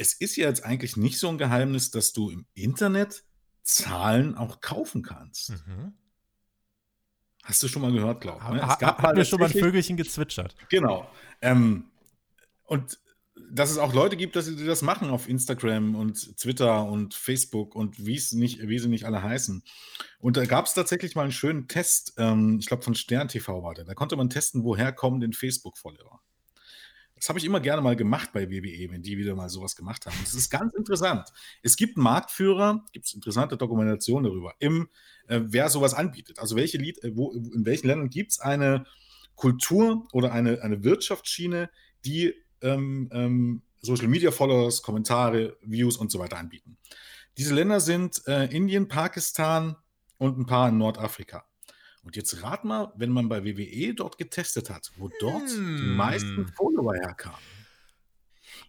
es 0.00 0.14
ist 0.14 0.36
ja 0.36 0.48
jetzt 0.48 0.64
eigentlich 0.64 0.96
nicht 0.96 1.18
so 1.18 1.28
ein 1.28 1.36
Geheimnis, 1.36 1.90
dass 1.90 2.12
du 2.12 2.30
im 2.30 2.46
Internet 2.54 3.22
Zahlen 3.62 4.34
auch 4.34 4.62
kaufen 4.62 5.02
kannst. 5.02 5.50
Mhm. 5.50 5.92
Hast 7.44 7.62
du 7.62 7.68
schon 7.68 7.82
mal 7.82 7.92
gehört, 7.92 8.22
glaube 8.22 8.40
ich. 8.42 8.50
Ne? 8.50 8.60
Es 8.62 8.78
gab 8.78 8.98
hat 8.98 9.04
halt 9.04 9.16
mir 9.16 9.24
schon 9.24 9.40
mal 9.40 9.46
ein 9.46 9.52
Vögelchen 9.52 9.96
gezwitschert. 9.96 10.54
Genau. 10.70 11.10
Ähm, 11.42 11.90
und 12.64 12.98
dass 13.50 13.70
es 13.70 13.78
auch 13.78 13.92
Leute 13.92 14.16
gibt, 14.16 14.36
dass 14.36 14.46
sie 14.46 14.64
das 14.64 14.82
machen 14.82 15.10
auf 15.10 15.28
Instagram 15.28 15.94
und 15.94 16.38
Twitter 16.38 16.84
und 16.84 17.14
Facebook 17.14 17.74
und 17.74 18.04
wie 18.04 18.16
es 18.16 18.32
nicht, 18.32 18.66
wie 18.66 18.78
sie 18.78 18.88
nicht 18.88 19.04
alle 19.04 19.22
heißen. 19.22 19.62
Und 20.18 20.36
da 20.36 20.46
gab 20.46 20.66
es 20.66 20.74
tatsächlich 20.74 21.14
mal 21.14 21.22
einen 21.22 21.32
schönen 21.32 21.68
Test, 21.68 22.14
ähm, 22.16 22.58
ich 22.60 22.66
glaube 22.66 22.82
von 22.82 22.94
Stern 22.94 23.28
TV 23.28 23.62
war 23.62 23.74
der. 23.74 23.84
Da 23.84 23.94
konnte 23.94 24.16
man 24.16 24.30
testen, 24.30 24.64
woher 24.64 24.92
kommen 24.92 25.20
denn 25.20 25.32
Facebook-Follower. 25.32 26.20
Das 27.20 27.28
habe 27.28 27.38
ich 27.38 27.44
immer 27.44 27.60
gerne 27.60 27.82
mal 27.82 27.96
gemacht 27.96 28.30
bei 28.32 28.50
WWE, 28.50 28.90
wenn 28.90 29.02
die 29.02 29.18
wieder 29.18 29.34
mal 29.34 29.50
sowas 29.50 29.76
gemacht 29.76 30.06
haben. 30.06 30.16
das 30.24 30.34
ist 30.34 30.48
ganz 30.48 30.72
interessant. 30.72 31.28
Es 31.62 31.76
gibt 31.76 31.98
Marktführer, 31.98 32.82
gibt 32.92 33.06
es 33.06 33.12
interessante 33.12 33.58
Dokumentationen 33.58 34.24
darüber, 34.24 34.54
im, 34.58 34.88
äh, 35.28 35.40
wer 35.44 35.68
sowas 35.68 35.92
anbietet. 35.92 36.38
Also 36.38 36.56
welche 36.56 36.78
Lied, 36.78 37.04
äh, 37.04 37.14
wo, 37.14 37.32
in 37.32 37.66
welchen 37.66 37.88
Ländern 37.88 38.08
gibt 38.08 38.32
es 38.32 38.40
eine 38.40 38.86
Kultur 39.34 40.08
oder 40.12 40.32
eine, 40.32 40.62
eine 40.62 40.82
Wirtschaftsschiene, 40.82 41.70
die 42.06 42.34
ähm, 42.62 43.10
ähm, 43.12 43.62
Social 43.82 44.08
Media 44.08 44.30
Followers, 44.30 44.82
Kommentare, 44.82 45.58
Views 45.60 45.98
und 45.98 46.10
so 46.10 46.18
weiter 46.18 46.38
anbieten. 46.38 46.78
Diese 47.36 47.54
Länder 47.54 47.80
sind 47.80 48.22
äh, 48.26 48.46
Indien, 48.46 48.88
Pakistan 48.88 49.76
und 50.16 50.38
ein 50.38 50.46
paar 50.46 50.70
in 50.70 50.78
Nordafrika. 50.78 51.44
Und 52.02 52.16
jetzt 52.16 52.42
rat 52.42 52.64
mal, 52.64 52.92
wenn 52.96 53.10
man 53.10 53.28
bei 53.28 53.44
WWE 53.44 53.94
dort 53.94 54.16
getestet 54.16 54.70
hat, 54.70 54.90
wo 54.96 55.10
dort 55.20 55.50
hm. 55.50 55.76
die 55.76 55.96
meisten 55.96 56.48
Follower 56.48 56.94
herkamen. 56.94 57.38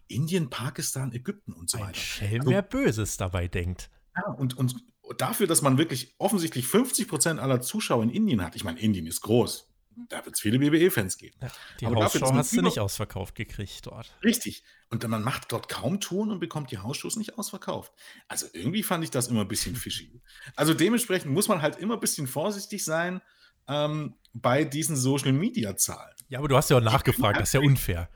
Indien, 0.06 0.50
Pakistan, 0.50 1.12
Ägypten 1.12 1.52
und 1.52 1.70
so 1.70 1.78
weiter. 1.78 1.88
Ein 1.88 1.94
Schelm, 1.94 2.40
also, 2.40 2.50
wer 2.50 2.62
Böses 2.62 3.16
dabei 3.16 3.48
denkt. 3.48 3.90
Ja, 4.14 4.32
und, 4.32 4.56
und 4.58 4.76
dafür, 5.16 5.46
dass 5.46 5.62
man 5.62 5.78
wirklich 5.78 6.14
offensichtlich 6.18 6.66
50 6.66 7.08
Prozent 7.08 7.40
aller 7.40 7.60
Zuschauer 7.60 8.02
in 8.02 8.10
Indien 8.10 8.42
hat, 8.42 8.56
ich 8.56 8.64
meine, 8.64 8.80
Indien 8.80 9.06
ist 9.06 9.22
groß, 9.22 9.71
da 10.12 10.24
wird 10.26 10.34
es 10.34 10.40
viele 10.40 10.60
WWE-Fans 10.60 11.16
geben. 11.16 11.36
Ja, 11.40 11.48
die 11.80 11.86
Aber 11.86 12.04
hast 12.04 12.52
du 12.52 12.62
nicht 12.62 12.78
ausverkauft 12.78 13.34
gekriegt 13.34 13.86
dort. 13.86 14.14
Richtig. 14.22 14.62
Und 14.90 15.08
man 15.08 15.22
macht 15.22 15.50
dort 15.52 15.70
kaum 15.70 16.00
Ton 16.00 16.30
und 16.30 16.38
bekommt 16.38 16.70
die 16.70 16.78
Hausshows 16.78 17.16
nicht 17.16 17.38
ausverkauft. 17.38 17.92
Also 18.28 18.46
irgendwie 18.52 18.82
fand 18.82 19.04
ich 19.04 19.10
das 19.10 19.28
immer 19.28 19.40
ein 19.40 19.48
bisschen 19.48 19.74
fishy. 19.76 20.20
Also 20.54 20.74
dementsprechend 20.74 21.32
muss 21.32 21.48
man 21.48 21.62
halt 21.62 21.76
immer 21.76 21.94
ein 21.94 22.00
bisschen 22.00 22.26
vorsichtig 22.26 22.84
sein 22.84 23.22
ähm, 23.68 24.14
bei 24.34 24.64
diesen 24.64 24.96
Social-Media-Zahlen. 24.96 26.14
Ja, 26.28 26.40
aber 26.40 26.48
du 26.48 26.56
hast 26.56 26.68
ja 26.68 26.76
auch 26.76 26.82
nachgefragt, 26.82 27.40
das 27.40 27.48
ist 27.48 27.54
ja 27.54 27.60
unfair. 27.60 28.10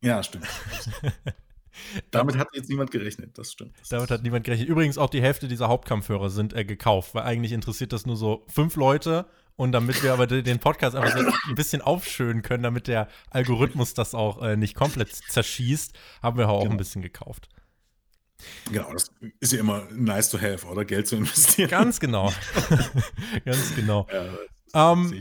Ja, 0.00 0.22
stimmt. 0.22 0.48
Damit 2.10 2.36
hat 2.36 2.48
jetzt 2.54 2.68
niemand 2.68 2.90
gerechnet, 2.90 3.38
das 3.38 3.52
stimmt. 3.52 3.74
Damit 3.88 4.10
hat 4.10 4.22
niemand 4.22 4.44
gerechnet. 4.44 4.68
Übrigens, 4.68 4.98
auch 4.98 5.10
die 5.10 5.22
Hälfte 5.22 5.48
dieser 5.48 5.68
Hauptkampfhörer 5.68 6.30
sind 6.30 6.52
äh, 6.54 6.64
gekauft, 6.64 7.14
weil 7.14 7.22
eigentlich 7.22 7.52
interessiert 7.52 7.92
das 7.92 8.04
nur 8.04 8.16
so 8.16 8.44
fünf 8.48 8.76
Leute 8.76 9.26
und 9.56 9.72
damit 9.72 10.02
wir 10.02 10.12
aber 10.12 10.26
den 10.26 10.58
Podcast 10.58 10.96
einfach 10.96 11.16
so 11.16 11.24
ein 11.48 11.54
bisschen 11.54 11.80
aufschönen 11.80 12.42
können, 12.42 12.62
damit 12.62 12.88
der 12.88 13.08
Algorithmus 13.30 13.94
das 13.94 14.14
auch 14.14 14.42
äh, 14.42 14.56
nicht 14.56 14.74
komplett 14.74 15.14
zerschießt, 15.14 15.96
haben 16.22 16.38
wir 16.38 16.48
auch 16.48 16.62
genau. 16.62 16.72
ein 16.72 16.78
bisschen 16.78 17.02
gekauft. 17.02 17.48
Genau, 18.70 18.92
das 18.92 19.10
ist 19.40 19.52
ja 19.52 19.60
immer 19.60 19.86
nice 19.92 20.30
to 20.30 20.40
have, 20.40 20.66
oder? 20.66 20.84
Geld 20.84 21.06
zu 21.06 21.16
investieren. 21.16 21.70
Ganz 21.70 22.00
genau. 22.00 22.32
Ganz 23.44 23.74
genau. 23.76 24.06
Ja, 24.12 24.92
ähm, 24.92 25.20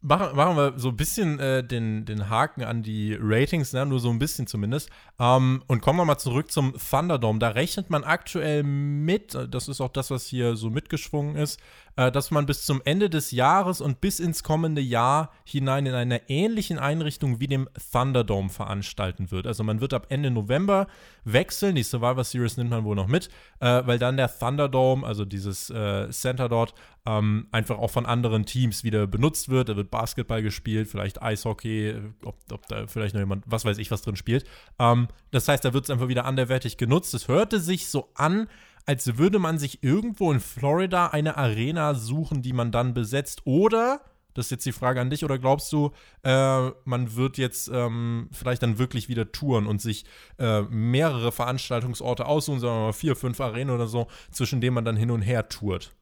machen, 0.00 0.36
machen 0.36 0.56
wir 0.56 0.78
so 0.78 0.88
ein 0.88 0.96
bisschen 0.96 1.38
äh, 1.38 1.64
den, 1.64 2.04
den 2.04 2.28
Haken 2.28 2.64
an 2.64 2.82
die 2.82 3.16
Ratings, 3.20 3.72
ne? 3.72 3.84
nur 3.86 4.00
so 4.00 4.10
ein 4.10 4.18
bisschen 4.18 4.46
zumindest. 4.46 4.90
Ähm, 5.18 5.62
und 5.66 5.80
kommen 5.80 5.98
wir 5.98 6.04
mal 6.04 6.18
zurück 6.18 6.50
zum 6.50 6.74
Thunderdome. 6.76 7.38
Da 7.38 7.48
rechnet 7.48 7.90
man 7.90 8.04
aktuell 8.04 8.62
mit, 8.62 9.36
das 9.50 9.68
ist 9.68 9.80
auch 9.80 9.92
das, 9.92 10.10
was 10.10 10.26
hier 10.26 10.56
so 10.56 10.70
mitgeschwungen 10.70 11.36
ist, 11.36 11.60
äh, 11.96 12.10
dass 12.10 12.30
man 12.30 12.46
bis 12.46 12.64
zum 12.64 12.80
Ende 12.84 13.10
des 13.10 13.30
Jahres 13.30 13.80
und 13.80 14.00
bis 14.00 14.20
ins 14.20 14.42
kommende 14.42 14.80
Jahr 14.80 15.32
hinein 15.44 15.86
in 15.86 15.94
einer 15.94 16.28
ähnlichen 16.28 16.78
Einrichtung 16.78 17.40
wie 17.40 17.46
dem 17.46 17.68
Thunderdome 17.92 18.48
veranstalten 18.48 19.30
wird. 19.30 19.46
Also 19.46 19.64
man 19.64 19.80
wird 19.80 19.94
ab 19.94 20.06
Ende 20.08 20.30
November 20.30 20.86
wechseln, 21.24 21.74
die 21.74 21.82
Survivor 21.82 22.24
Series 22.24 22.56
nimmt 22.56 22.70
man 22.70 22.84
wohl 22.84 22.96
noch 22.96 23.08
mit, 23.08 23.28
äh, 23.60 23.82
weil 23.84 23.98
dann 23.98 24.16
der 24.16 24.30
Thunderdome, 24.36 25.06
also 25.06 25.24
dieses 25.24 25.70
äh, 25.70 26.10
Center 26.10 26.48
dort, 26.48 26.74
ähm, 27.06 27.46
einfach 27.50 27.78
auch 27.78 27.90
von 27.90 28.06
anderen 28.06 28.44
Teams 28.44 28.84
wieder 28.84 29.06
benutzt 29.06 29.48
wird. 29.48 29.68
Da 29.68 29.76
wird 29.76 29.90
Basketball 29.90 30.42
gespielt, 30.42 30.88
vielleicht 30.88 31.22
Eishockey, 31.22 31.94
ob, 32.24 32.36
ob 32.50 32.66
da 32.68 32.86
vielleicht 32.86 33.14
noch 33.14 33.20
jemand, 33.20 33.44
was 33.46 33.64
weiß 33.64 33.78
ich, 33.78 33.90
was 33.90 34.02
drin 34.02 34.16
spielt. 34.16 34.44
Ähm, 34.78 35.08
das 35.30 35.48
heißt, 35.48 35.64
da 35.64 35.72
wird 35.72 35.84
es 35.84 35.90
einfach 35.90 36.08
wieder 36.08 36.24
anderwertig 36.24 36.76
genutzt. 36.76 37.14
Es 37.14 37.28
hörte 37.28 37.60
sich 37.60 37.88
so 37.88 38.10
an, 38.14 38.48
als 38.86 39.18
würde 39.18 39.38
man 39.38 39.58
sich 39.58 39.82
irgendwo 39.82 40.32
in 40.32 40.40
Florida 40.40 41.08
eine 41.08 41.36
Arena 41.36 41.94
suchen, 41.94 42.42
die 42.42 42.52
man 42.52 42.72
dann 42.72 42.94
besetzt. 42.94 43.42
Oder, 43.44 44.00
das 44.34 44.46
ist 44.46 44.50
jetzt 44.50 44.66
die 44.66 44.72
Frage 44.72 45.00
an 45.00 45.10
dich, 45.10 45.24
oder 45.24 45.38
glaubst 45.38 45.72
du, 45.72 45.92
äh, 46.22 46.70
man 46.84 47.14
wird 47.16 47.38
jetzt 47.38 47.70
ähm, 47.72 48.28
vielleicht 48.32 48.62
dann 48.62 48.78
wirklich 48.78 49.08
wieder 49.08 49.32
touren 49.32 49.66
und 49.66 49.80
sich 49.80 50.04
äh, 50.38 50.62
mehrere 50.62 51.32
Veranstaltungsorte 51.32 52.26
aussuchen, 52.26 52.60
sagen 52.60 52.74
wir 52.74 52.86
mal 52.86 52.92
vier, 52.92 53.16
fünf 53.16 53.40
Arenen 53.40 53.74
oder 53.74 53.86
so, 53.86 54.08
zwischen 54.30 54.60
denen 54.60 54.74
man 54.74 54.84
dann 54.84 54.96
hin 54.96 55.10
und 55.10 55.22
her 55.22 55.48
tourt? 55.48 55.92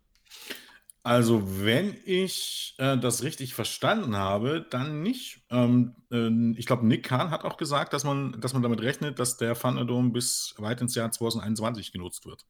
Also, 1.09 1.65
wenn 1.65 1.97
ich 2.05 2.75
äh, 2.77 2.99
das 2.99 3.23
richtig 3.23 3.55
verstanden 3.55 4.15
habe, 4.15 4.67
dann 4.69 5.01
nicht. 5.01 5.41
Ähm, 5.49 5.95
äh, 6.13 6.59
ich 6.59 6.67
glaube, 6.67 6.87
Nick 6.87 7.03
Kahn 7.03 7.31
hat 7.31 7.45
auch 7.45 7.57
gesagt, 7.57 7.95
dass 7.95 8.05
man, 8.05 8.39
dass 8.43 8.53
man 8.53 8.61
damit 8.61 8.83
rechnet, 8.83 9.19
dass 9.19 9.39
der 9.39 9.55
Thunderdome 9.55 10.11
bis 10.11 10.55
weit 10.59 10.83
ins 10.83 10.95
Jahr 10.95 11.11
2021 11.11 11.93
genutzt 11.93 12.27
wird. 12.27 12.45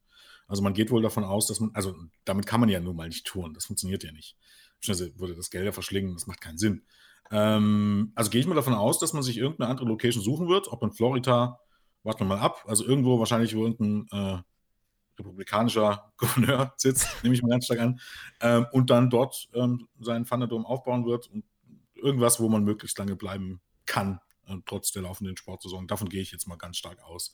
Also 0.49 0.61
man 0.61 0.73
geht 0.73 0.91
wohl 0.91 1.01
davon 1.01 1.23
aus, 1.23 1.47
dass 1.47 1.61
man, 1.61 1.71
also 1.73 1.95
damit 2.25 2.47
kann 2.47 2.59
man 2.59 2.67
ja 2.67 2.81
nun 2.81 2.97
mal 2.97 3.07
nicht 3.07 3.25
touren, 3.25 3.53
das 3.53 3.63
funktioniert 3.63 4.03
ja 4.03 4.11
nicht. 4.11 4.35
Beziehungsweise 4.81 5.17
würde 5.17 5.35
das 5.35 5.51
Geld 5.51 5.63
ja 5.63 5.71
verschlingen, 5.71 6.13
das 6.15 6.27
macht 6.27 6.41
keinen 6.41 6.57
Sinn. 6.57 6.83
Ähm, 7.31 8.11
also 8.15 8.29
gehe 8.29 8.41
ich 8.41 8.47
mal 8.47 8.55
davon 8.55 8.73
aus, 8.73 8.99
dass 8.99 9.13
man 9.13 9.23
sich 9.23 9.37
irgendeine 9.37 9.69
andere 9.69 9.87
Location 9.87 10.21
suchen 10.21 10.49
wird, 10.49 10.67
ob 10.67 10.83
in 10.83 10.91
Florida, 10.91 11.61
warten 12.03 12.19
wir 12.19 12.35
mal 12.35 12.39
ab, 12.39 12.65
also 12.67 12.83
irgendwo 12.83 13.19
wahrscheinlich, 13.19 13.55
wo 13.55 13.65
irgendein 13.65 14.07
äh, 14.11 14.41
republikanischer 15.19 16.11
Gouverneur 16.17 16.73
sitzt, 16.77 17.07
nehme 17.23 17.35
ich 17.35 17.41
mal 17.41 17.49
ganz 17.49 17.65
stark 17.65 17.79
an, 17.79 17.99
ähm, 18.41 18.67
und 18.71 18.89
dann 18.89 19.09
dort 19.09 19.49
ähm, 19.53 19.87
seinen 19.99 20.25
Thunderdome 20.25 20.65
aufbauen 20.65 21.05
wird 21.05 21.27
und 21.27 21.43
irgendwas, 21.95 22.39
wo 22.39 22.49
man 22.49 22.63
möglichst 22.63 22.97
lange 22.97 23.15
bleiben 23.15 23.61
kann, 23.85 24.19
äh, 24.47 24.55
trotz 24.65 24.91
der 24.91 25.03
laufenden 25.03 25.37
Sportsaison. 25.37 25.87
Davon 25.87 26.09
gehe 26.09 26.21
ich 26.21 26.31
jetzt 26.31 26.47
mal 26.47 26.57
ganz 26.57 26.77
stark 26.77 27.01
aus. 27.03 27.33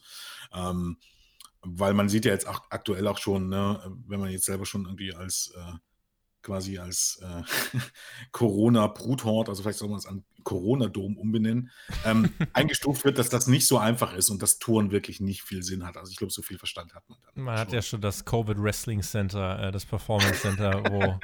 Ähm, 0.54 0.98
weil 1.62 1.94
man 1.94 2.10
sieht 2.10 2.26
ja 2.26 2.32
jetzt 2.32 2.48
auch 2.48 2.62
aktuell 2.70 3.08
auch 3.08 3.18
schon, 3.18 3.50
ne, 3.50 3.82
wenn 4.08 4.20
man 4.20 4.30
jetzt 4.30 4.46
selber 4.46 4.66
schon 4.66 4.86
irgendwie 4.86 5.14
als 5.14 5.52
äh, 5.56 5.74
quasi 6.46 6.78
als 6.78 7.22
äh, 7.24 7.80
Corona-Bruthort, 8.32 9.50
also 9.50 9.64
vielleicht 9.64 9.80
soll 9.80 9.90
man 9.90 9.98
es 9.98 10.06
an 10.06 10.24
Corona-Dom 10.44 11.18
umbenennen, 11.18 11.72
ähm, 12.06 12.30
eingestuft 12.54 13.04
wird, 13.04 13.18
dass 13.18 13.30
das 13.30 13.48
nicht 13.48 13.68
so 13.68 13.78
einfach 13.80 14.14
ist 14.14 14.30
und 14.30 14.42
dass 14.42 14.60
Touren 14.60 14.92
wirklich 14.92 15.20
nicht 15.20 15.42
viel 15.42 15.64
Sinn 15.64 15.86
hat. 15.86 15.98
Also 15.98 16.12
ich 16.12 16.18
glaube, 16.18 16.32
so 16.32 16.42
viel 16.42 16.58
Verstand 16.58 16.94
hat 16.94 17.04
man 17.10 17.18
dann. 17.24 17.44
Man 17.44 17.56
schon. 17.56 17.62
hat 17.62 17.74
ja 17.74 17.82
schon 17.82 18.02
das 18.02 18.24
Covid 18.24 18.58
Wrestling 18.62 19.02
Center, 19.02 19.60
äh, 19.60 19.72
das 19.72 19.86
Performance 19.86 20.42
Center, 20.42 20.84
wo 20.90 21.20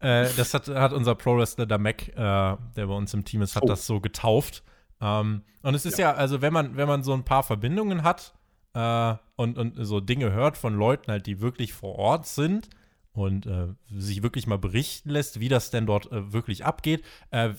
äh, 0.00 0.28
das 0.36 0.52
hat, 0.52 0.68
hat 0.68 0.92
unser 0.92 1.14
Pro-Wrestler 1.14 1.66
der 1.66 1.78
Mac, 1.78 2.08
äh, 2.08 2.14
der 2.14 2.58
bei 2.74 2.84
uns 2.94 3.14
im 3.14 3.24
Team 3.24 3.42
ist, 3.42 3.54
hat 3.54 3.62
oh. 3.62 3.68
das 3.68 3.86
so 3.86 4.00
getauft. 4.00 4.64
Ähm, 5.00 5.42
und 5.62 5.74
es 5.74 5.86
ist 5.86 5.98
ja. 5.98 6.10
ja, 6.12 6.16
also 6.16 6.42
wenn 6.42 6.52
man, 6.52 6.76
wenn 6.76 6.88
man 6.88 7.02
so 7.04 7.12
ein 7.12 7.24
paar 7.24 7.44
Verbindungen 7.44 8.02
hat, 8.02 8.34
äh, 8.74 9.14
und, 9.36 9.58
und 9.58 9.74
so 9.84 10.00
Dinge 10.00 10.32
hört 10.32 10.56
von 10.56 10.74
Leuten 10.74 11.10
halt, 11.10 11.26
die 11.26 11.40
wirklich 11.40 11.72
vor 11.72 11.96
Ort 11.96 12.26
sind 12.26 12.68
und 13.16 13.46
äh, 13.46 13.68
sich 13.90 14.22
wirklich 14.22 14.46
mal 14.46 14.58
berichten 14.58 15.10
lässt, 15.10 15.40
wie 15.40 15.48
das 15.48 15.70
denn 15.70 15.86
dort 15.86 16.12
äh, 16.12 16.32
wirklich 16.32 16.64
abgeht. 16.64 17.02
Äh, 17.30 17.50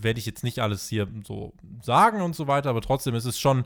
Werde 0.00 0.18
ich 0.18 0.26
jetzt 0.26 0.44
nicht 0.44 0.58
alles 0.60 0.88
hier 0.88 1.06
so 1.24 1.52
sagen 1.82 2.22
und 2.22 2.34
so 2.34 2.46
weiter, 2.46 2.70
aber 2.70 2.80
trotzdem 2.80 3.14
ist 3.14 3.24
es 3.26 3.38
schon 3.38 3.64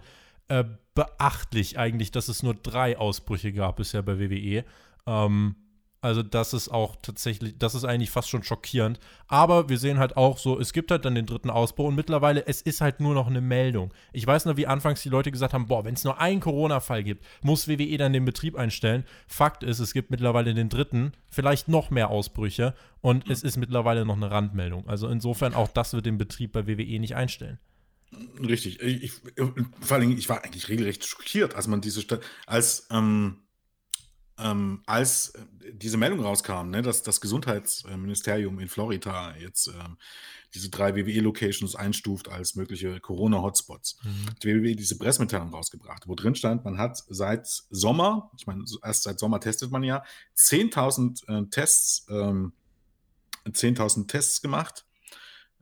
äh, 0.49 0.64
beachtlich 0.95 1.78
eigentlich, 1.78 2.11
dass 2.11 2.28
es 2.28 2.43
nur 2.43 2.55
drei 2.55 2.99
Ausbrüche 2.99 3.53
gab 3.53 3.76
bisher 3.76 4.03
bei 4.03 4.18
WWE. 4.18 4.64
Ähm, 5.07 5.55
also 6.03 6.22
das 6.22 6.55
ist 6.55 6.70
auch 6.70 6.96
tatsächlich, 7.03 7.59
das 7.59 7.74
ist 7.74 7.84
eigentlich 7.84 8.11
fast 8.11 8.30
schon 8.30 8.42
schockierend. 8.42 8.98
Aber 9.28 9.68
wir 9.68 9.78
sehen 9.78 9.98
halt 9.98 10.16
auch 10.16 10.38
so, 10.38 10.59
es 10.59 10.72
gibt 10.72 10.90
halt 10.90 11.05
dann 11.05 11.14
den 11.14 11.26
dritten 11.26 11.51
Ausbruch 11.51 11.88
und 11.88 11.94
mittlerweile, 11.94 12.46
es 12.46 12.62
ist 12.62 12.80
halt 12.80 13.01
nur 13.01 13.12
noch 13.12 13.26
eine 13.26 13.42
Meldung. 13.42 13.92
Ich 14.12 14.26
weiß 14.26 14.46
noch, 14.46 14.57
wie 14.57 14.66
anfangs 14.66 15.03
die 15.03 15.11
Leute 15.11 15.30
gesagt 15.30 15.53
haben, 15.53 15.66
boah, 15.66 15.84
wenn 15.84 15.94
es 15.94 16.05
nur 16.05 16.18
einen 16.18 16.40
Corona-Fall 16.40 17.05
gibt, 17.05 17.24
muss 17.42 17.68
WWE 17.68 17.98
dann 17.98 18.14
den 18.14 18.24
Betrieb 18.24 18.57
einstellen. 18.57 19.05
Fakt 19.26 19.62
ist, 19.62 19.78
es 19.78 19.92
gibt 19.92 20.11
mittlerweile 20.11 20.55
den 20.55 20.70
dritten, 20.70 21.12
vielleicht 21.28 21.68
noch 21.68 21.90
mehr 21.90 22.09
Ausbrüche 22.09 22.74
und 23.03 23.26
mhm. 23.26 23.32
es 23.32 23.42
ist 23.42 23.59
mittlerweile 23.59 24.07
noch 24.07 24.16
eine 24.16 24.30
Randmeldung. 24.30 24.88
Also 24.88 25.07
insofern 25.09 25.53
auch 25.53 25.68
das 25.68 25.92
wird 25.92 26.07
den 26.07 26.16
Betrieb 26.16 26.53
bei 26.53 26.66
WWE 26.66 26.98
nicht 26.98 27.14
einstellen. 27.14 27.59
Richtig. 28.40 28.80
Ich, 28.80 29.03
ich, 29.03 29.12
vor 29.80 29.96
allem, 29.96 30.16
ich 30.16 30.28
war 30.28 30.42
eigentlich 30.42 30.68
regelrecht 30.68 31.05
schockiert, 31.07 31.55
als 31.55 31.68
man 31.68 31.80
diese 31.80 32.01
Stadt, 32.01 32.22
als 32.46 32.88
ähm 32.90 33.36
ähm, 34.43 34.82
als 34.86 35.30
äh, 35.30 35.41
diese 35.72 35.97
Meldung 35.97 36.20
rauskam, 36.20 36.70
ne, 36.70 36.82
dass 36.82 37.03
das 37.03 37.20
Gesundheitsministerium 37.20 38.59
in 38.59 38.68
Florida 38.68 39.36
jetzt 39.36 39.68
ähm, 39.68 39.97
diese 40.55 40.70
drei 40.70 40.97
WWE-Locations 40.97 41.76
einstuft 41.76 42.28
als 42.28 42.57
mögliche 42.57 42.99
Corona-Hotspots, 43.01 43.99
mhm. 44.03 44.26
hat 44.26 44.43
die 44.43 44.49
WWE 44.49 44.74
diese 44.74 44.99
Pressemitteilung 44.99 45.51
rausgebracht, 45.55 46.09
wo 46.09 46.14
drin 46.14 46.34
stand, 46.34 46.64
man 46.64 46.78
hat 46.78 47.03
seit 47.09 47.47
Sommer, 47.47 48.30
ich 48.36 48.47
meine, 48.47 48.64
erst 48.82 49.05
seit 49.05 49.18
Sommer 49.18 49.41
testet 49.41 49.70
man 49.70 49.82
ja, 49.82 50.03
10.000 50.36 51.28
äh, 51.28 51.47
Tests, 51.51 52.07
ähm, 52.11 52.53
10.000 53.47 54.09
Tests 54.09 54.43
gemacht 54.43 54.84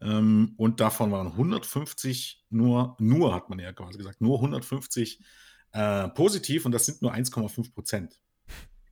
ähm, 0.01 0.55
und 0.57 0.81
davon 0.81 1.12
waren 1.12 1.29
150 1.29 2.47
nur, 2.51 2.97
nur 2.99 3.35
hat 3.35 3.51
man 3.51 3.59
ja 3.59 3.72
quasi 3.72 3.99
gesagt, 3.99 4.20
nur 4.20 4.37
150 4.37 5.20
äh, 5.72 6.09
positiv 6.09 6.64
und 6.64 6.72
das 6.72 6.87
sind 6.87 7.03
nur 7.03 7.12
1,5 7.12 7.72
Prozent. 7.72 8.18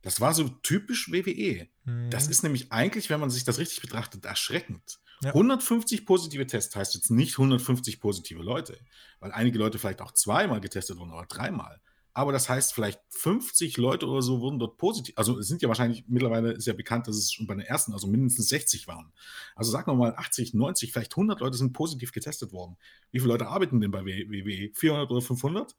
Das 0.07 0.21
war 0.21 0.33
so 0.33 0.47
typisch 0.47 1.11
WWE. 1.11 1.67
Mhm. 1.83 2.09
Das 2.09 2.29
ist 2.29 2.41
nämlich 2.41 2.71
eigentlich, 2.71 3.09
wenn 3.09 3.19
man 3.19 3.29
sich 3.29 3.43
das 3.43 3.57
richtig 3.57 3.81
betrachtet, 3.81 4.23
erschreckend. 4.23 4.99
Ja. 5.21 5.31
150 5.31 6.05
positive 6.05 6.47
Tests 6.47 6.73
heißt 6.77 6.95
jetzt 6.95 7.11
nicht 7.11 7.33
150 7.33 7.99
positive 7.99 8.41
Leute, 8.41 8.79
weil 9.19 9.33
einige 9.33 9.59
Leute 9.59 9.79
vielleicht 9.79 10.01
auch 10.01 10.13
zweimal 10.13 10.61
getestet 10.61 10.97
wurden 10.97 11.11
oder 11.11 11.25
dreimal. 11.25 11.81
Aber 12.13 12.31
das 12.31 12.47
heißt, 12.47 12.73
vielleicht 12.73 13.01
50 13.09 13.75
Leute 13.75 14.07
oder 14.07 14.21
so 14.21 14.39
wurden 14.39 14.59
dort 14.59 14.77
positiv. 14.77 15.13
Also 15.17 15.39
es 15.39 15.49
sind 15.49 15.61
ja 15.61 15.67
wahrscheinlich, 15.67 16.05
mittlerweile 16.07 16.53
ist 16.53 16.67
ja 16.67 16.73
bekannt, 16.73 17.09
dass 17.09 17.17
es 17.17 17.33
schon 17.33 17.45
bei 17.45 17.55
den 17.55 17.65
ersten, 17.65 17.91
also 17.91 18.07
mindestens 18.07 18.47
60 18.47 18.87
waren. 18.87 19.11
Also 19.57 19.71
sagen 19.71 19.91
wir 19.91 19.95
mal 19.95 20.15
80, 20.15 20.53
90, 20.53 20.93
vielleicht 20.93 21.11
100 21.11 21.41
Leute 21.41 21.57
sind 21.57 21.73
positiv 21.73 22.13
getestet 22.13 22.53
worden. 22.53 22.77
Wie 23.11 23.19
viele 23.19 23.33
Leute 23.33 23.47
arbeiten 23.47 23.81
denn 23.81 23.91
bei 23.91 24.05
WWE? 24.05 24.71
400 24.73 25.11
oder 25.11 25.21
500? 25.21 25.75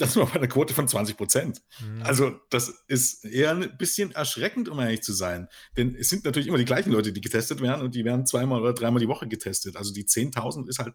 Das 0.00 0.16
war 0.16 0.26
bei 0.26 0.34
einer 0.34 0.48
Quote 0.48 0.72
von 0.72 0.88
20 0.88 1.16
Prozent. 1.16 1.62
Mhm. 1.80 2.02
Also, 2.02 2.40
das 2.48 2.84
ist 2.88 3.24
eher 3.24 3.50
ein 3.50 3.76
bisschen 3.76 4.12
erschreckend, 4.12 4.68
um 4.68 4.80
ehrlich 4.80 5.02
zu 5.02 5.12
sein. 5.12 5.48
Denn 5.76 5.94
es 5.94 6.08
sind 6.08 6.24
natürlich 6.24 6.48
immer 6.48 6.58
die 6.58 6.64
gleichen 6.64 6.90
Leute, 6.90 7.12
die 7.12 7.20
getestet 7.20 7.60
werden 7.60 7.82
und 7.82 7.94
die 7.94 8.04
werden 8.04 8.26
zweimal 8.26 8.60
oder 8.62 8.72
dreimal 8.72 9.00
die 9.00 9.08
Woche 9.08 9.28
getestet. 9.28 9.76
Also, 9.76 9.92
die 9.92 10.04
10.000 10.04 10.68
ist 10.68 10.78
halt 10.78 10.94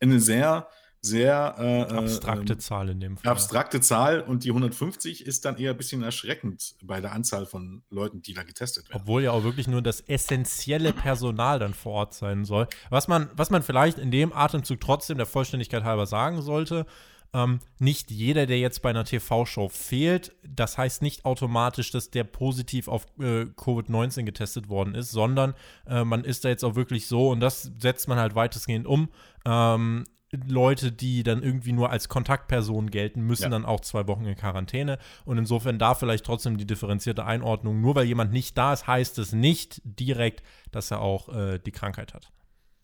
eine 0.00 0.20
sehr, 0.20 0.68
sehr 1.00 1.54
äh, 1.58 1.92
abstrakte 1.92 2.54
äh, 2.54 2.58
Zahl 2.58 2.88
in 2.88 3.00
dem 3.00 3.16
Fall. 3.16 3.32
Abstrakte 3.32 3.80
Zahl 3.80 4.20
und 4.20 4.44
die 4.44 4.50
150 4.50 5.26
ist 5.26 5.44
dann 5.44 5.56
eher 5.56 5.72
ein 5.72 5.76
bisschen 5.76 6.02
erschreckend 6.02 6.76
bei 6.82 7.00
der 7.00 7.12
Anzahl 7.12 7.44
von 7.44 7.82
Leuten, 7.90 8.22
die 8.22 8.34
da 8.34 8.42
getestet 8.42 8.88
werden. 8.88 9.02
Obwohl 9.02 9.22
ja 9.22 9.32
auch 9.32 9.42
wirklich 9.42 9.68
nur 9.68 9.82
das 9.82 10.00
essentielle 10.00 10.92
Personal 10.92 11.58
dann 11.58 11.74
vor 11.74 11.92
Ort 11.92 12.14
sein 12.14 12.44
soll. 12.44 12.68
Was 12.88 13.08
man, 13.08 13.28
was 13.34 13.50
man 13.50 13.62
vielleicht 13.62 13.98
in 13.98 14.10
dem 14.10 14.32
Atemzug 14.32 14.80
trotzdem 14.80 15.16
der 15.16 15.26
Vollständigkeit 15.26 15.84
halber 15.84 16.06
sagen 16.06 16.40
sollte, 16.40 16.86
ähm, 17.34 17.58
nicht 17.78 18.10
jeder, 18.10 18.46
der 18.46 18.58
jetzt 18.58 18.80
bei 18.80 18.90
einer 18.90 19.04
TV-Show 19.04 19.68
fehlt, 19.68 20.32
das 20.48 20.78
heißt 20.78 21.02
nicht 21.02 21.24
automatisch, 21.24 21.90
dass 21.90 22.10
der 22.10 22.24
positiv 22.24 22.88
auf 22.88 23.06
äh, 23.18 23.42
Covid-19 23.42 24.22
getestet 24.22 24.68
worden 24.68 24.94
ist, 24.94 25.10
sondern 25.10 25.54
äh, 25.86 26.04
man 26.04 26.24
ist 26.24 26.44
da 26.44 26.48
jetzt 26.48 26.64
auch 26.64 26.76
wirklich 26.76 27.06
so 27.06 27.30
und 27.30 27.40
das 27.40 27.72
setzt 27.78 28.08
man 28.08 28.18
halt 28.18 28.34
weitestgehend 28.34 28.86
um. 28.86 29.08
Ähm, 29.44 30.04
Leute, 30.48 30.90
die 30.92 31.22
dann 31.22 31.42
irgendwie 31.42 31.72
nur 31.72 31.90
als 31.90 32.08
Kontaktpersonen 32.08 32.90
gelten, 32.90 33.22
müssen 33.22 33.44
ja. 33.44 33.48
dann 33.50 33.64
auch 33.64 33.80
zwei 33.80 34.06
Wochen 34.08 34.24
in 34.24 34.34
Quarantäne. 34.34 34.98
Und 35.24 35.38
insofern 35.38 35.78
da 35.78 35.94
vielleicht 35.94 36.24
trotzdem 36.24 36.56
die 36.56 36.66
differenzierte 36.66 37.24
Einordnung. 37.24 37.80
Nur 37.80 37.94
weil 37.94 38.06
jemand 38.06 38.32
nicht 38.32 38.58
da 38.58 38.72
ist, 38.72 38.86
heißt 38.86 39.18
es 39.18 39.32
nicht 39.32 39.80
direkt, 39.84 40.42
dass 40.72 40.90
er 40.90 41.00
auch 41.00 41.28
äh, 41.28 41.58
die 41.58 41.70
Krankheit 41.70 42.14
hat. 42.14 42.32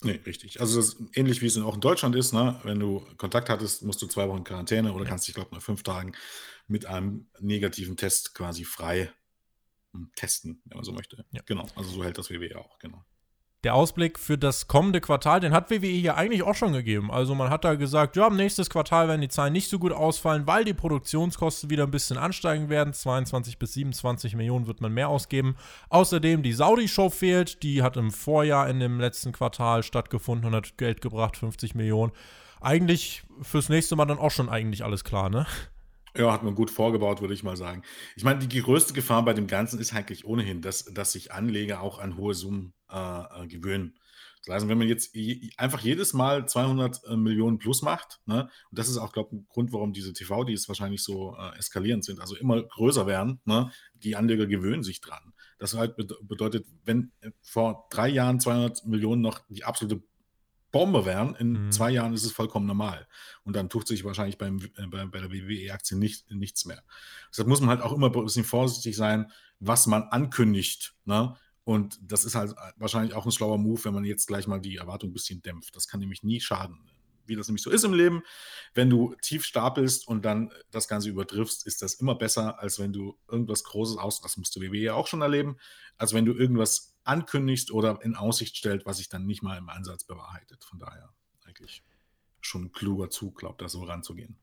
Nee, 0.02 0.20
richtig. 0.24 0.60
Also 0.60 0.80
das 0.80 0.96
ähnlich 1.14 1.42
wie 1.42 1.46
es 1.46 1.58
auch 1.58 1.74
in 1.74 1.80
Deutschland 1.80 2.16
ist, 2.16 2.32
ne? 2.32 2.58
Wenn 2.64 2.80
du 2.80 3.06
Kontakt 3.16 3.50
hattest, 3.50 3.82
musst 3.82 4.00
du 4.00 4.06
zwei 4.06 4.28
Wochen 4.28 4.44
Quarantäne 4.44 4.92
oder 4.92 5.04
kannst 5.04 5.28
dich, 5.28 5.34
glaube 5.34 5.48
ich, 5.50 5.56
nach 5.56 5.62
fünf 5.62 5.82
Tagen 5.82 6.12
mit 6.66 6.86
einem 6.86 7.28
negativen 7.38 7.96
Test 7.96 8.34
quasi 8.34 8.64
frei 8.64 9.12
hm, 9.92 10.10
testen, 10.16 10.62
wenn 10.64 10.76
man 10.76 10.84
so 10.84 10.92
möchte. 10.92 11.24
Ja. 11.32 11.42
Genau. 11.44 11.66
Also 11.74 11.90
so 11.90 12.04
hält 12.04 12.16
das 12.16 12.30
WWE 12.30 12.58
auch, 12.58 12.78
genau. 12.78 13.04
Der 13.62 13.74
Ausblick 13.74 14.18
für 14.18 14.38
das 14.38 14.68
kommende 14.68 15.02
Quartal, 15.02 15.40
den 15.40 15.52
hat 15.52 15.70
WWE 15.70 15.86
hier 15.86 16.16
eigentlich 16.16 16.42
auch 16.42 16.54
schon 16.54 16.72
gegeben. 16.72 17.10
Also 17.10 17.34
man 17.34 17.50
hat 17.50 17.62
da 17.62 17.74
gesagt, 17.74 18.16
ja, 18.16 18.30
nächstes 18.30 18.70
Quartal 18.70 19.06
werden 19.06 19.20
die 19.20 19.28
Zahlen 19.28 19.52
nicht 19.52 19.68
so 19.68 19.78
gut 19.78 19.92
ausfallen, 19.92 20.46
weil 20.46 20.64
die 20.64 20.72
Produktionskosten 20.72 21.68
wieder 21.68 21.84
ein 21.84 21.90
bisschen 21.90 22.16
ansteigen 22.16 22.70
werden. 22.70 22.94
22 22.94 23.58
bis 23.58 23.74
27 23.74 24.34
Millionen 24.34 24.66
wird 24.66 24.80
man 24.80 24.94
mehr 24.94 25.10
ausgeben. 25.10 25.56
Außerdem 25.90 26.42
die 26.42 26.54
Saudi-Show 26.54 27.10
fehlt, 27.10 27.62
die 27.62 27.82
hat 27.82 27.98
im 27.98 28.12
Vorjahr 28.12 28.66
in 28.66 28.80
dem 28.80 28.98
letzten 28.98 29.32
Quartal 29.32 29.82
stattgefunden 29.82 30.46
und 30.46 30.54
hat 30.54 30.78
Geld 30.78 31.02
gebracht, 31.02 31.36
50 31.36 31.74
Millionen. 31.74 32.12
Eigentlich 32.62 33.24
fürs 33.42 33.68
nächste 33.68 33.94
Mal 33.94 34.06
dann 34.06 34.18
auch 34.18 34.30
schon 34.30 34.48
eigentlich 34.48 34.84
alles 34.84 35.04
klar, 35.04 35.28
ne? 35.28 35.46
Ja, 36.16 36.32
hat 36.32 36.42
man 36.42 36.54
gut 36.54 36.70
vorgebaut, 36.70 37.20
würde 37.20 37.34
ich 37.34 37.42
mal 37.42 37.56
sagen. 37.56 37.82
Ich 38.16 38.24
meine, 38.24 38.46
die 38.46 38.62
größte 38.62 38.94
Gefahr 38.94 39.24
bei 39.24 39.32
dem 39.32 39.46
Ganzen 39.46 39.78
ist 39.78 39.94
eigentlich 39.94 40.24
ohnehin, 40.24 40.60
dass, 40.60 40.84
dass 40.84 41.12
sich 41.12 41.32
Anleger 41.32 41.80
auch 41.80 41.98
an 41.98 42.16
hohe 42.16 42.34
Summen 42.34 42.72
äh, 42.90 42.96
äh 42.96 43.46
gewöhnen. 43.46 43.94
Das 44.46 44.54
heißt, 44.54 44.68
wenn 44.68 44.78
man 44.78 44.88
jetzt 44.88 45.14
einfach 45.58 45.80
jedes 45.80 46.14
Mal 46.14 46.48
200 46.48 47.04
äh, 47.04 47.16
Millionen 47.16 47.58
plus 47.58 47.82
macht, 47.82 48.20
ne, 48.24 48.48
und 48.70 48.78
das 48.78 48.88
ist 48.88 48.96
auch, 48.96 49.12
glaube 49.12 49.28
ich, 49.32 49.38
ein 49.38 49.46
Grund, 49.48 49.72
warum 49.72 49.92
diese 49.92 50.14
TV-Deals 50.14 50.66
wahrscheinlich 50.66 51.02
so 51.02 51.36
äh, 51.36 51.58
eskalierend 51.58 52.04
sind, 52.04 52.20
also 52.20 52.36
immer 52.36 52.62
größer 52.62 53.06
werden, 53.06 53.40
ne, 53.44 53.70
die 53.94 54.16
Anleger 54.16 54.46
gewöhnen 54.46 54.82
sich 54.82 55.00
dran. 55.02 55.34
Das 55.58 55.74
halt 55.74 55.94
bedeutet, 56.22 56.66
wenn 56.84 57.12
äh, 57.20 57.32
vor 57.42 57.86
drei 57.90 58.08
Jahren 58.08 58.40
200 58.40 58.86
Millionen 58.86 59.20
noch 59.20 59.40
die 59.50 59.64
absolute 59.64 60.02
Bombe 60.70 61.04
wären, 61.04 61.34
in 61.34 61.66
mhm. 61.66 61.72
zwei 61.72 61.90
Jahren 61.90 62.14
ist 62.14 62.24
es 62.24 62.32
vollkommen 62.32 62.66
normal. 62.66 63.06
Und 63.44 63.56
dann 63.56 63.68
tut 63.68 63.88
sich 63.88 64.04
wahrscheinlich 64.04 64.38
beim, 64.38 64.58
äh, 64.76 64.86
bei, 64.86 65.04
bei, 65.06 65.20
der 65.20 65.32
WWE-Aktie 65.32 65.96
nicht, 65.96 66.30
nichts 66.30 66.64
mehr. 66.64 66.82
Deshalb 67.30 67.48
muss 67.48 67.60
man 67.60 67.70
halt 67.70 67.82
auch 67.82 67.92
immer 67.92 68.06
ein 68.14 68.24
bisschen 68.24 68.44
vorsichtig 68.44 68.96
sein, 68.96 69.30
was 69.58 69.86
man 69.86 70.04
ankündigt. 70.04 70.94
Ne? 71.04 71.36
Und 71.64 71.98
das 72.02 72.24
ist 72.24 72.34
halt 72.34 72.54
wahrscheinlich 72.76 73.14
auch 73.14 73.26
ein 73.26 73.32
schlauer 73.32 73.58
Move, 73.58 73.84
wenn 73.84 73.94
man 73.94 74.04
jetzt 74.04 74.26
gleich 74.26 74.46
mal 74.46 74.60
die 74.60 74.76
Erwartung 74.76 75.10
ein 75.10 75.12
bisschen 75.14 75.42
dämpft. 75.42 75.76
Das 75.76 75.88
kann 75.88 76.00
nämlich 76.00 76.22
nie 76.22 76.40
schaden. 76.40 76.78
Wie 77.26 77.36
das 77.36 77.46
nämlich 77.46 77.62
so 77.62 77.70
ist 77.70 77.84
im 77.84 77.94
Leben, 77.94 78.22
wenn 78.74 78.90
du 78.90 79.14
tief 79.22 79.44
stapelst 79.44 80.08
und 80.08 80.24
dann 80.24 80.50
das 80.72 80.88
Ganze 80.88 81.10
übertriffst, 81.10 81.64
ist 81.66 81.80
das 81.80 81.94
immer 81.94 82.16
besser, 82.16 82.58
als 82.58 82.80
wenn 82.80 82.92
du 82.92 83.16
irgendwas 83.30 83.62
Großes 83.62 83.98
aus, 83.98 84.20
das 84.20 84.36
musst 84.36 84.56
du 84.56 84.60
WWE 84.60 84.78
ja 84.78 84.94
auch 84.94 85.06
schon 85.06 85.22
erleben, 85.22 85.58
als 85.96 86.12
wenn 86.12 86.24
du 86.24 86.32
irgendwas 86.32 86.96
ankündigst 87.10 87.72
oder 87.72 87.98
in 88.02 88.14
Aussicht 88.14 88.56
stellt, 88.56 88.86
was 88.86 88.98
sich 88.98 89.08
dann 89.08 89.26
nicht 89.26 89.42
mal 89.42 89.58
im 89.58 89.68
Ansatz 89.68 90.04
bewahrheitet. 90.04 90.64
Von 90.64 90.78
daher 90.78 91.12
eigentlich 91.44 91.82
schon 92.40 92.64
ein 92.64 92.72
kluger 92.72 93.10
Zug, 93.10 93.38
glaube 93.38 93.54
ich, 93.54 93.58
da 93.58 93.68
so 93.68 93.82
ranzugehen. 93.82 94.36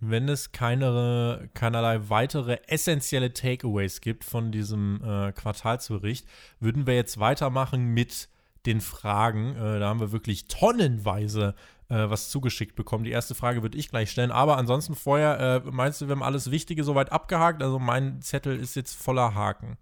Wenn 0.00 0.28
es 0.28 0.52
keine, 0.52 1.50
keinerlei 1.54 2.08
weitere 2.08 2.58
essentielle 2.66 3.32
Takeaways 3.32 4.00
gibt 4.00 4.24
von 4.24 4.52
diesem 4.52 5.02
äh, 5.02 5.32
Quartalsbericht, 5.32 6.26
würden 6.60 6.86
wir 6.86 6.94
jetzt 6.94 7.18
weitermachen 7.18 7.86
mit 7.86 8.28
den 8.66 8.80
Fragen. 8.80 9.56
Äh, 9.56 9.78
da 9.80 9.88
haben 9.88 10.00
wir 10.00 10.12
wirklich 10.12 10.46
tonnenweise 10.46 11.54
äh, 11.88 12.10
was 12.10 12.30
zugeschickt 12.30 12.76
bekommen. 12.76 13.04
Die 13.04 13.10
erste 13.10 13.34
Frage 13.34 13.62
würde 13.62 13.78
ich 13.78 13.88
gleich 13.88 14.10
stellen. 14.10 14.30
Aber 14.30 14.56
ansonsten 14.56 14.94
vorher, 14.94 15.62
äh, 15.64 15.70
meinst 15.70 16.00
du, 16.00 16.06
wir 16.06 16.12
haben 16.12 16.22
alles 16.22 16.50
Wichtige 16.50 16.84
soweit 16.84 17.12
abgehakt? 17.12 17.62
Also 17.62 17.78
mein 17.78 18.20
Zettel 18.22 18.58
ist 18.58 18.74
jetzt 18.74 18.94
voller 18.94 19.34
Haken. 19.34 19.76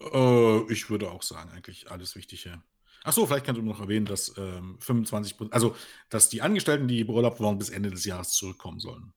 Äh, 0.00 0.72
ich 0.72 0.90
würde 0.90 1.10
auch 1.10 1.22
sagen, 1.22 1.50
eigentlich 1.50 1.90
alles 1.90 2.16
Wichtige. 2.16 2.62
Achso, 3.04 3.24
vielleicht 3.24 3.46
kannst 3.46 3.60
du 3.60 3.64
noch 3.64 3.80
erwähnen, 3.80 4.06
dass 4.06 4.36
ähm, 4.36 4.78
25% 4.80 5.52
also 5.52 5.76
dass 6.10 6.28
die 6.28 6.42
Angestellten, 6.42 6.88
die 6.88 7.04
beurlaubt 7.04 7.38
wurden, 7.38 7.58
bis 7.58 7.70
Ende 7.70 7.90
des 7.90 8.04
Jahres 8.04 8.32
zurückkommen 8.32 8.80
sollen. 8.80 9.12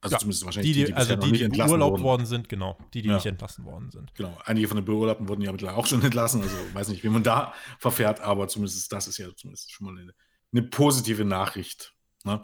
Also 0.00 0.14
ja, 0.14 0.18
zumindest 0.18 0.44
wahrscheinlich 0.44 0.72
die, 0.72 0.80
die, 0.80 0.86
die, 0.86 0.94
also 0.94 1.16
die, 1.16 1.32
die 1.32 1.48
beurlaubt 1.48 1.92
wurden. 1.92 2.02
worden 2.02 2.26
sind, 2.26 2.48
genau. 2.48 2.78
Die, 2.92 3.00
die 3.00 3.08
ja. 3.08 3.14
nicht 3.14 3.26
entlassen 3.26 3.64
worden 3.64 3.90
sind. 3.90 4.14
Genau. 4.14 4.36
Einige 4.44 4.68
von 4.68 4.76
den 4.76 4.84
Beurlaubten 4.84 5.28
wurden 5.28 5.40
ja 5.40 5.50
mittlerweile 5.50 5.78
auch 5.78 5.86
schon 5.86 6.02
entlassen. 6.04 6.42
Also 6.42 6.56
weiß 6.74 6.88
nicht, 6.88 7.04
wie 7.04 7.08
man 7.08 7.22
da 7.22 7.54
verfährt, 7.78 8.20
aber 8.20 8.48
zumindest 8.48 8.92
das 8.92 9.08
ist 9.08 9.18
ja 9.18 9.28
zumindest 9.34 9.72
schon 9.72 9.86
mal 9.86 9.98
eine, 9.98 10.14
eine 10.52 10.62
positive 10.62 11.24
Nachricht. 11.24 11.94
Ne? 12.24 12.42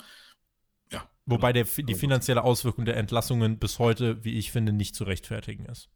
Ja. 0.91 1.09
Wobei 1.26 1.53
genau. 1.53 1.66
der, 1.76 1.84
die 1.84 1.95
finanzielle 1.95 2.45
Auswirkung 2.45 2.86
der 2.86 2.97
Entlassungen 2.97 3.59
bis 3.59 3.78
heute, 3.78 4.24
wie 4.24 4.38
ich 4.38 4.53
finde, 4.53 4.72
nicht 4.72 4.95
zu 4.95 5.05
rechtfertigen 5.05 5.66
ist. 5.66 5.91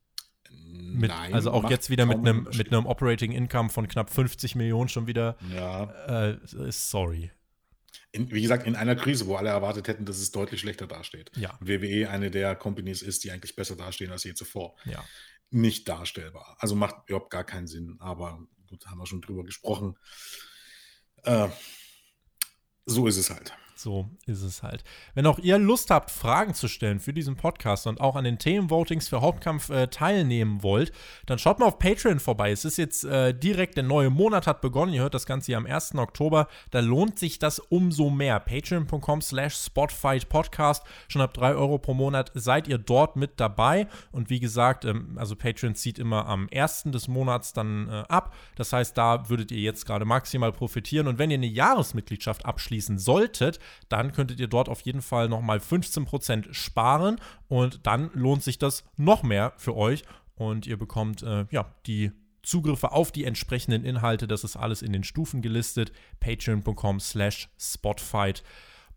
Mit, 0.95 1.11
Nein, 1.11 1.35
also 1.35 1.51
auch 1.51 1.69
jetzt 1.71 1.91
wieder 1.91 2.07
mit 2.07 2.19
einem, 2.19 2.49
mit 2.57 2.73
einem 2.73 2.87
Operating 2.87 3.33
Income 3.33 3.69
von 3.69 3.89
knapp 3.89 4.11
50 4.11 4.55
Millionen 4.55 4.89
schon 4.89 5.09
wieder. 5.09 5.37
Ja. 5.53 6.31
Äh, 6.31 6.39
sorry. 6.71 7.33
In, 8.13 8.31
wie 8.31 8.43
gesagt, 8.43 8.65
in 8.65 8.77
einer 8.77 8.95
Krise, 8.95 9.27
wo 9.27 9.35
alle 9.35 9.49
erwartet 9.49 9.89
hätten, 9.89 10.05
dass 10.05 10.19
es 10.19 10.31
deutlich 10.31 10.61
schlechter 10.61 10.87
dasteht. 10.87 11.33
Ja. 11.37 11.59
WWE 11.61 12.09
eine 12.09 12.31
der 12.31 12.55
Companies 12.55 13.03
ist, 13.03 13.25
die 13.25 13.33
eigentlich 13.33 13.57
besser 13.57 13.75
dastehen 13.75 14.13
als 14.13 14.23
je 14.23 14.35
zuvor. 14.35 14.77
Ja. 14.85 15.05
Nicht 15.51 15.89
darstellbar. 15.89 16.57
Also 16.61 16.77
macht 16.77 17.09
überhaupt 17.09 17.31
gar 17.31 17.45
keinen 17.45 17.67
Sinn. 17.67 17.97
Aber 17.99 18.47
gut, 18.69 18.87
haben 18.87 18.99
wir 18.99 19.07
schon 19.07 19.21
drüber 19.21 19.43
gesprochen. 19.43 19.97
Äh, 21.25 21.49
so 22.87 23.09
ist 23.09 23.17
es 23.17 23.31
halt. 23.31 23.53
So 23.77 24.09
ist 24.27 24.43
es 24.43 24.63
halt. 24.63 24.85
Wenn 25.15 25.27
auch 25.27 25.41
ihr 25.41 25.59
Lust 25.59 25.91
habt, 25.91 26.13
Fragen 26.13 26.55
zu 26.55 26.69
stellen 26.69 27.01
für 27.01 27.13
diesen 27.13 27.35
Podcast 27.35 27.89
und 27.89 28.01
auch 28.01 28.15
an 28.15 28.23
den 28.23 28.39
Themenvotings 28.39 29.09
für 29.09 29.21
Hauptkampf 29.21 29.69
äh, 29.69 29.89
teilnehmen 29.89 30.63
wollt, 30.63 30.93
dann 31.27 31.41
schaut 31.41 31.59
mal 31.59 31.67
auf 31.67 31.81
Patreon 31.81 32.21
vorbei. 32.21 32.53
Es 32.53 32.65
ist 32.65 32.77
jetzt 32.77 33.05
äh, 33.05 33.35
direkt, 33.35 33.77
der 33.77 33.83
neue 33.83 34.11
Monat 34.11 34.47
hat 34.47 34.61
begonnen. 34.61 34.95
Ihr 34.95 35.03
hört 35.03 35.15
das 35.15 35.27
Ganze 35.27 35.47
hier 35.47 35.57
am 35.57 35.67
1. 35.67 35.97
Oktober. 35.97 36.47
Da 36.71 36.81
lohnt 36.81 37.19
sich 37.19 37.41
das 37.41 37.59
umso 37.59 38.11
mehr. 38.11 38.39
Patreon.com 38.39 39.21
slash 39.21 39.57
Spotfight 39.57 40.29
Schon 41.09 41.23
ab 41.23 41.35
3 41.35 41.55
Euro 41.55 41.79
pro 41.79 41.95
Monat 41.95 42.31
seid 42.35 42.69
ihr 42.69 42.79
dort 42.79 43.17
mit 43.17 43.41
dabei. 43.41 43.89
Und 44.13 44.31
wie 44.31 44.39
gesagt, 44.39 44.85
ähm, 44.85 45.17
also 45.17 45.35
Patreon 45.35 45.75
zieht 45.75 45.99
immer 45.99 46.27
am 46.27 46.49
1. 46.55 46.85
des 46.87 47.09
Monats 47.09 47.53
dann 47.53 47.89
äh, 47.89 48.05
ab. 48.09 48.35
Das 48.55 48.73
heißt, 48.73 48.97
da 48.97 49.29
würdet 49.29 49.51
ihr 49.51 49.61
jetzt 49.61 49.85
gerade 49.85 50.05
maximal 50.05 50.53
profitieren. 50.53 51.09
Und 51.09 51.19
wenn 51.19 51.33
ihr 51.33 51.39
eine 51.39 51.47
Jahresmitgliedschaft 51.47 52.47
abschließen 52.47 52.99
solltet, 52.99 53.59
dann 53.89 54.13
könntet 54.13 54.41
ihr 54.41 54.49
dort 54.49 54.69
auf 54.69 54.81
jeden 54.83 55.03
Fall 55.03 55.29
nochmal 55.29 55.59
15% 55.59 56.53
sparen 56.53 57.21
und 57.49 57.87
dann 57.87 58.11
lohnt 58.15 58.43
sich 58.43 58.59
das 58.59 58.85
noch 58.97 59.23
mehr 59.23 59.53
für 59.57 59.77
euch 59.77 60.05
und 60.35 60.67
ihr 60.67 60.77
bekommt 60.77 61.23
äh, 61.23 61.47
ja 61.51 61.67
die 61.87 62.13
Zugriffe 62.43 62.93
auf 62.93 63.11
die 63.11 63.25
entsprechenden 63.25 63.85
Inhalte. 63.85 64.27
Das 64.27 64.45
ist 64.45 64.57
alles 64.57 64.83
in 64.83 64.93
den 64.93 65.05
Stufen 65.05 65.43
gelistet. 65.43 65.93
Patreon.com 66.21 67.01
slash 67.01 67.49
Spotfight 67.59 68.43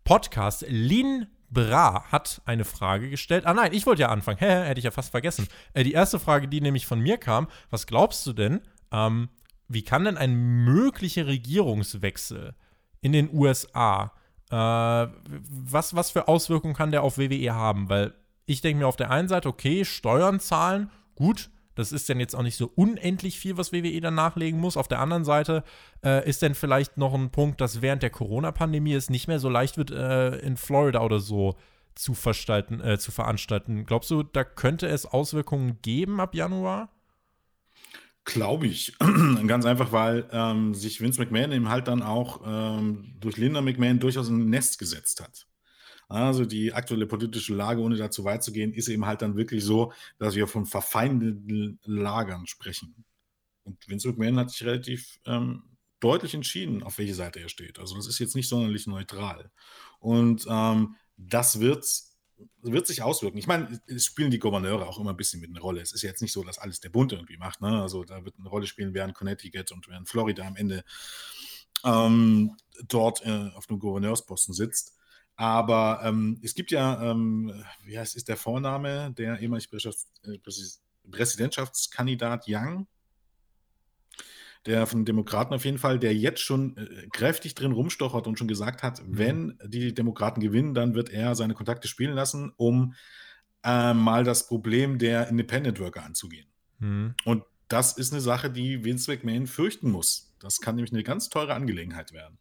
Podcast. 0.04 0.64
Lin 0.68 1.26
Bra 1.50 2.04
hat 2.12 2.42
eine 2.44 2.64
Frage 2.64 3.08
gestellt. 3.08 3.46
Ah 3.46 3.54
nein, 3.54 3.72
ich 3.72 3.86
wollte 3.86 4.02
ja 4.02 4.08
anfangen. 4.08 4.38
Hä, 4.40 4.66
hätte 4.66 4.78
ich 4.78 4.84
ja 4.84 4.90
fast 4.90 5.10
vergessen. 5.10 5.48
Äh, 5.72 5.84
die 5.84 5.92
erste 5.92 6.18
Frage, 6.18 6.48
die 6.48 6.60
nämlich 6.60 6.86
von 6.86 7.00
mir 7.00 7.18
kam, 7.18 7.48
was 7.70 7.86
glaubst 7.86 8.26
du 8.26 8.32
denn, 8.32 8.60
ähm, 8.92 9.30
wie 9.68 9.82
kann 9.82 10.04
denn 10.04 10.16
ein 10.16 10.34
möglicher 10.34 11.26
Regierungswechsel 11.26 12.54
in 13.00 13.12
den 13.12 13.32
USA 13.32 14.12
äh, 14.50 14.54
was, 14.54 15.94
was 15.94 16.10
für 16.10 16.28
Auswirkungen 16.28 16.74
kann 16.74 16.90
der 16.90 17.02
auf 17.02 17.18
WWE 17.18 17.54
haben? 17.54 17.88
Weil 17.88 18.14
ich 18.46 18.60
denke 18.60 18.80
mir 18.80 18.86
auf 18.86 18.96
der 18.96 19.10
einen 19.10 19.28
Seite, 19.28 19.48
okay, 19.48 19.84
Steuern 19.84 20.40
zahlen, 20.40 20.90
gut, 21.14 21.50
das 21.74 21.92
ist 21.92 22.08
dann 22.08 22.18
jetzt 22.18 22.34
auch 22.34 22.42
nicht 22.42 22.56
so 22.56 22.72
unendlich 22.74 23.38
viel, 23.38 23.56
was 23.56 23.72
WWE 23.72 24.00
dann 24.00 24.16
nachlegen 24.16 24.58
muss. 24.58 24.76
Auf 24.76 24.88
der 24.88 24.98
anderen 24.98 25.24
Seite 25.24 25.62
äh, 26.04 26.28
ist 26.28 26.42
dann 26.42 26.56
vielleicht 26.56 26.96
noch 26.96 27.14
ein 27.14 27.30
Punkt, 27.30 27.60
dass 27.60 27.82
während 27.82 28.02
der 28.02 28.10
Corona-Pandemie 28.10 28.94
es 28.94 29.10
nicht 29.10 29.28
mehr 29.28 29.38
so 29.38 29.48
leicht 29.48 29.76
wird, 29.78 29.92
äh, 29.92 30.38
in 30.38 30.56
Florida 30.56 31.02
oder 31.02 31.20
so 31.20 31.54
zu, 31.94 32.14
äh, 32.14 32.98
zu 32.98 33.12
veranstalten. 33.12 33.86
Glaubst 33.86 34.10
du, 34.10 34.24
da 34.24 34.42
könnte 34.42 34.88
es 34.88 35.06
Auswirkungen 35.06 35.78
geben 35.80 36.20
ab 36.20 36.34
Januar? 36.34 36.88
Glaube 38.28 38.66
ich. 38.66 38.92
Ganz 39.46 39.64
einfach, 39.64 39.90
weil 39.90 40.28
ähm, 40.32 40.74
sich 40.74 41.00
Vince 41.00 41.18
McMahon 41.18 41.50
eben 41.50 41.70
halt 41.70 41.88
dann 41.88 42.02
auch 42.02 42.42
ähm, 42.44 43.14
durch 43.18 43.38
Linda 43.38 43.62
McMahon 43.62 44.00
durchaus 44.00 44.28
ein 44.28 44.50
Nest 44.50 44.78
gesetzt 44.78 45.22
hat. 45.22 45.46
Also 46.10 46.44
die 46.44 46.74
aktuelle 46.74 47.06
politische 47.06 47.54
Lage, 47.54 47.80
ohne 47.80 47.96
da 47.96 48.10
zu 48.10 48.24
weit 48.24 48.42
zu 48.42 48.52
gehen, 48.52 48.74
ist 48.74 48.88
eben 48.88 49.06
halt 49.06 49.22
dann 49.22 49.38
wirklich 49.38 49.64
so, 49.64 49.94
dass 50.18 50.34
wir 50.34 50.46
von 50.46 50.66
verfeindeten 50.66 51.80
Lagern 51.84 52.46
sprechen. 52.46 53.02
Und 53.64 53.88
Vince 53.88 54.08
McMahon 54.08 54.40
hat 54.40 54.50
sich 54.50 54.62
relativ 54.62 55.18
ähm, 55.24 55.62
deutlich 55.98 56.34
entschieden, 56.34 56.82
auf 56.82 56.98
welche 56.98 57.14
Seite 57.14 57.40
er 57.40 57.48
steht. 57.48 57.78
Also 57.78 57.96
das 57.96 58.06
ist 58.06 58.18
jetzt 58.18 58.36
nicht 58.36 58.50
sonderlich 58.50 58.86
neutral. 58.86 59.50
Und 60.00 60.46
ähm, 60.50 60.96
das 61.16 61.60
wird 61.60 61.86
wird 62.62 62.86
sich 62.86 63.02
auswirken. 63.02 63.38
Ich 63.38 63.46
meine, 63.46 63.80
es 63.86 64.04
spielen 64.04 64.30
die 64.30 64.38
Gouverneure 64.38 64.86
auch 64.86 64.98
immer 64.98 65.10
ein 65.10 65.16
bisschen 65.16 65.40
mit 65.40 65.50
einer 65.50 65.60
Rolle. 65.60 65.80
Es 65.80 65.92
ist 65.92 66.02
jetzt 66.02 66.22
nicht 66.22 66.32
so, 66.32 66.44
dass 66.44 66.58
alles 66.58 66.80
der 66.80 66.90
Bund 66.90 67.12
irgendwie 67.12 67.36
macht. 67.36 67.60
Ne? 67.60 67.82
Also 67.82 68.04
da 68.04 68.24
wird 68.24 68.36
eine 68.38 68.48
Rolle 68.48 68.66
spielen, 68.66 68.94
während 68.94 69.14
Connecticut 69.14 69.72
und 69.72 69.88
während 69.88 70.08
Florida 70.08 70.46
am 70.46 70.56
Ende 70.56 70.84
ähm, 71.84 72.56
dort 72.86 73.24
äh, 73.24 73.50
auf 73.54 73.68
einem 73.68 73.78
Gouverneursposten 73.78 74.54
sitzt. 74.54 74.94
Aber 75.36 76.00
ähm, 76.02 76.40
es 76.42 76.54
gibt 76.54 76.72
ja, 76.72 77.10
ähm, 77.10 77.64
wie 77.84 77.98
heißt 77.98 78.16
ist 78.16 78.28
der 78.28 78.36
Vorname, 78.36 79.12
der 79.16 79.38
ehemalige 79.38 79.76
äh, 80.24 80.38
Präsidentschaftskandidat 81.10 82.44
Young, 82.48 82.88
der 84.68 84.86
von 84.86 85.00
den 85.00 85.06
Demokraten 85.06 85.54
auf 85.54 85.64
jeden 85.64 85.78
Fall, 85.78 85.98
der 85.98 86.14
jetzt 86.14 86.40
schon 86.40 86.76
äh, 86.76 87.08
kräftig 87.12 87.54
drin 87.54 87.72
rumstochert 87.72 88.26
und 88.26 88.38
schon 88.38 88.48
gesagt 88.48 88.82
hat, 88.82 89.02
mhm. 89.02 89.18
wenn 89.18 89.58
die 89.64 89.94
Demokraten 89.94 90.40
gewinnen, 90.40 90.74
dann 90.74 90.94
wird 90.94 91.10
er 91.10 91.34
seine 91.34 91.54
Kontakte 91.54 91.88
spielen 91.88 92.14
lassen, 92.14 92.52
um 92.56 92.94
äh, 93.64 93.94
mal 93.94 94.24
das 94.24 94.46
Problem 94.46 94.98
der 94.98 95.28
Independent 95.28 95.80
Worker 95.80 96.04
anzugehen. 96.04 96.46
Mhm. 96.78 97.14
Und 97.24 97.44
das 97.68 97.96
ist 97.96 98.12
eine 98.12 98.20
Sache, 98.20 98.50
die 98.50 98.84
Vince 98.84 99.10
McMahon 99.10 99.46
fürchten 99.46 99.90
muss. 99.90 100.34
Das 100.38 100.60
kann 100.60 100.76
nämlich 100.76 100.92
eine 100.92 101.02
ganz 101.02 101.28
teure 101.28 101.54
Angelegenheit 101.54 102.12
werden. 102.12 102.38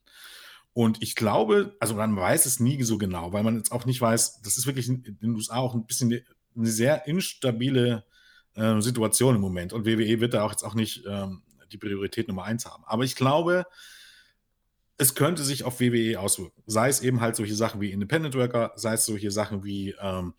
Und 0.74 1.02
ich 1.02 1.16
glaube, 1.16 1.76
also 1.80 1.96
man 1.96 2.16
weiß 2.16 2.46
es 2.46 2.60
nie 2.60 2.82
so 2.84 2.98
genau, 2.98 3.34
weil 3.34 3.44
man 3.44 3.56
jetzt 3.56 3.72
auch 3.72 3.86
nicht 3.86 4.00
weiß, 4.00 4.42
das 4.44 4.58
ist 4.58 4.68
wirklich 4.68 4.88
in 4.88 5.18
den 5.22 5.34
USA 5.36 5.56
auch 5.56 5.74
ein 5.74 5.86
bisschen 5.86 6.22
eine 6.56 6.68
sehr 6.68 7.08
instabile 7.08 8.06
äh, 8.54 8.80
Situation 8.82 9.36
im 9.36 9.42
Moment. 9.42 9.74
Und 9.74 9.86
WWE 9.86 10.20
wird 10.20 10.34
da 10.34 10.44
auch 10.44 10.52
jetzt 10.52 10.64
auch 10.64 10.76
nicht 10.76 11.04
ähm, 11.08 11.42
die 11.72 11.78
Priorität 11.78 12.28
Nummer 12.28 12.44
eins 12.44 12.66
haben. 12.66 12.84
Aber 12.86 13.04
ich 13.04 13.16
glaube, 13.16 13.66
es 14.98 15.16
könnte 15.16 15.44
sich 15.44 15.64
auf 15.64 15.80
WWE 15.80 16.20
auswirken. 16.20 16.64
Sei 16.66 16.90
es 16.90 17.02
eben 17.02 17.22
halt 17.22 17.36
solche 17.36 17.56
Sachen 17.56 17.82
wie 17.82 17.92
Independent 17.92 18.36
Worker, 18.36 18.74
sei 18.76 18.94
es 18.94 19.06
solche 19.06 19.32
Sachen 19.32 19.64
wie 19.64 19.96
ähm, 20.02 20.34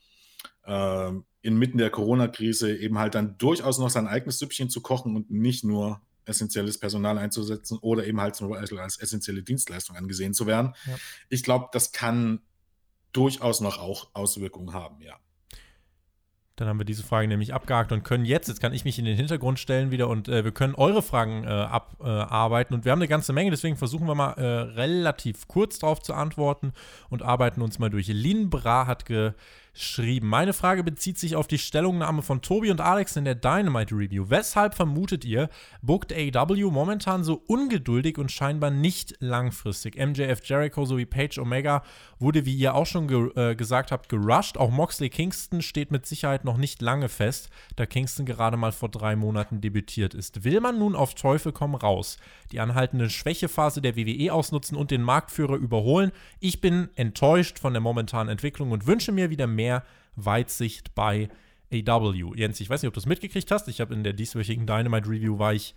ähm, 0.65 1.25
inmitten 1.43 1.79
der 1.79 1.91
Corona-Krise 1.91 2.77
eben 2.77 2.99
halt 2.99 3.15
dann 3.15 3.39
durchaus 3.39 3.79
noch 3.79 3.91
sein 3.91 4.09
eigenes 4.09 4.39
Süppchen 4.39 4.69
zu 4.69 4.83
kochen 4.83 5.15
und 5.17 5.31
nicht 5.31 5.65
nur 5.65 6.03
essentielles 6.25 6.79
Personal 6.79 7.17
einzusetzen 7.19 7.79
oder 7.79 8.07
eben 8.07 8.21
halt 8.21 8.35
zum 8.35 8.51
Beispiel 8.51 8.79
als 8.79 8.99
essentielle 8.99 9.43
Dienstleistung 9.43 9.97
angesehen 9.97 10.35
zu 10.35 10.47
werden. 10.47 10.75
Ja. 10.87 10.97
Ich 11.29 11.43
glaube, 11.43 11.69
das 11.73 11.93
kann 11.93 12.41
durchaus 13.13 13.61
noch 13.61 13.79
auch 13.79 14.11
Auswirkungen 14.13 14.75
haben, 14.75 15.01
ja. 15.01 15.19
Dann 16.59 16.69
haben 16.69 16.79
wir 16.79 16.85
diese 16.85 17.03
Frage 17.03 17.29
nämlich 17.29 17.55
abgehakt 17.55 17.93
und 17.93 18.03
können 18.03 18.25
jetzt, 18.25 18.49
jetzt 18.49 18.61
kann 18.61 18.73
ich 18.73 18.85
mich 18.85 18.99
in 18.99 19.05
den 19.05 19.17
Hintergrund 19.17 19.59
stellen 19.59 19.91
wieder 19.91 20.09
und 20.09 20.29
äh, 20.29 20.45
wir 20.45 20.53
können 20.53 20.75
eure 20.75 21.03
Fragen 21.03 21.45
äh, 21.45 21.49
abarbeiten. 21.49 22.75
und 22.75 22.85
wir 22.85 22.93
haben 22.93 22.99
eine 22.99 23.09
ganze 23.09 23.33
Menge, 23.33 23.51
deswegen 23.51 23.77
versuchen 23.77 24.07
wir 24.09 24.15
mal 24.15 24.33
äh, 24.33 24.45
relativ 24.45 25.47
kurz 25.47 25.79
darauf 25.79 26.03
zu 26.03 26.15
antworten 26.15 26.73
und 27.11 27.23
arbeiten 27.23 27.63
uns 27.63 27.79
mal 27.79 27.91
durch. 27.91 28.09
Lin 28.09 28.51
Bra 28.51 28.87
hat 28.87 29.05
ge 29.07 29.33
schrieben. 29.79 30.29
Meine 30.29 30.53
Frage 30.53 30.83
bezieht 30.83 31.19
sich 31.19 31.37
auf 31.37 31.47
die 31.47 31.59
Stellungnahme 31.59 32.23
von 32.23 32.43
Tobi 32.43 32.71
und 32.71 32.81
Alex 32.81 33.17
in 33.17 33.25
der 33.25 33.35
Dynamite 33.35 33.95
Review. 33.95 34.27
Weshalb 34.29 34.75
vermutet 34.75 35.25
ihr, 35.25 35.49
bookt 35.83 36.13
AW 36.13 36.71
momentan 36.71 37.23
so 37.23 37.43
ungeduldig 37.47 38.19
und 38.19 38.33
scheinbar 38.33 38.71
nicht 38.71 39.15
langfristig? 39.21 39.97
MJF 39.97 40.45
Jericho 40.45 40.85
sowie 40.85 41.07
Page 41.07 41.39
Omega 41.39 41.83
wurde, 42.19 42.45
wie 42.45 42.55
ihr 42.55 42.75
auch 42.75 42.87
schon 42.87 43.07
ge 43.07 43.31
äh, 43.37 43.55
gesagt 43.55 43.93
habt, 43.93 44.09
gerusht. 44.09 44.57
Auch 44.57 44.71
Moxley 44.71 45.11
Kingston 45.11 45.63
steht 45.63 45.91
mit 45.91 46.07
Sicherheit 46.07 46.45
noch 46.45 46.57
nicht 46.57 46.83
lange 46.83 47.09
fest, 47.09 47.49
da 47.77 47.87
Kingston 47.87 48.27
gerade 48.27 48.57
mal 48.57 48.73
vor 48.73 48.89
drei 48.89 49.15
Monaten 49.15 49.61
debütiert 49.61 50.15
ist. 50.15 50.45
Will 50.45 50.61
man 50.61 50.79
nun 50.79 50.97
auf 50.97 51.15
Teufel 51.15 51.53
komm 51.53 51.75
raus 51.75 52.19
die 52.51 52.61
anhaltende 52.61 53.11
Schwächephase 53.11 53.83
der 53.83 53.97
WWE 53.97 54.33
ausnutzen 54.33 54.77
und 54.77 54.91
den 54.91 55.03
Marktführer 55.03 55.57
überholen? 55.57 56.11
Ich 56.41 56.61
bin 56.61 56.89
enttäuscht 56.97 57.59
von 57.59 57.75
der 57.75 57.81
momentanen 57.81 58.31
Entwicklung 58.31 58.73
und 58.73 58.87
wünsche 58.87 59.13
mir 59.13 59.31
wieder 59.31 59.47
mehr 59.47 59.68
mehr 59.69 59.85
Weitsicht 60.17 60.95
bei 60.95 61.29
AW. 61.73 62.33
Jens, 62.35 62.61
ich 62.61 62.71
weiß 62.71 62.83
nicht, 62.83 62.89
ob 62.89 62.95
du 62.95 63.01
es 63.01 63.07
mitgekriegt 63.07 63.51
hast. 63.51 63.69
Ich 63.69 63.81
habe 63.81 63.95
in 63.95 64.03
der 64.03 64.15
dieswöchigen 64.15 64.67
Dynamite 64.67 65.09
Review 65.09 65.39
war 65.39 65.53
ich 65.53 65.75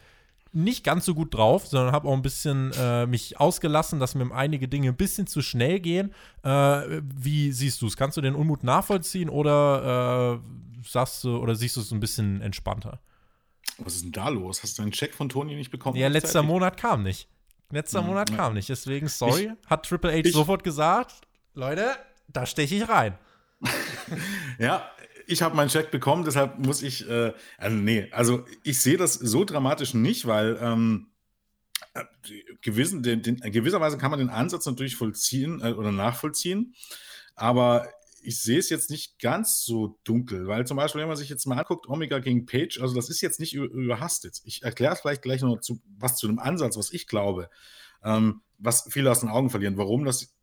nicht 0.53 0.83
ganz 0.83 1.05
so 1.05 1.13
gut 1.13 1.33
drauf, 1.33 1.67
sondern 1.67 1.93
habe 1.93 2.07
auch 2.07 2.13
ein 2.13 2.21
bisschen 2.21 2.71
äh, 2.77 3.05
mich 3.05 3.39
ausgelassen, 3.39 3.99
dass 3.99 4.15
mir 4.15 4.33
einige 4.33 4.67
Dinge 4.67 4.89
ein 4.89 4.97
bisschen 4.97 5.27
zu 5.27 5.41
schnell 5.41 5.79
gehen. 5.79 6.13
Äh, 6.43 7.01
wie 7.01 7.51
siehst 7.51 7.81
du 7.81 7.87
es? 7.87 7.95
Kannst 7.95 8.17
du 8.17 8.21
den 8.21 8.35
Unmut 8.35 8.63
nachvollziehen 8.63 9.29
oder 9.29 10.41
äh, 10.41 10.85
sagst 10.87 11.23
du 11.23 11.37
oder 11.37 11.55
siehst 11.55 11.77
du 11.77 11.81
es 11.81 11.91
ein 11.91 12.01
bisschen 12.01 12.41
entspannter? 12.41 12.99
Was 13.77 13.95
ist 13.95 14.03
denn 14.03 14.11
da 14.11 14.27
los? 14.29 14.61
Hast 14.63 14.77
du 14.77 14.81
einen 14.81 14.91
Check 14.91 15.13
von 15.13 15.29
Toni 15.29 15.55
nicht 15.55 15.71
bekommen? 15.71 15.97
Ja, 15.97 16.09
letzter 16.09 16.43
Monat 16.43 16.75
kam 16.77 17.03
nicht. 17.03 17.29
Letzter 17.69 17.99
hm, 17.99 18.07
Monat 18.07 18.29
ja. 18.29 18.35
kam 18.35 18.53
nicht. 18.53 18.67
Deswegen, 18.67 19.07
sorry, 19.07 19.51
ich, 19.53 19.69
hat 19.69 19.85
Triple 19.85 20.11
H 20.11 20.17
ich, 20.17 20.33
sofort 20.33 20.63
gesagt, 20.63 21.21
Leute, 21.53 21.95
da 22.27 22.45
steche 22.45 22.75
ich 22.75 22.89
rein. 22.89 23.17
Ja, 24.59 24.89
ich 25.27 25.41
habe 25.41 25.55
meinen 25.55 25.69
Check 25.69 25.91
bekommen, 25.91 26.25
deshalb 26.25 26.59
muss 26.59 26.81
ich, 26.81 27.07
äh, 27.09 27.33
also 27.57 27.75
nee, 27.75 28.09
also 28.11 28.45
ich 28.63 28.81
sehe 28.81 28.97
das 28.97 29.13
so 29.13 29.45
dramatisch 29.45 29.93
nicht, 29.93 30.27
weil 30.27 30.57
ähm, 30.61 31.07
äh, 31.93 32.03
gewissen, 32.61 33.03
den, 33.03 33.21
den, 33.21 33.37
gewisserweise 33.37 33.97
kann 33.97 34.11
man 34.11 34.19
den 34.19 34.29
Ansatz 34.29 34.65
natürlich 34.65 34.95
vollziehen 34.95 35.61
äh, 35.61 35.73
oder 35.73 35.91
nachvollziehen, 35.91 36.75
aber 37.35 37.87
ich 38.23 38.39
sehe 38.39 38.59
es 38.59 38.69
jetzt 38.69 38.89
nicht 38.89 39.19
ganz 39.19 39.63
so 39.63 39.99
dunkel, 40.03 40.47
weil 40.47 40.67
zum 40.67 40.77
Beispiel, 40.77 41.01
wenn 41.01 41.07
man 41.07 41.17
sich 41.17 41.29
jetzt 41.29 41.47
mal 41.47 41.57
anguckt, 41.57 41.87
Omega 41.87 42.19
gegen 42.19 42.45
Page, 42.45 42.79
also 42.79 42.93
das 42.93 43.09
ist 43.09 43.21
jetzt 43.21 43.39
nicht 43.39 43.53
überhastet. 43.53 44.41
Ich 44.43 44.61
erkläre 44.61 44.95
vielleicht 44.95 45.23
gleich 45.23 45.41
noch 45.41 45.59
zu, 45.59 45.81
was 45.97 46.17
zu 46.17 46.27
einem 46.27 46.37
Ansatz, 46.37 46.77
was 46.77 46.91
ich 46.91 47.07
glaube, 47.07 47.49
ähm, 48.03 48.41
was 48.59 48.87
viele 48.91 49.09
aus 49.09 49.21
den 49.21 49.29
Augen 49.29 49.49
verlieren, 49.49 49.77
warum 49.77 50.05
das 50.05 50.35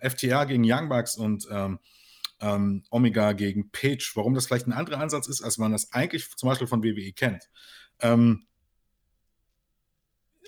FTR 0.00 0.46
gegen 0.46 0.64
Young 0.66 0.88
Bucks 0.88 1.16
und 1.16 1.46
ähm, 1.50 1.78
ähm, 2.42 2.84
Omega 2.90 3.32
gegen 3.32 3.70
Page, 3.70 4.12
warum 4.16 4.34
das 4.34 4.46
vielleicht 4.46 4.66
ein 4.66 4.72
anderer 4.72 5.00
Ansatz 5.00 5.28
ist, 5.28 5.42
als 5.42 5.56
man 5.56 5.72
das 5.72 5.92
eigentlich 5.92 6.28
zum 6.36 6.48
Beispiel 6.48 6.66
von 6.66 6.82
WWE 6.82 7.12
kennt. 7.12 7.48
Ähm, 8.00 8.46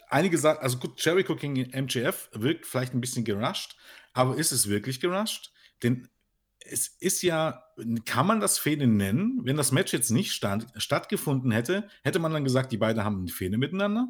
einige 0.09 0.37
sagen, 0.37 0.59
also 0.61 0.79
gut, 0.79 1.03
Jericho 1.03 1.37
gegen 1.37 1.55
MJF 1.55 2.29
wirkt 2.33 2.67
vielleicht 2.67 2.93
ein 2.93 3.01
bisschen 3.01 3.25
gerusht, 3.25 3.77
aber 4.13 4.37
ist 4.37 4.53
es 4.53 4.69
wirklich 4.69 5.01
gerusht? 5.01 5.53
Denn 5.83 6.09
es 6.67 6.89
ist 6.89 7.23
ja, 7.23 7.63
kann 8.05 8.27
man 8.27 8.41
das 8.41 8.59
Fehde 8.59 8.87
nennen? 8.87 9.41
Wenn 9.45 9.57
das 9.57 9.71
Match 9.71 9.93
jetzt 9.93 10.11
nicht 10.11 10.33
stand, 10.33 10.67
stattgefunden 10.77 11.51
hätte, 11.51 11.89
hätte 12.03 12.19
man 12.19 12.33
dann 12.33 12.45
gesagt, 12.45 12.73
die 12.73 12.79
beiden 12.79 13.05
haben 13.05 13.21
eine 13.21 13.29
Fehde 13.29 13.59
miteinander? 13.59 14.09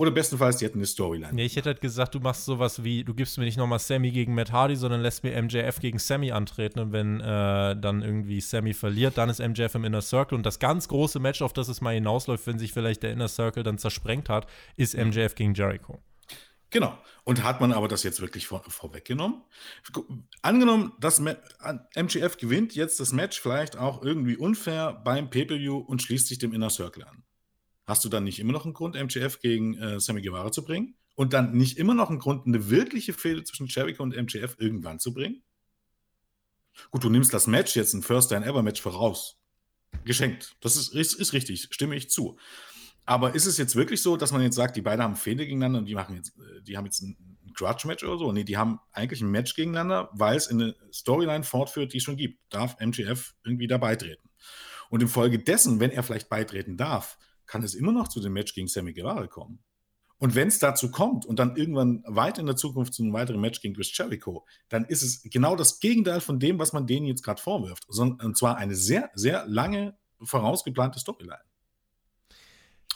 Oder 0.00 0.12
bestenfalls, 0.12 0.56
die 0.56 0.64
hätten 0.64 0.78
eine 0.78 0.86
Storyline. 0.86 1.30
Nee, 1.30 1.44
ich 1.44 1.56
hätte 1.56 1.68
halt 1.68 1.82
gesagt, 1.82 2.14
du 2.14 2.20
machst 2.20 2.46
sowas 2.46 2.82
wie, 2.82 3.04
du 3.04 3.12
gibst 3.12 3.36
mir 3.36 3.44
nicht 3.44 3.58
nochmal 3.58 3.78
Sammy 3.78 4.12
gegen 4.12 4.34
Matt 4.34 4.50
Hardy, 4.50 4.74
sondern 4.74 5.02
lässt 5.02 5.24
mir 5.24 5.42
MJF 5.42 5.78
gegen 5.78 5.98
Sammy 5.98 6.32
antreten. 6.32 6.80
Und 6.80 6.92
wenn 6.92 7.20
äh, 7.20 7.76
dann 7.76 8.00
irgendwie 8.00 8.40
Sammy 8.40 8.72
verliert, 8.72 9.18
dann 9.18 9.28
ist 9.28 9.40
MJF 9.40 9.74
im 9.74 9.84
Inner 9.84 10.00
Circle. 10.00 10.38
Und 10.38 10.46
das 10.46 10.58
ganz 10.58 10.88
große 10.88 11.20
Match, 11.20 11.42
auf 11.42 11.52
das 11.52 11.68
es 11.68 11.82
mal 11.82 11.92
hinausläuft, 11.92 12.46
wenn 12.46 12.58
sich 12.58 12.72
vielleicht 12.72 13.02
der 13.02 13.12
Inner 13.12 13.28
Circle 13.28 13.62
dann 13.62 13.76
zersprengt 13.76 14.30
hat, 14.30 14.46
ist 14.78 14.96
MJF 14.96 15.34
gegen 15.34 15.52
Jericho. 15.52 16.00
Genau. 16.70 16.96
Und 17.24 17.44
hat 17.44 17.60
man 17.60 17.74
aber 17.74 17.86
das 17.86 18.02
jetzt 18.02 18.22
wirklich 18.22 18.46
vor, 18.46 18.62
vorweggenommen? 18.66 19.42
Angenommen, 20.40 20.94
dass 20.98 21.20
MGF 21.20 22.38
gewinnt 22.38 22.74
jetzt 22.74 23.00
das 23.00 23.12
Match 23.12 23.38
vielleicht 23.38 23.76
auch 23.76 24.02
irgendwie 24.02 24.38
unfair 24.38 24.94
beim 25.04 25.28
Pay-Per-View 25.28 25.76
und 25.76 26.00
schließt 26.00 26.26
sich 26.26 26.38
dem 26.38 26.54
Inner 26.54 26.70
Circle 26.70 27.04
an. 27.04 27.22
Hast 27.90 28.04
du 28.04 28.08
dann 28.08 28.22
nicht 28.22 28.38
immer 28.38 28.52
noch 28.52 28.66
einen 28.66 28.72
Grund, 28.72 28.94
MGF 28.94 29.40
gegen 29.40 29.76
äh, 29.76 29.98
Sammy 29.98 30.22
Guevara 30.22 30.52
zu 30.52 30.64
bringen? 30.64 30.94
Und 31.16 31.32
dann 31.32 31.56
nicht 31.56 31.76
immer 31.76 31.92
noch 31.92 32.08
einen 32.08 32.20
Grund, 32.20 32.46
eine 32.46 32.70
wirkliche 32.70 33.12
Fehde 33.12 33.42
zwischen 33.42 33.66
Jericho 33.66 34.04
und 34.04 34.14
MGF 34.14 34.54
irgendwann 34.60 35.00
zu 35.00 35.12
bringen? 35.12 35.42
Gut, 36.92 37.02
du 37.02 37.10
nimmst 37.10 37.34
das 37.34 37.48
Match 37.48 37.74
jetzt, 37.74 37.92
ein 37.92 38.04
First 38.04 38.28
Time 38.28 38.46
Ever 38.46 38.62
Match 38.62 38.80
voraus. 38.80 39.40
Geschenkt. 40.04 40.54
Das 40.60 40.76
ist, 40.76 40.94
ist, 40.94 41.14
ist 41.14 41.32
richtig, 41.32 41.66
stimme 41.72 41.96
ich 41.96 42.10
zu. 42.10 42.38
Aber 43.06 43.34
ist 43.34 43.46
es 43.46 43.58
jetzt 43.58 43.74
wirklich 43.74 44.00
so, 44.02 44.16
dass 44.16 44.30
man 44.30 44.40
jetzt 44.40 44.54
sagt, 44.54 44.76
die 44.76 44.82
beiden 44.82 45.02
haben 45.02 45.16
Fehde 45.16 45.44
gegeneinander 45.44 45.80
und 45.80 45.86
die 45.86 45.96
machen 45.96 46.14
jetzt, 46.14 46.38
äh, 46.38 46.62
die 46.62 46.76
haben 46.76 46.84
jetzt 46.84 47.02
ein 47.02 47.16
Grudge-Match 47.54 48.04
oder 48.04 48.18
so? 48.18 48.30
Nee, 48.30 48.44
die 48.44 48.56
haben 48.56 48.78
eigentlich 48.92 49.20
ein 49.20 49.32
Match 49.32 49.56
gegeneinander, 49.56 50.10
weil 50.12 50.36
es 50.36 50.46
eine 50.46 50.76
Storyline 50.92 51.42
fortführt, 51.42 51.92
die 51.92 51.96
es 51.96 52.04
schon 52.04 52.16
gibt. 52.16 52.38
Darf 52.50 52.76
MGF 52.78 53.34
irgendwie 53.42 53.66
da 53.66 53.78
beitreten? 53.78 54.30
Und 54.90 55.02
infolgedessen, 55.02 55.80
wenn 55.80 55.90
er 55.90 56.04
vielleicht 56.04 56.28
beitreten 56.28 56.76
darf, 56.76 57.18
kann 57.50 57.64
es 57.64 57.74
immer 57.74 57.90
noch 57.90 58.06
zu 58.06 58.20
dem 58.20 58.32
Match 58.32 58.54
gegen 58.54 58.68
Sammy 58.68 58.92
Guevara 58.92 59.26
kommen. 59.26 59.58
Und 60.18 60.36
wenn 60.36 60.46
es 60.46 60.60
dazu 60.60 60.92
kommt 60.92 61.26
und 61.26 61.40
dann 61.40 61.56
irgendwann 61.56 62.04
weit 62.06 62.38
in 62.38 62.46
der 62.46 62.54
Zukunft 62.54 62.94
zu 62.94 63.02
einem 63.02 63.12
weiteren 63.12 63.40
Match 63.40 63.60
gegen 63.60 63.74
Chris 63.74 63.90
Jericho, 63.96 64.46
dann 64.68 64.84
ist 64.84 65.02
es 65.02 65.22
genau 65.24 65.56
das 65.56 65.80
Gegenteil 65.80 66.20
von 66.20 66.38
dem, 66.38 66.60
was 66.60 66.72
man 66.72 66.86
denen 66.86 67.06
jetzt 67.06 67.24
gerade 67.24 67.42
vorwirft. 67.42 67.88
Und 67.88 68.36
zwar 68.36 68.56
eine 68.56 68.76
sehr, 68.76 69.10
sehr 69.14 69.46
lange 69.46 69.98
vorausgeplante 70.22 71.00
Storyline. 71.00 71.40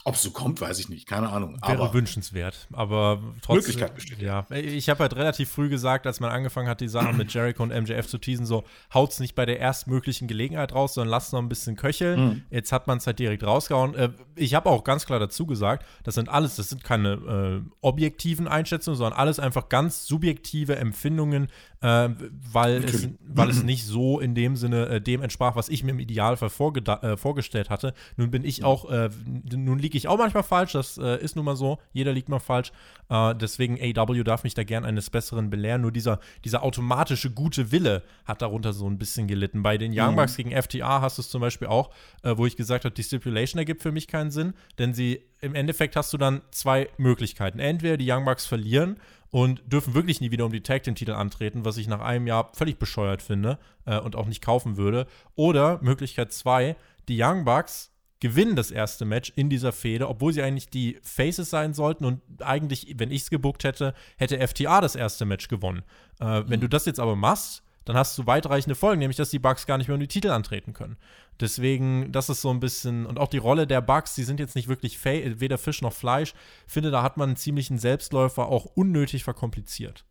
Ob 0.06 0.16
es 0.16 0.22
so 0.22 0.32
kommt, 0.32 0.60
weiß 0.60 0.78
ich 0.80 0.90
nicht, 0.90 1.08
keine 1.08 1.30
Ahnung. 1.30 1.58
Wäre 1.62 1.80
aber 1.80 1.94
wünschenswert, 1.94 2.68
aber 2.72 3.22
trotzdem. 3.40 3.56
Möglichkeit 3.56 3.94
besteht. 3.94 4.20
Ja, 4.20 4.44
ich 4.50 4.90
habe 4.90 5.00
halt 5.00 5.16
relativ 5.16 5.48
früh 5.48 5.70
gesagt, 5.70 6.06
als 6.06 6.20
man 6.20 6.30
angefangen 6.30 6.68
hat, 6.68 6.82
die 6.82 6.88
Sachen 6.88 7.16
mit 7.16 7.32
Jericho 7.34 7.62
und 7.62 7.70
MJF 7.70 8.06
zu 8.06 8.18
teasen, 8.18 8.44
so 8.44 8.64
haut's 8.92 9.18
nicht 9.18 9.34
bei 9.34 9.46
der 9.46 9.60
erstmöglichen 9.60 10.28
Gelegenheit 10.28 10.74
raus, 10.74 10.92
sondern 10.92 11.10
lasst 11.10 11.32
noch 11.32 11.40
ein 11.40 11.48
bisschen 11.48 11.76
köcheln. 11.76 12.20
Mhm. 12.20 12.42
Jetzt 12.50 12.70
hat 12.70 12.86
man 12.86 12.98
es 12.98 13.06
halt 13.06 13.18
direkt 13.18 13.44
rausgehauen. 13.44 13.94
Äh, 13.94 14.10
ich 14.36 14.54
habe 14.54 14.68
auch 14.68 14.84
ganz 14.84 15.06
klar 15.06 15.18
dazu 15.18 15.46
gesagt, 15.46 15.86
das 16.02 16.16
sind 16.16 16.28
alles, 16.28 16.56
das 16.56 16.68
sind 16.68 16.84
keine 16.84 17.62
äh, 17.64 17.70
objektiven 17.80 18.46
Einschätzungen, 18.46 18.98
sondern 18.98 19.18
alles 19.18 19.38
einfach 19.38 19.70
ganz 19.70 20.06
subjektive 20.06 20.76
Empfindungen, 20.76 21.48
äh, 21.84 22.08
weil, 22.50 22.82
es, 22.82 23.10
weil 23.28 23.50
es 23.50 23.62
nicht 23.62 23.84
so 23.84 24.18
in 24.18 24.34
dem 24.34 24.56
Sinne 24.56 24.86
äh, 24.86 25.00
dem 25.02 25.20
entsprach, 25.20 25.54
was 25.54 25.68
ich 25.68 25.84
mir 25.84 25.90
im 25.90 25.98
Idealfall 25.98 26.48
äh, 26.48 27.16
vorgestellt 27.18 27.68
hatte. 27.68 27.92
Nun 28.16 28.30
bin 28.30 28.42
ich 28.42 28.64
auch, 28.64 28.90
äh, 28.90 29.10
nun 29.54 29.78
liege 29.78 29.98
ich 29.98 30.08
auch 30.08 30.16
manchmal 30.16 30.44
falsch, 30.44 30.72
das 30.72 30.96
äh, 30.96 31.22
ist 31.22 31.36
nun 31.36 31.44
mal 31.44 31.56
so, 31.56 31.78
jeder 31.92 32.14
liegt 32.14 32.30
mal 32.30 32.38
falsch. 32.38 32.72
Äh, 33.10 33.34
deswegen 33.34 33.78
AW 33.78 34.24
darf 34.24 34.44
mich 34.44 34.54
da 34.54 34.64
gern 34.64 34.86
eines 34.86 35.10
Besseren 35.10 35.50
belehren. 35.50 35.82
Nur 35.82 35.92
dieser, 35.92 36.20
dieser 36.42 36.62
automatische 36.62 37.30
gute 37.30 37.70
Wille 37.70 38.02
hat 38.24 38.40
darunter 38.40 38.72
so 38.72 38.88
ein 38.88 38.96
bisschen 38.96 39.28
gelitten. 39.28 39.62
Bei 39.62 39.76
den 39.76 39.92
Young 39.94 40.12
mhm. 40.12 40.16
Bucks 40.16 40.38
mhm. 40.38 40.44
gegen 40.44 40.62
FTA 40.62 41.02
hast 41.02 41.18
du 41.18 41.22
es 41.22 41.28
zum 41.28 41.42
Beispiel 41.42 41.68
auch, 41.68 41.90
wo 42.22 42.46
ich 42.46 42.56
gesagt 42.56 42.86
habe, 42.86 42.94
die 42.94 43.02
Stipulation 43.02 43.58
ergibt 43.58 43.82
für 43.82 43.92
mich 43.92 44.08
keinen 44.08 44.30
Sinn, 44.30 44.54
denn 44.78 44.94
sie 44.94 45.20
im 45.44 45.54
Endeffekt 45.54 45.96
hast 45.96 46.12
du 46.12 46.18
dann 46.18 46.42
zwei 46.50 46.88
Möglichkeiten. 46.96 47.58
Entweder 47.58 47.96
die 47.96 48.10
Young 48.10 48.24
Bucks 48.24 48.46
verlieren 48.46 48.98
und 49.30 49.62
dürfen 49.66 49.94
wirklich 49.94 50.20
nie 50.20 50.30
wieder 50.30 50.46
um 50.46 50.52
die 50.52 50.62
Tag 50.62 50.82
Team 50.84 50.94
Titel 50.94 51.12
antreten, 51.12 51.64
was 51.64 51.76
ich 51.76 51.88
nach 51.88 52.00
einem 52.00 52.26
Jahr 52.26 52.50
völlig 52.54 52.78
bescheuert 52.78 53.20
finde 53.20 53.58
äh, 53.84 53.98
und 53.98 54.16
auch 54.16 54.26
nicht 54.26 54.42
kaufen 54.42 54.76
würde. 54.76 55.06
Oder 55.34 55.80
Möglichkeit 55.82 56.32
zwei, 56.32 56.76
die 57.08 57.20
Young 57.20 57.44
Bucks 57.44 57.90
gewinnen 58.20 58.56
das 58.56 58.70
erste 58.70 59.04
Match 59.04 59.32
in 59.36 59.50
dieser 59.50 59.72
Fehde, 59.72 60.08
obwohl 60.08 60.32
sie 60.32 60.42
eigentlich 60.42 60.70
die 60.70 60.98
Faces 61.02 61.50
sein 61.50 61.74
sollten 61.74 62.04
und 62.04 62.22
eigentlich, 62.40 62.94
wenn 62.96 63.10
ich 63.10 63.22
es 63.22 63.30
gebuckt 63.30 63.64
hätte, 63.64 63.92
hätte 64.16 64.38
FTA 64.46 64.80
das 64.80 64.96
erste 64.96 65.26
Match 65.26 65.48
gewonnen. 65.48 65.82
Äh, 66.20 66.40
mhm. 66.40 66.44
Wenn 66.48 66.60
du 66.60 66.68
das 66.68 66.86
jetzt 66.86 67.00
aber 67.00 67.16
machst, 67.16 67.62
dann 67.84 67.96
hast 67.96 68.16
du 68.18 68.26
weitreichende 68.26 68.74
Folgen, 68.74 69.00
nämlich 69.00 69.16
dass 69.16 69.30
die 69.30 69.38
Bugs 69.38 69.66
gar 69.66 69.78
nicht 69.78 69.88
mehr 69.88 69.94
um 69.94 70.00
die 70.00 70.08
Titel 70.08 70.30
antreten 70.30 70.72
können. 70.72 70.96
Deswegen, 71.40 72.12
das 72.12 72.28
ist 72.28 72.40
so 72.40 72.50
ein 72.50 72.60
bisschen, 72.60 73.06
und 73.06 73.18
auch 73.18 73.28
die 73.28 73.38
Rolle 73.38 73.66
der 73.66 73.80
Bugs, 73.80 74.14
die 74.14 74.22
sind 74.22 74.40
jetzt 74.40 74.54
nicht 74.54 74.68
wirklich 74.68 75.04
weder 75.04 75.58
Fisch 75.58 75.82
noch 75.82 75.92
Fleisch. 75.92 76.34
Ich 76.66 76.72
finde, 76.72 76.90
da 76.90 77.02
hat 77.02 77.16
man 77.16 77.30
einen 77.30 77.36
ziemlichen 77.36 77.78
Selbstläufer 77.78 78.46
auch 78.46 78.64
unnötig 78.64 79.24
verkompliziert. 79.24 80.04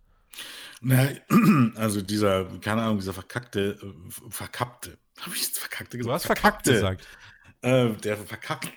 Na, 0.82 1.08
also 1.76 2.02
dieser, 2.02 2.46
keine 2.60 2.82
Ahnung, 2.82 2.98
dieser 2.98 3.14
verkackte, 3.14 3.78
äh, 3.82 4.30
verkappte, 4.30 4.98
habe 5.22 5.36
ich 5.36 5.44
jetzt 5.44 5.60
verkackte 5.60 5.98
gesagt? 5.98 6.10
Du 6.10 6.14
hast 6.14 6.26
verkackte 6.26 6.74
gesagt. 6.74 7.08
Äh, 7.62 7.94
der 7.94 8.18
verkackte. 8.18 8.70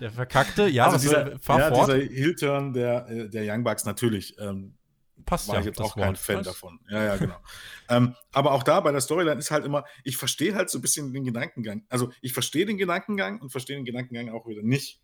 Der 0.00 0.10
verkackte, 0.10 0.66
ja, 0.68 0.86
also 0.86 0.96
dieser, 0.96 1.32
ja, 1.32 1.70
dieser 1.70 1.96
Heel-Turn 1.96 2.72
der, 2.72 3.06
äh, 3.08 3.28
der 3.28 3.44
Young 3.46 3.62
Bucks 3.62 3.84
natürlich. 3.84 4.38
Ähm, 4.38 4.74
Passt 5.24 5.48
war 5.48 5.56
ja, 5.56 5.60
ich 5.60 5.66
jetzt 5.66 5.80
auch 5.80 5.94
kein 5.94 6.16
Fan 6.16 6.42
davon. 6.42 6.80
Ja, 6.88 7.04
ja, 7.04 7.16
genau. 7.16 7.36
ähm, 7.88 8.14
aber 8.32 8.52
auch 8.52 8.62
da 8.62 8.80
bei 8.80 8.92
der 8.92 9.00
Storyline 9.00 9.38
ist 9.38 9.50
halt 9.50 9.64
immer, 9.64 9.84
ich 10.04 10.16
verstehe 10.16 10.54
halt 10.54 10.70
so 10.70 10.78
ein 10.78 10.82
bisschen 10.82 11.12
den 11.12 11.24
Gedankengang. 11.24 11.84
Also 11.88 12.10
ich 12.20 12.32
verstehe 12.32 12.66
den 12.66 12.76
Gedankengang 12.76 13.40
und 13.40 13.50
verstehe 13.50 13.76
den 13.76 13.84
Gedankengang 13.84 14.30
auch 14.30 14.46
wieder 14.46 14.62
nicht. 14.62 15.00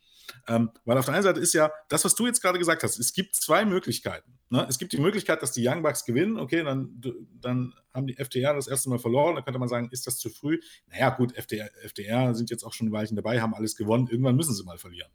Ähm, 0.47 0.71
weil 0.85 0.99
auf 0.99 1.07
der 1.07 1.15
einen 1.15 1.23
Seite 1.23 1.41
ist 1.41 1.55
ja 1.55 1.71
das, 1.89 2.05
was 2.05 2.15
du 2.15 2.27
jetzt 2.27 2.43
gerade 2.43 2.59
gesagt 2.59 2.83
hast, 2.83 2.99
es 2.99 3.13
gibt 3.13 3.37
zwei 3.37 3.65
Möglichkeiten. 3.65 4.39
Ne? 4.51 4.67
Es 4.69 4.79
gibt 4.79 4.93
die 4.93 5.01
Möglichkeit, 5.01 5.43
dass 5.43 5.53
die 5.53 5.67
Young 5.67 5.83
Bucks 5.83 6.05
gewinnen, 6.05 6.39
okay, 6.39 6.63
dann, 6.63 7.03
dann 7.41 7.75
haben 7.93 8.07
die 8.07 8.19
FDR 8.19 8.55
das 8.55 8.69
erste 8.69 8.89
Mal 8.89 8.99
verloren, 8.99 9.35
dann 9.35 9.45
könnte 9.45 9.59
man 9.59 9.69
sagen, 9.69 9.89
ist 9.91 10.07
das 10.07 10.19
zu 10.19 10.31
früh? 10.31 10.59
Naja, 10.89 11.11
gut, 11.11 11.35
FDR, 11.37 11.71
FDR 11.83 12.35
sind 12.35 12.51
jetzt 12.51 12.65
auch 12.65 12.73
schon 12.73 12.89
ein 12.89 12.93
Weilchen 12.93 13.17
dabei, 13.17 13.41
haben 13.41 13.55
alles 13.55 13.77
gewonnen, 13.77 14.09
irgendwann 14.09 14.37
müssen 14.37 14.55
sie 14.55 14.65
mal 14.65 14.79
verlieren. 14.79 15.11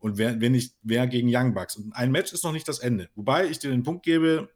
Und 0.00 0.18
wer, 0.18 0.40
wenn 0.40 0.52
nicht, 0.52 0.74
wer 0.82 1.06
gegen 1.06 1.28
Young 1.30 1.54
Bucks. 1.54 1.76
Und 1.76 1.92
ein 1.92 2.10
Match 2.10 2.32
ist 2.32 2.42
noch 2.42 2.52
nicht 2.52 2.66
das 2.66 2.78
Ende. 2.78 3.08
Wobei 3.14 3.46
ich 3.46 3.58
dir 3.58 3.70
den 3.70 3.82
Punkt 3.82 4.02
gebe, 4.02 4.50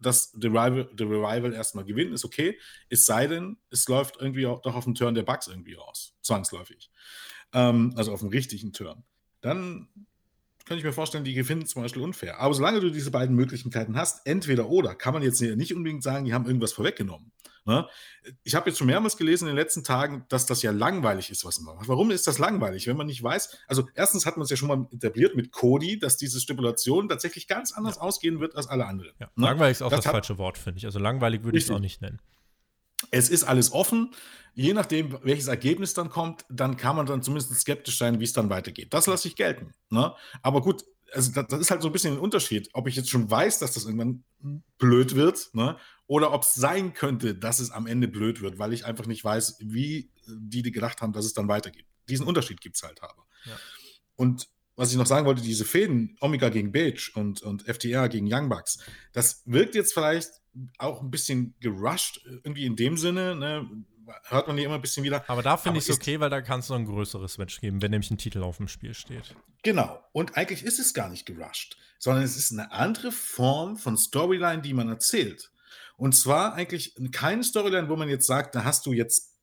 dass 0.00 0.32
The 0.32 0.48
Revival, 0.48 0.90
The 0.96 1.04
Revival 1.04 1.52
erstmal 1.52 1.84
gewinnen, 1.84 2.12
ist 2.12 2.24
okay. 2.24 2.58
Es 2.88 3.06
sei 3.06 3.26
denn, 3.26 3.58
es 3.70 3.86
läuft 3.88 4.20
irgendwie 4.20 4.46
auch 4.46 4.60
doch 4.60 4.74
auf 4.74 4.84
den 4.84 4.94
Turn 4.94 5.14
der 5.14 5.22
Bugs 5.22 5.48
irgendwie 5.48 5.74
raus. 5.74 6.14
Zwangsläufig. 6.22 6.90
Ähm, 7.52 7.92
also 7.96 8.12
auf 8.12 8.20
dem 8.20 8.30
richtigen 8.30 8.72
Turn. 8.72 9.04
Dann 9.40 9.88
kann 10.66 10.76
ich 10.76 10.84
mir 10.84 10.92
vorstellen, 10.92 11.24
die 11.24 11.34
gewinnen 11.34 11.64
zum 11.64 11.82
Beispiel 11.82 12.02
unfair. 12.02 12.40
Aber 12.40 12.52
solange 12.52 12.80
du 12.80 12.90
diese 12.90 13.10
beiden 13.10 13.34
Möglichkeiten 13.36 13.96
hast, 13.96 14.26
entweder 14.26 14.68
oder, 14.68 14.94
kann 14.94 15.14
man 15.14 15.22
jetzt 15.22 15.40
nicht 15.40 15.74
unbedingt 15.74 16.02
sagen, 16.02 16.24
die 16.24 16.34
haben 16.34 16.44
irgendwas 16.44 16.72
vorweggenommen. 16.72 17.30
Ne? 17.66 17.88
Ich 18.44 18.54
habe 18.54 18.70
jetzt 18.70 18.78
schon 18.78 18.86
mehrmals 18.86 19.16
gelesen 19.16 19.44
in 19.48 19.54
den 19.54 19.56
letzten 19.56 19.82
Tagen, 19.82 20.24
dass 20.28 20.46
das 20.46 20.62
ja 20.62 20.70
langweilig 20.70 21.30
ist, 21.30 21.44
was 21.44 21.60
man 21.60 21.76
macht. 21.76 21.88
Warum 21.88 22.10
ist 22.10 22.26
das 22.26 22.38
langweilig, 22.38 22.86
wenn 22.86 22.96
man 22.96 23.06
nicht 23.06 23.22
weiß? 23.22 23.58
Also, 23.66 23.88
erstens 23.94 24.24
hat 24.24 24.36
man 24.36 24.44
es 24.44 24.50
ja 24.50 24.56
schon 24.56 24.68
mal 24.68 24.86
etabliert 24.92 25.34
mit 25.34 25.50
Cody, 25.50 25.98
dass 25.98 26.16
diese 26.16 26.40
Stipulation 26.40 27.08
tatsächlich 27.08 27.48
ganz 27.48 27.72
anders 27.72 27.96
ja. 27.96 28.02
ausgehen 28.02 28.38
wird 28.38 28.54
als 28.54 28.68
alle 28.68 28.86
anderen. 28.86 29.12
Ja. 29.18 29.26
Ne? 29.34 29.46
Langweilig 29.46 29.78
ist 29.78 29.82
auch 29.82 29.90
das, 29.90 30.04
das 30.04 30.12
falsche 30.12 30.38
Wort, 30.38 30.58
finde 30.58 30.78
ich. 30.78 30.86
Also, 30.86 31.00
langweilig 31.00 31.42
würde 31.42 31.58
ich 31.58 31.64
es 31.64 31.70
auch 31.70 31.80
nicht 31.80 32.00
nennen. 32.02 32.20
Es 33.16 33.30
ist 33.30 33.44
alles 33.44 33.72
offen. 33.72 34.10
Je 34.54 34.74
nachdem, 34.74 35.18
welches 35.22 35.48
Ergebnis 35.48 35.94
dann 35.94 36.10
kommt, 36.10 36.44
dann 36.50 36.76
kann 36.76 36.96
man 36.96 37.06
dann 37.06 37.22
zumindest 37.22 37.54
skeptisch 37.54 37.98
sein, 37.98 38.20
wie 38.20 38.24
es 38.24 38.32
dann 38.32 38.50
weitergeht. 38.50 38.92
Das 38.92 39.06
lasse 39.06 39.28
ich 39.28 39.36
gelten. 39.36 39.72
Ne? 39.90 40.14
Aber 40.42 40.60
gut, 40.60 40.84
also 41.12 41.32
das, 41.32 41.46
das, 41.48 41.60
ist 41.60 41.70
halt 41.70 41.82
so 41.82 41.88
ein 41.88 41.92
bisschen 41.92 42.14
ein 42.14 42.20
Unterschied, 42.20 42.68
ob 42.72 42.88
ich 42.88 42.96
jetzt 42.96 43.10
schon 43.10 43.30
weiß, 43.30 43.58
dass 43.58 43.72
das 43.72 43.84
irgendwann 43.84 44.24
blöd 44.78 45.14
wird, 45.14 45.50
ne? 45.54 45.76
oder 46.06 46.32
ob 46.32 46.42
es 46.42 46.54
sein 46.54 46.92
könnte, 46.94 47.34
dass 47.34 47.58
es 47.58 47.70
am 47.70 47.86
Ende 47.86 48.08
blöd 48.08 48.40
wird, 48.40 48.58
weil 48.58 48.72
ich 48.72 48.84
einfach 48.84 49.06
nicht 49.06 49.24
weiß, 49.24 49.58
wie 49.60 50.10
die, 50.26 50.62
die 50.62 50.72
gedacht 50.72 51.00
haben, 51.00 51.12
dass 51.12 51.24
es 51.24 51.32
dann 51.32 51.48
weitergeht. 51.48 51.86
Diesen 52.08 52.26
Unterschied 52.26 52.60
gibt 52.60 52.76
es 52.76 52.82
halt 52.82 53.02
aber. 53.02 53.26
Ja. 53.44 53.56
Und 54.14 54.48
was 54.76 54.90
ich 54.90 54.96
noch 54.96 55.06
sagen 55.06 55.26
wollte, 55.26 55.42
diese 55.42 55.64
Fäden, 55.64 56.16
Omega 56.20 56.48
gegen 56.50 56.70
Beige 56.70 57.10
und, 57.14 57.42
und 57.42 57.62
FTR 57.62 58.08
gegen 58.08 58.32
Young 58.32 58.48
Bucks, 58.48 58.78
das 59.12 59.42
wirkt 59.46 59.74
jetzt 59.74 59.94
vielleicht 59.94 60.30
auch 60.78 61.02
ein 61.02 61.10
bisschen 61.10 61.54
gerusht, 61.60 62.20
irgendwie 62.24 62.66
in 62.66 62.76
dem 62.76 62.96
Sinne, 62.96 63.34
ne? 63.34 63.68
hört 64.24 64.46
man 64.46 64.56
die 64.56 64.64
immer 64.64 64.76
ein 64.76 64.80
bisschen 64.80 65.04
wieder. 65.04 65.28
Aber 65.28 65.42
da 65.42 65.56
finde 65.56 65.78
ich 65.78 65.88
es 65.88 65.96
okay, 65.96 66.20
weil 66.20 66.30
da 66.30 66.40
kann 66.40 66.60
es 66.60 66.68
noch 66.68 66.76
ein 66.76 66.84
größeres 66.84 67.38
Match 67.38 67.60
geben, 67.60 67.82
wenn 67.82 67.90
nämlich 67.90 68.10
ein 68.10 68.18
Titel 68.18 68.42
auf 68.42 68.58
dem 68.58 68.68
Spiel 68.68 68.94
steht. 68.94 69.34
Genau. 69.62 70.00
Und 70.12 70.36
eigentlich 70.36 70.62
ist 70.62 70.78
es 70.78 70.94
gar 70.94 71.08
nicht 71.08 71.26
gerusht, 71.26 71.76
sondern 71.98 72.24
es 72.24 72.36
ist 72.36 72.52
eine 72.52 72.72
andere 72.72 73.12
Form 73.12 73.76
von 73.76 73.96
Storyline, 73.96 74.62
die 74.62 74.74
man 74.74 74.88
erzählt. 74.88 75.50
Und 75.96 76.14
zwar 76.14 76.54
eigentlich 76.54 76.94
keine 77.12 77.42
Storyline, 77.42 77.88
wo 77.88 77.96
man 77.96 78.08
jetzt 78.08 78.26
sagt, 78.26 78.54
da 78.54 78.64
hast 78.64 78.86
du 78.86 78.92
jetzt 78.92 79.34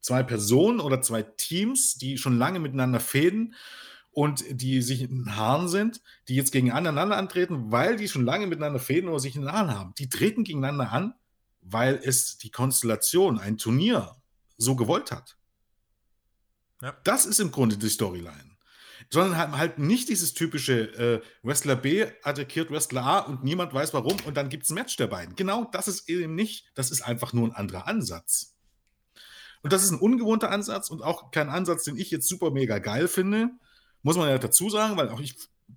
zwei 0.00 0.22
Personen 0.22 0.80
oder 0.80 1.02
zwei 1.02 1.22
Teams, 1.22 1.96
die 1.96 2.16
schon 2.16 2.38
lange 2.38 2.60
miteinander 2.60 3.00
fäden 3.00 3.54
und 4.12 4.44
die 4.50 4.82
sich 4.82 5.02
in 5.02 5.24
den 5.24 5.36
Haaren 5.36 5.68
sind, 5.68 6.00
die 6.28 6.34
jetzt 6.34 6.52
gegeneinander 6.52 7.16
antreten, 7.16 7.70
weil 7.70 7.96
die 7.96 8.08
schon 8.08 8.24
lange 8.24 8.46
miteinander 8.46 8.80
fäden 8.80 9.08
oder 9.08 9.20
sich 9.20 9.36
in 9.36 9.42
den 9.42 9.52
Haaren 9.52 9.74
haben. 9.74 9.94
Die 9.98 10.08
treten 10.08 10.44
gegeneinander 10.44 10.90
an, 10.90 11.14
weil 11.60 12.00
es 12.02 12.38
die 12.38 12.50
Konstellation, 12.50 13.38
ein 13.38 13.58
Turnier 13.58 14.16
so 14.56 14.76
gewollt 14.76 15.12
hat. 15.12 15.36
Ja. 16.82 16.96
Das 17.04 17.26
ist 17.26 17.40
im 17.40 17.50
Grunde 17.50 17.76
die 17.76 17.88
Storyline. 17.88 18.50
Sondern 19.08 19.38
halt, 19.38 19.52
halt 19.52 19.78
nicht 19.78 20.08
dieses 20.08 20.34
typische 20.34 20.82
äh, 20.94 21.22
Wrestler 21.42 21.76
B 21.76 22.06
attackiert 22.22 22.70
Wrestler 22.70 23.04
A 23.04 23.18
und 23.20 23.42
niemand 23.42 23.72
weiß 23.72 23.94
warum 23.94 24.16
und 24.26 24.36
dann 24.36 24.48
gibt 24.48 24.64
es 24.64 24.70
ein 24.70 24.74
Match 24.74 24.96
der 24.96 25.06
beiden. 25.06 25.34
Genau 25.36 25.64
das 25.64 25.88
ist 25.88 26.08
eben 26.08 26.34
nicht. 26.34 26.70
Das 26.74 26.90
ist 26.90 27.02
einfach 27.02 27.32
nur 27.32 27.48
ein 27.48 27.52
anderer 27.52 27.86
Ansatz. 27.86 28.56
Und 29.62 29.72
das 29.72 29.84
ist 29.84 29.90
ein 29.90 29.98
ungewohnter 29.98 30.50
Ansatz 30.50 30.90
und 30.90 31.02
auch 31.02 31.30
kein 31.30 31.48
Ansatz, 31.48 31.84
den 31.84 31.96
ich 31.96 32.10
jetzt 32.10 32.28
super 32.28 32.50
mega 32.50 32.78
geil 32.78 33.08
finde. 33.08 33.50
Muss 34.02 34.16
man 34.16 34.28
ja 34.28 34.38
dazu 34.38 34.70
sagen, 34.70 34.96
weil 34.96 35.08
auch 35.08 35.20
ich 35.20 35.34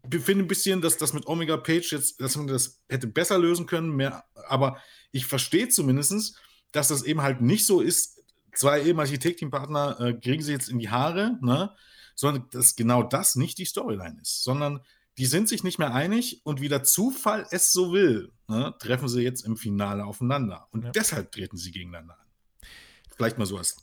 finde 0.09 0.43
ein 0.43 0.47
bisschen, 0.47 0.81
dass 0.81 0.97
das 0.97 1.13
mit 1.13 1.27
Omega 1.27 1.57
Page 1.57 1.91
jetzt, 1.91 2.19
dass 2.19 2.35
man 2.35 2.47
das 2.47 2.81
hätte 2.89 3.07
besser 3.07 3.37
lösen 3.37 3.65
können, 3.65 3.95
mehr, 3.95 4.23
aber 4.47 4.81
ich 5.11 5.25
verstehe 5.25 5.69
zumindest, 5.69 6.35
dass 6.71 6.87
das 6.87 7.03
eben 7.03 7.21
halt 7.21 7.41
nicht 7.41 7.65
so 7.65 7.81
ist, 7.81 8.21
zwei 8.55 8.81
ehemalige 8.81 9.19
Tag-Team-Partner 9.19 9.99
äh, 9.99 10.13
kriegen 10.13 10.41
sie 10.41 10.51
jetzt 10.51 10.69
in 10.69 10.79
die 10.79 10.89
Haare, 10.89 11.37
ne? 11.41 11.75
sondern 12.15 12.47
dass 12.51 12.75
genau 12.75 13.03
das 13.03 13.35
nicht 13.35 13.57
die 13.57 13.65
Storyline 13.65 14.19
ist, 14.21 14.43
sondern 14.43 14.81
die 15.17 15.25
sind 15.25 15.47
sich 15.47 15.63
nicht 15.63 15.79
mehr 15.79 15.93
einig 15.93 16.41
und 16.43 16.61
wie 16.61 16.69
der 16.69 16.83
Zufall 16.83 17.45
es 17.51 17.71
so 17.71 17.93
will, 17.93 18.31
ne, 18.47 18.73
treffen 18.79 19.07
sie 19.07 19.21
jetzt 19.21 19.45
im 19.45 19.57
Finale 19.57 20.05
aufeinander. 20.05 20.67
Und 20.71 20.85
ja. 20.85 20.91
deshalb 20.91 21.31
treten 21.31 21.57
sie 21.57 21.71
gegeneinander 21.71 22.17
an. 22.19 22.67
Vielleicht 23.15 23.37
mal 23.37 23.45
so 23.45 23.57
als 23.57 23.77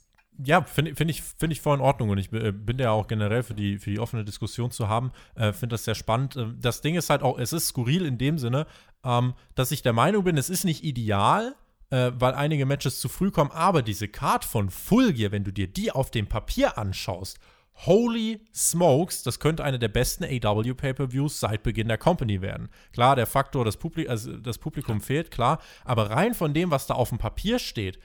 ja, 0.44 0.62
finde 0.62 0.94
find 0.94 1.10
ich, 1.10 1.22
find 1.22 1.52
ich 1.52 1.60
voll 1.60 1.76
in 1.76 1.82
Ordnung 1.82 2.10
und 2.10 2.18
ich 2.18 2.32
äh, 2.32 2.52
bin 2.52 2.78
ja 2.78 2.90
auch 2.90 3.06
generell 3.06 3.42
für 3.42 3.54
die, 3.54 3.78
für 3.78 3.90
die 3.90 4.00
offene 4.00 4.24
Diskussion 4.24 4.70
zu 4.70 4.88
haben. 4.88 5.12
Äh, 5.34 5.52
finde 5.52 5.74
das 5.74 5.84
sehr 5.84 5.94
spannend. 5.94 6.36
Äh, 6.36 6.46
das 6.58 6.80
Ding 6.80 6.94
ist 6.94 7.10
halt 7.10 7.22
auch, 7.22 7.38
es 7.38 7.52
ist 7.52 7.68
skurril 7.68 8.06
in 8.06 8.18
dem 8.18 8.38
Sinne, 8.38 8.66
ähm, 9.04 9.34
dass 9.54 9.72
ich 9.72 9.82
der 9.82 9.92
Meinung 9.92 10.24
bin, 10.24 10.36
es 10.36 10.50
ist 10.50 10.64
nicht 10.64 10.84
ideal, 10.84 11.54
äh, 11.90 12.12
weil 12.14 12.34
einige 12.34 12.66
Matches 12.66 13.00
zu 13.00 13.08
früh 13.08 13.30
kommen, 13.30 13.50
aber 13.50 13.82
diese 13.82 14.08
Card 14.08 14.44
von 14.44 14.70
Full 14.70 15.12
Gear, 15.12 15.32
wenn 15.32 15.44
du 15.44 15.52
dir 15.52 15.66
die 15.66 15.90
auf 15.90 16.10
dem 16.10 16.26
Papier 16.26 16.78
anschaust, 16.78 17.38
Holy 17.86 18.46
Smokes, 18.54 19.22
das 19.22 19.40
könnte 19.40 19.64
eine 19.64 19.78
der 19.78 19.88
besten 19.88 20.24
AW 20.24 20.74
Pay-per-Views 20.74 21.40
seit 21.40 21.62
Beginn 21.62 21.88
der 21.88 21.96
Company 21.96 22.42
werden. 22.42 22.68
Klar, 22.92 23.16
der 23.16 23.26
Faktor, 23.26 23.64
das, 23.64 23.78
Publik 23.78 24.08
also 24.10 24.36
das 24.36 24.58
Publikum 24.58 25.00
fehlt, 25.00 25.30
klar, 25.30 25.60
aber 25.84 26.10
rein 26.10 26.34
von 26.34 26.52
dem, 26.52 26.70
was 26.70 26.86
da 26.86 26.94
auf 26.94 27.08
dem 27.08 27.18
Papier 27.18 27.58
steht, 27.58 27.98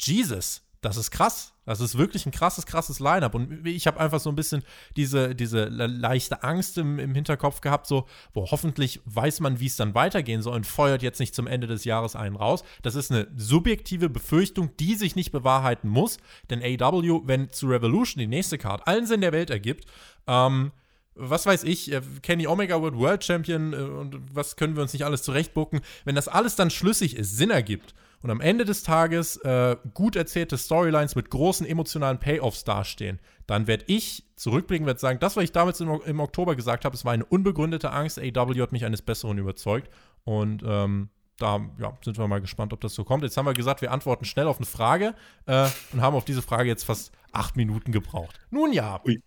Jesus, 0.00 0.62
das 0.82 0.96
ist 0.96 1.12
krass. 1.12 1.54
Das 1.64 1.80
ist 1.80 1.96
wirklich 1.96 2.26
ein 2.26 2.32
krasses, 2.32 2.66
krasses 2.66 2.98
Line-up. 2.98 3.36
Und 3.36 3.64
ich 3.64 3.86
habe 3.86 4.00
einfach 4.00 4.18
so 4.18 4.28
ein 4.28 4.34
bisschen 4.34 4.64
diese, 4.96 5.32
diese 5.32 5.66
leichte 5.66 6.42
Angst 6.42 6.76
im, 6.76 6.98
im 6.98 7.14
Hinterkopf 7.14 7.60
gehabt, 7.60 7.86
so, 7.86 8.06
wo 8.34 8.50
hoffentlich 8.50 9.00
weiß 9.04 9.38
man, 9.40 9.60
wie 9.60 9.66
es 9.66 9.76
dann 9.76 9.94
weitergehen 9.94 10.42
soll 10.42 10.56
und 10.56 10.66
feuert 10.66 11.02
jetzt 11.02 11.20
nicht 11.20 11.36
zum 11.36 11.46
Ende 11.46 11.68
des 11.68 11.84
Jahres 11.84 12.16
einen 12.16 12.34
raus. 12.34 12.64
Das 12.82 12.96
ist 12.96 13.12
eine 13.12 13.28
subjektive 13.36 14.10
Befürchtung, 14.10 14.76
die 14.78 14.96
sich 14.96 15.14
nicht 15.14 15.30
bewahrheiten 15.30 15.88
muss. 15.88 16.18
Denn 16.50 16.60
AW, 16.60 17.22
wenn 17.26 17.50
zu 17.52 17.68
Revolution 17.68 18.18
die 18.18 18.26
nächste 18.26 18.58
Card 18.58 18.88
allen 18.88 19.06
Sinn 19.06 19.20
der 19.20 19.32
Welt 19.32 19.50
ergibt, 19.50 19.86
ähm, 20.26 20.72
was 21.14 21.46
weiß 21.46 21.62
ich, 21.62 21.92
äh, 21.92 22.00
Kenny 22.22 22.48
Omega 22.48 22.82
wird 22.82 22.96
World 22.96 23.22
Champion 23.22 23.72
äh, 23.72 23.76
und 23.76 24.16
was 24.34 24.56
können 24.56 24.74
wir 24.74 24.82
uns 24.82 24.94
nicht 24.94 25.04
alles 25.04 25.22
zurechtbucken, 25.22 25.80
wenn 26.04 26.16
das 26.16 26.26
alles 26.26 26.56
dann 26.56 26.70
schlüssig 26.70 27.16
ist, 27.16 27.36
Sinn 27.36 27.50
ergibt 27.50 27.94
und 28.22 28.30
am 28.30 28.40
Ende 28.40 28.64
des 28.64 28.82
Tages 28.84 29.36
äh, 29.38 29.76
gut 29.94 30.16
erzählte 30.16 30.56
Storylines 30.56 31.16
mit 31.16 31.30
großen 31.30 31.66
emotionalen 31.66 32.18
Payoffs 32.18 32.64
dastehen, 32.64 33.18
dann 33.46 33.66
werde 33.66 33.84
ich 33.88 34.24
zurückblicken, 34.36 34.86
werde 34.86 35.00
sagen, 35.00 35.18
das, 35.18 35.36
was 35.36 35.44
ich 35.44 35.52
damals 35.52 35.80
im, 35.80 36.00
im 36.04 36.20
Oktober 36.20 36.54
gesagt 36.54 36.84
habe, 36.84 36.94
es 36.94 37.04
war 37.04 37.12
eine 37.12 37.24
unbegründete 37.24 37.90
Angst. 37.90 38.18
AW 38.18 38.60
hat 38.60 38.72
mich 38.72 38.84
eines 38.84 39.02
Besseren 39.02 39.38
überzeugt. 39.38 39.90
Und 40.24 40.62
ähm, 40.64 41.10
da 41.38 41.60
ja, 41.78 41.98
sind 42.04 42.18
wir 42.18 42.28
mal 42.28 42.40
gespannt, 42.40 42.72
ob 42.72 42.80
das 42.80 42.94
so 42.94 43.04
kommt. 43.04 43.24
Jetzt 43.24 43.36
haben 43.36 43.46
wir 43.46 43.54
gesagt, 43.54 43.82
wir 43.82 43.90
antworten 43.90 44.24
schnell 44.24 44.46
auf 44.46 44.58
eine 44.58 44.66
Frage 44.66 45.14
äh, 45.46 45.68
und 45.92 46.00
haben 46.00 46.14
auf 46.14 46.24
diese 46.24 46.42
Frage 46.42 46.68
jetzt 46.68 46.84
fast 46.84 47.12
acht 47.32 47.56
Minuten 47.56 47.90
gebraucht. 47.90 48.38
Nun 48.50 48.72
ja. 48.72 49.00
Ui. 49.04 49.20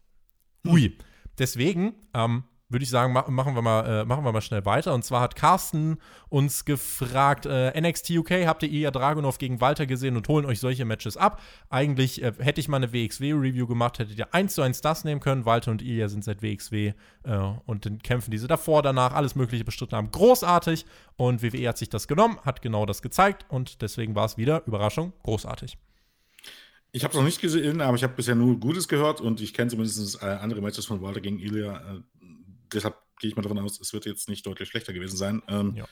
Ui. 0.66 0.98
Deswegen 1.38 1.96
ähm, 2.14 2.46
würde 2.68 2.84
ich 2.84 2.89
sagen, 2.89 3.13
machen 3.13 3.55
wir, 3.55 3.61
mal, 3.61 4.01
äh, 4.01 4.05
machen 4.05 4.24
wir 4.24 4.32
mal 4.32 4.41
schnell 4.41 4.66
weiter. 4.66 4.93
Und 4.93 5.05
zwar 5.05 5.22
hat 5.22 5.36
Carsten 5.36 5.97
uns 6.30 6.66
gefragt: 6.66 7.45
äh, 7.45 7.80
NXT 7.80 8.11
UK, 8.11 8.32
habt 8.47 8.63
ihr 8.63 8.70
Ilya 8.70 8.91
Dragunov 8.91 9.38
gegen 9.38 9.61
Walter 9.61 9.86
gesehen 9.86 10.18
und 10.18 10.28
holen 10.28 10.45
euch 10.45 10.59
solche 10.59 10.84
Matches 10.84 11.16
ab? 11.16 11.41
Eigentlich 11.70 12.24
äh, 12.24 12.34
hätte 12.39 12.59
ich 12.59 12.68
mal 12.68 12.78
eine 12.78 12.91
WXW-Review 12.91 13.68
gemacht, 13.68 13.99
hättet 13.99 14.18
ihr 14.18 14.34
eins 14.34 14.55
zu 14.55 14.63
eins 14.63 14.82
das 14.82 15.03
nehmen 15.03 15.22
können. 15.22 15.45
Walter 15.45 15.72
und 15.72 15.84
Ilya 15.84 16.07
sind 16.07 16.24
seit 16.24 16.41
WXW 16.41 16.93
äh, 17.24 17.38
und 17.66 17.86
den 17.86 17.99
Kämpfen, 17.99 18.32
die 18.32 18.39
sie 18.39 18.47
davor, 18.47 18.82
danach, 18.82 19.13
alles 19.13 19.36
Mögliche 19.36 19.63
bestritten 19.63 19.95
haben, 19.95 20.11
großartig. 20.11 20.86
Und 21.18 21.43
WWE 21.43 21.70
hat 21.70 21.78
sich 21.78 21.89
das 21.89 22.07
genommen, 22.07 22.39
hat 22.43 22.61
genau 22.61 22.86
das 22.86 23.01
gezeigt 23.01 23.45
und 23.47 23.82
deswegen 23.84 24.16
war 24.16 24.26
es 24.26 24.38
wieder, 24.38 24.63
Überraschung, 24.66 25.13
großartig. 25.24 25.78
Ich 26.95 27.03
habe 27.03 27.11
es 27.11 27.18
noch 27.18 27.26
nicht 27.26 27.41
gesehen, 27.41 27.82
aber 27.82 27.97
ich 27.97 28.03
habe 28.03 28.13
bisher 28.13 28.36
nur 28.36 28.57
Gutes 28.57 28.88
gehört 28.88 29.20
und 29.20 29.41
ich 29.41 29.53
kenne 29.53 29.70
zumindest 29.70 30.24
äh, 30.24 30.28
andere 30.28 30.61
Matches 30.61 30.86
von 30.86 31.01
Walter 31.01 31.20
gegen 31.20 31.39
Ilya 31.39 31.76
äh, 31.76 32.01
deshalb 32.74 32.97
gehe 33.20 33.30
ich 33.30 33.36
mal 33.36 33.41
davon 33.41 33.59
aus, 33.59 33.80
es 33.80 33.93
wird 33.93 34.05
jetzt 34.05 34.30
nicht 34.30 34.45
deutlich 34.45 34.70
schlechter 34.70 34.93
gewesen 34.93 35.18
sein. 35.18 35.41
Ähm, 35.47 35.76
ja. 35.76 35.86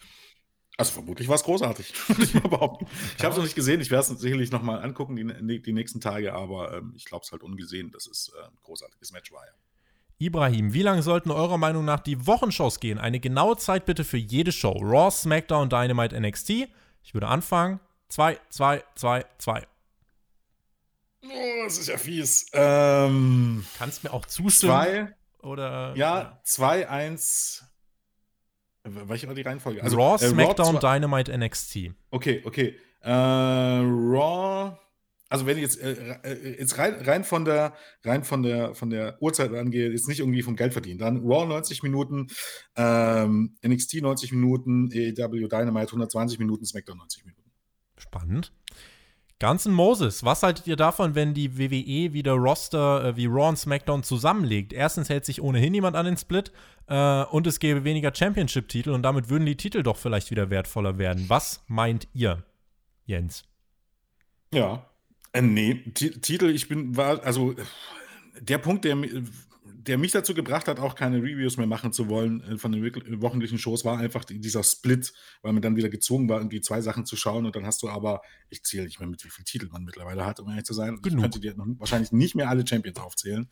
Also 0.76 0.94
vermutlich 0.94 1.28
war 1.28 1.36
es 1.36 1.44
großartig, 1.44 1.94
würde 2.10 2.24
ich 2.24 2.34
mal 2.34 2.50
behaupten. 2.50 2.88
Ich 3.18 3.24
habe 3.24 3.32
es 3.32 3.38
noch 3.38 3.44
nicht 3.44 3.56
gesehen, 3.56 3.80
ich 3.80 3.92
werde 3.92 4.12
es 4.12 4.20
sicherlich 4.20 4.52
nochmal 4.52 4.82
angucken 4.82 5.16
die, 5.16 5.62
die, 5.62 5.74
nächsten 5.74 6.02
Tage, 6.02 6.34
aber 6.34 6.78
ähm, 6.78 6.94
ich 6.96 7.06
glaube 7.06 7.24
es 7.26 7.32
halt 7.32 7.44
ungesehen, 7.44 7.92
dass 7.92 8.08
es 8.08 8.32
äh, 8.36 8.46
ein 8.46 8.58
großartiges 8.64 9.12
Match 9.12 9.32
war. 9.32 9.46
Ja. 9.46 9.54
Ibrahim, 10.18 10.74
wie 10.74 10.82
lange 10.82 11.04
sollten 11.04 11.32
eurer 11.32 11.58
Meinung 11.58 11.86
nach 11.86 12.00
die 12.00 12.26
Wochenshows 12.26 12.80
gehen? 12.80 12.98
Eine 12.98 13.20
genaue 13.20 13.58
Zeit 13.58 13.86
bitte 13.86 14.04
für 14.04 14.18
jede 14.18 14.52
Show. 14.52 14.72
Raw, 14.72 15.12
SmackDown, 15.12 15.70
Dynamite, 15.70 16.20
NXT. 16.20 16.70
Ich 17.04 17.14
würde 17.14 17.28
anfangen. 17.28 17.80
2, 18.10 18.40
2, 18.50 18.84
2, 18.96 19.26
2. 19.40 19.68
Oh, 21.26 21.30
das 21.64 21.78
ist 21.78 21.88
ja 21.88 21.98
fies. 21.98 22.48
Ähm, 22.54 23.66
Kannst 23.78 24.04
mir 24.04 24.14
auch 24.14 24.26
zustimmen. 24.26 24.74
Zwei. 24.74 25.16
Oder, 25.44 25.94
ja, 25.96 26.42
2-1. 26.46 27.64
Welche 28.84 29.28
war 29.28 29.36
die 29.36 29.42
Reihenfolge? 29.42 29.84
Also, 29.84 29.98
Raw, 29.98 30.24
äh, 30.24 30.30
SmackDown, 30.30 30.78
Raw 30.78 30.80
Dynamite, 30.80 31.38
NXT. 31.38 31.92
Okay, 32.12 32.42
okay. 32.46 32.76
Äh, 33.02 33.12
Raw. 33.12 34.78
Also 35.30 35.48
wenn 35.48 35.58
ich 35.58 35.64
jetzt, 35.64 35.82
äh, 35.82 35.94
äh, 36.24 36.60
jetzt 36.60 36.78
rein, 36.78 36.94
rein, 37.02 37.24
von 37.24 37.44
der 37.44 37.74
rein 38.04 38.24
von 38.24 38.44
der 38.44 38.76
von 38.76 38.92
der 38.92 39.20
Uhrzeit 39.20 39.52
angehe, 39.52 39.90
jetzt 39.90 40.08
nicht 40.08 40.20
irgendwie 40.20 40.44
vom 40.44 40.56
Geld 40.56 40.74
verdienen. 40.74 41.00
Dann 41.00 41.26
Raw 41.26 41.48
90 41.48 41.82
Minuten, 41.82 42.28
ähm, 42.76 43.58
NXT 43.66 44.04
90 44.04 44.32
Minuten, 44.32 44.92
AEW 44.94 45.48
Dynamite 45.48 45.88
120 45.88 46.38
Minuten, 46.38 46.66
SmackDown 46.66 46.98
90 47.00 47.26
Minuten. 47.26 47.52
Spannend. 47.98 48.54
Ganzen 49.44 49.74
Moses, 49.74 50.24
was 50.24 50.42
haltet 50.42 50.68
ihr 50.68 50.78
davon, 50.78 51.16
wenn 51.16 51.34
die 51.34 51.58
WWE 51.58 52.14
wieder 52.14 52.32
Roster 52.32 53.04
äh, 53.04 53.18
wie 53.18 53.26
Raw 53.26 53.50
und 53.50 53.60
SmackDown 53.60 54.02
zusammenlegt? 54.02 54.72
Erstens 54.72 55.10
hält 55.10 55.26
sich 55.26 55.42
ohnehin 55.42 55.74
niemand 55.74 55.98
an 55.98 56.06
den 56.06 56.16
Split 56.16 56.54
äh, 56.88 57.24
und 57.24 57.46
es 57.46 57.60
gäbe 57.60 57.84
weniger 57.84 58.16
Championship-Titel 58.16 58.92
und 58.92 59.04
damit 59.04 59.28
würden 59.28 59.46
die 59.46 59.58
Titel 59.58 59.84
doch 59.84 59.98
vielleicht 59.98 60.32
wieder 60.32 60.50
wertvoller 60.50 60.98
werden. 60.98 61.26
Was 61.28 61.62
meint 61.68 62.08
ihr, 62.14 62.42
Jens? 63.06 63.44
Ja, 64.54 64.90
äh, 65.34 65.42
nee, 65.42 65.74
Titel, 65.94 66.50
ich 66.50 66.70
bin, 66.70 66.96
war, 66.96 67.22
also 67.26 67.54
der 68.40 68.60
Punkt, 68.60 68.86
der 68.86 68.96
der 69.88 69.98
mich 69.98 70.12
dazu 70.12 70.34
gebracht 70.34 70.68
hat, 70.68 70.80
auch 70.80 70.96
keine 70.96 71.18
Reviews 71.18 71.58
mehr 71.58 71.68
machen 71.68 71.92
zu 71.92 72.08
wollen 72.08 72.42
äh, 72.42 72.58
von 72.58 72.72
den 72.72 72.84
wöchentlichen 73.22 73.58
Shows, 73.58 73.84
war 73.84 73.98
einfach 73.98 74.24
dieser 74.24 74.64
Split, 74.64 75.14
weil 75.42 75.54
man 75.54 75.62
dann 75.62 75.76
wieder 75.76 75.90
gezwungen 75.90 76.30
war, 76.30 76.40
irgendwie 76.40 76.62
zwei 76.62 76.82
Sachen 76.82 77.06
zu 77.06 77.16
schauen 77.16 77.46
und 77.46 77.56
dann 77.56 77.66
hast 77.66 77.84
du 77.84 77.90
aber, 77.90 78.22
ich 78.50 78.64
zähle 78.64 78.86
nicht 78.86 79.00
mehr 79.00 79.10
mit, 79.10 79.24
wie 79.26 79.30
viele 79.30 79.46
Titel 79.46 79.68
man 79.72 79.84
mittlerweile 79.84 80.26
hat, 80.26 80.40
um 80.40 80.50
ehrlich 80.50 80.64
zu 80.64 80.74
sein. 80.74 81.02
Genug. 81.02 81.06
Ich 81.06 81.22
könnte 81.22 81.40
dir 81.40 81.56
noch, 81.56 81.66
wahrscheinlich 81.80 82.12
nicht 82.12 82.36
mehr 82.36 82.50
alle 82.50 82.66
Champions 82.66 83.00
aufzählen. 83.00 83.50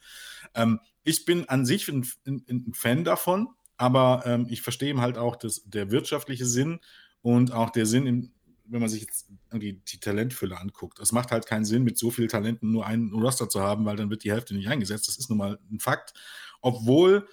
Ähm, 0.56 0.80
ich 1.04 1.26
bin 1.26 1.50
an 1.50 1.66
sich 1.66 1.88
ein, 1.90 2.08
ein, 2.26 2.44
ein 2.48 2.74
Fan 2.74 3.04
davon, 3.04 3.50
aber 3.78 4.24
ähm, 4.26 4.48
ich 4.50 4.62
verstehe 4.62 4.96
halt 4.98 5.18
auch 5.18 5.36
das, 5.36 5.64
der 5.66 5.92
wirtschaftliche 5.92 6.46
Sinn 6.46 6.80
und 7.22 7.52
auch 7.52 7.72
der 7.72 7.86
Sinn, 7.86 8.08
im, 8.08 8.32
wenn 8.72 8.80
man 8.80 8.90
sich 8.90 9.02
jetzt 9.02 9.28
irgendwie 9.50 9.74
die 9.74 10.00
Talentfülle 10.00 10.58
anguckt. 10.58 11.00
Es 11.00 11.12
macht 11.12 11.32
halt 11.32 11.46
keinen 11.46 11.66
Sinn, 11.66 11.84
mit 11.84 11.98
so 11.98 12.10
vielen 12.10 12.30
Talenten 12.30 12.72
nur 12.72 12.86
einen 12.86 13.14
Roster 13.14 13.50
zu 13.50 13.62
haben, 13.62 13.86
weil 13.86 13.98
dann 13.98 14.10
wird 14.10 14.24
die 14.24 14.32
Hälfte 14.32 14.54
nicht 14.54 14.70
eingesetzt. 14.70 15.08
Das 15.08 15.18
ist 15.18 15.30
nun 15.30 15.38
mal 15.38 15.60
ein 15.70 15.80
Fakt. 15.80 16.14
Obwohl 16.62 17.28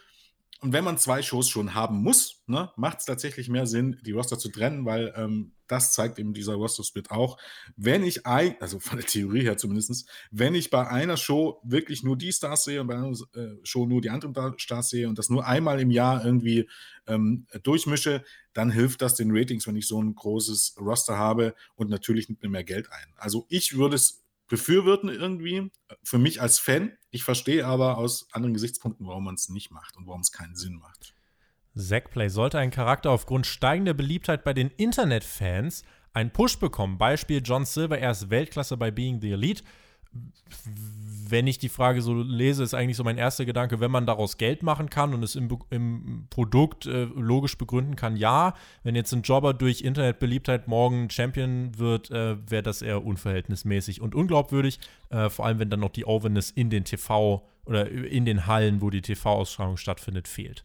und 0.60 0.72
wenn 0.72 0.84
man 0.84 0.98
zwei 0.98 1.22
Shows 1.22 1.48
schon 1.48 1.74
haben 1.74 2.02
muss, 2.02 2.42
ne, 2.46 2.72
macht 2.76 2.98
es 2.98 3.04
tatsächlich 3.04 3.48
mehr 3.48 3.66
Sinn, 3.66 3.98
die 4.04 4.10
Roster 4.10 4.38
zu 4.38 4.48
trennen, 4.48 4.84
weil 4.84 5.12
ähm, 5.16 5.52
das 5.68 5.92
zeigt 5.92 6.18
eben 6.18 6.32
dieser 6.34 6.54
Roster-Split 6.54 7.10
auch. 7.12 7.38
Wenn 7.76 8.02
ich, 8.02 8.26
ein, 8.26 8.56
also 8.60 8.80
von 8.80 8.98
der 8.98 9.06
Theorie 9.06 9.42
her 9.42 9.56
zumindest, 9.56 10.08
wenn 10.32 10.56
ich 10.56 10.70
bei 10.70 10.88
einer 10.88 11.16
Show 11.16 11.60
wirklich 11.62 12.02
nur 12.02 12.16
die 12.16 12.32
Stars 12.32 12.64
sehe 12.64 12.80
und 12.80 12.88
bei 12.88 12.96
einer 12.96 13.12
äh, 13.34 13.56
Show 13.62 13.86
nur 13.86 14.00
die 14.00 14.10
anderen 14.10 14.58
Stars 14.58 14.90
sehe 14.90 15.08
und 15.08 15.18
das 15.18 15.30
nur 15.30 15.46
einmal 15.46 15.78
im 15.78 15.92
Jahr 15.92 16.24
irgendwie 16.24 16.68
ähm, 17.06 17.46
durchmische, 17.62 18.24
dann 18.52 18.70
hilft 18.70 19.02
das 19.02 19.14
den 19.14 19.30
Ratings, 19.30 19.66
wenn 19.68 19.76
ich 19.76 19.86
so 19.86 20.02
ein 20.02 20.14
großes 20.14 20.76
Roster 20.80 21.16
habe 21.16 21.54
und 21.76 21.88
natürlich 21.88 22.28
nimmt 22.28 22.42
mir 22.42 22.48
mehr 22.48 22.64
Geld 22.64 22.90
ein. 22.90 23.14
Also 23.16 23.46
ich 23.48 23.76
würde 23.76 23.94
es 23.94 24.24
befürworten 24.48 25.08
irgendwie, 25.08 25.70
für 26.02 26.18
mich 26.18 26.40
als 26.40 26.58
Fan. 26.58 26.92
Ich 27.10 27.24
verstehe 27.24 27.66
aber 27.66 27.98
aus 27.98 28.28
anderen 28.32 28.54
Gesichtspunkten, 28.54 29.06
warum 29.06 29.24
man 29.24 29.34
es 29.34 29.48
nicht 29.48 29.70
macht 29.70 29.96
und 29.96 30.06
warum 30.06 30.20
es 30.20 30.32
keinen 30.32 30.56
Sinn 30.56 30.76
macht. 30.76 31.14
Zackplay 31.74 32.28
sollte 32.28 32.58
ein 32.58 32.70
Charakter 32.70 33.10
aufgrund 33.10 33.46
steigender 33.46 33.94
Beliebtheit 33.94 34.42
bei 34.42 34.52
den 34.52 34.70
Internetfans 34.70 35.84
einen 36.12 36.32
Push 36.32 36.58
bekommen. 36.58 36.98
Beispiel 36.98 37.40
John 37.44 37.64
Silver, 37.64 37.98
er 37.98 38.10
ist 38.10 38.30
Weltklasse 38.30 38.76
bei 38.76 38.90
Being 38.90 39.20
the 39.20 39.32
Elite 39.32 39.62
wenn 41.30 41.46
ich 41.46 41.58
die 41.58 41.68
Frage 41.68 42.00
so 42.00 42.14
lese, 42.14 42.62
ist 42.62 42.74
eigentlich 42.74 42.96
so 42.96 43.04
mein 43.04 43.18
erster 43.18 43.44
Gedanke, 43.44 43.80
wenn 43.80 43.90
man 43.90 44.06
daraus 44.06 44.38
Geld 44.38 44.62
machen 44.62 44.88
kann 44.88 45.12
und 45.12 45.22
es 45.22 45.36
im, 45.36 45.48
im 45.70 46.26
Produkt 46.30 46.86
äh, 46.86 47.04
logisch 47.04 47.58
begründen 47.58 47.96
kann, 47.96 48.16
ja. 48.16 48.54
Wenn 48.82 48.94
jetzt 48.94 49.12
ein 49.12 49.22
Jobber 49.22 49.52
durch 49.52 49.82
Internetbeliebtheit 49.82 50.68
morgen 50.68 51.10
Champion 51.10 51.78
wird, 51.78 52.10
äh, 52.10 52.36
wäre 52.50 52.62
das 52.62 52.82
eher 52.82 53.04
unverhältnismäßig 53.04 54.00
und 54.00 54.14
unglaubwürdig. 54.14 54.80
Äh, 55.10 55.28
vor 55.28 55.46
allem, 55.46 55.58
wenn 55.58 55.70
dann 55.70 55.80
noch 55.80 55.90
die 55.90 56.06
Overness 56.06 56.50
in 56.50 56.70
den 56.70 56.84
TV 56.84 57.46
oder 57.66 57.90
in 57.90 58.24
den 58.24 58.46
Hallen, 58.46 58.80
wo 58.80 58.88
die 58.88 59.02
TV-Ausstrahlung 59.02 59.76
stattfindet, 59.76 60.28
fehlt. 60.28 60.64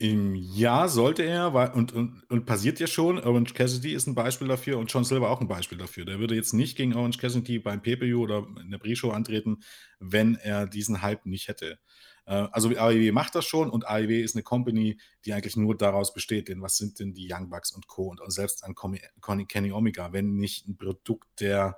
Im 0.00 0.36
Jahr 0.36 0.88
sollte 0.88 1.24
er, 1.24 1.74
und, 1.74 1.92
und, 1.92 2.22
und 2.30 2.46
passiert 2.46 2.78
ja 2.78 2.86
schon, 2.86 3.18
Orange 3.18 3.52
Cassidy 3.54 3.92
ist 3.92 4.06
ein 4.06 4.14
Beispiel 4.14 4.46
dafür 4.46 4.78
und 4.78 4.92
John 4.92 5.04
Silver 5.04 5.28
auch 5.28 5.40
ein 5.40 5.48
Beispiel 5.48 5.76
dafür. 5.76 6.04
Der 6.04 6.20
würde 6.20 6.36
jetzt 6.36 6.52
nicht 6.52 6.76
gegen 6.76 6.94
Orange 6.94 7.18
Cassidy 7.18 7.58
beim 7.58 7.82
PPU 7.82 8.22
oder 8.22 8.46
in 8.62 8.70
der 8.70 8.78
Pre-Show 8.78 9.10
antreten, 9.10 9.58
wenn 9.98 10.36
er 10.36 10.68
diesen 10.68 11.02
Hype 11.02 11.26
nicht 11.26 11.48
hätte. 11.48 11.80
Äh, 12.26 12.46
also 12.52 12.68
AEW 12.68 13.10
macht 13.10 13.34
das 13.34 13.46
schon 13.46 13.70
und 13.70 13.88
AEW 13.88 14.22
ist 14.22 14.36
eine 14.36 14.44
Company, 14.44 15.00
die 15.24 15.32
eigentlich 15.32 15.56
nur 15.56 15.76
daraus 15.76 16.14
besteht, 16.14 16.48
denn 16.48 16.62
was 16.62 16.76
sind 16.76 17.00
denn 17.00 17.12
die 17.12 17.28
Young 17.28 17.50
Bucks 17.50 17.72
und 17.72 17.88
Co. 17.88 18.10
und 18.10 18.20
selbst 18.32 18.62
an 18.64 18.76
Kenny 19.48 19.72
Omega, 19.72 20.12
wenn 20.12 20.36
nicht 20.36 20.68
ein 20.68 20.76
Produkt 20.76 21.40
der, 21.40 21.76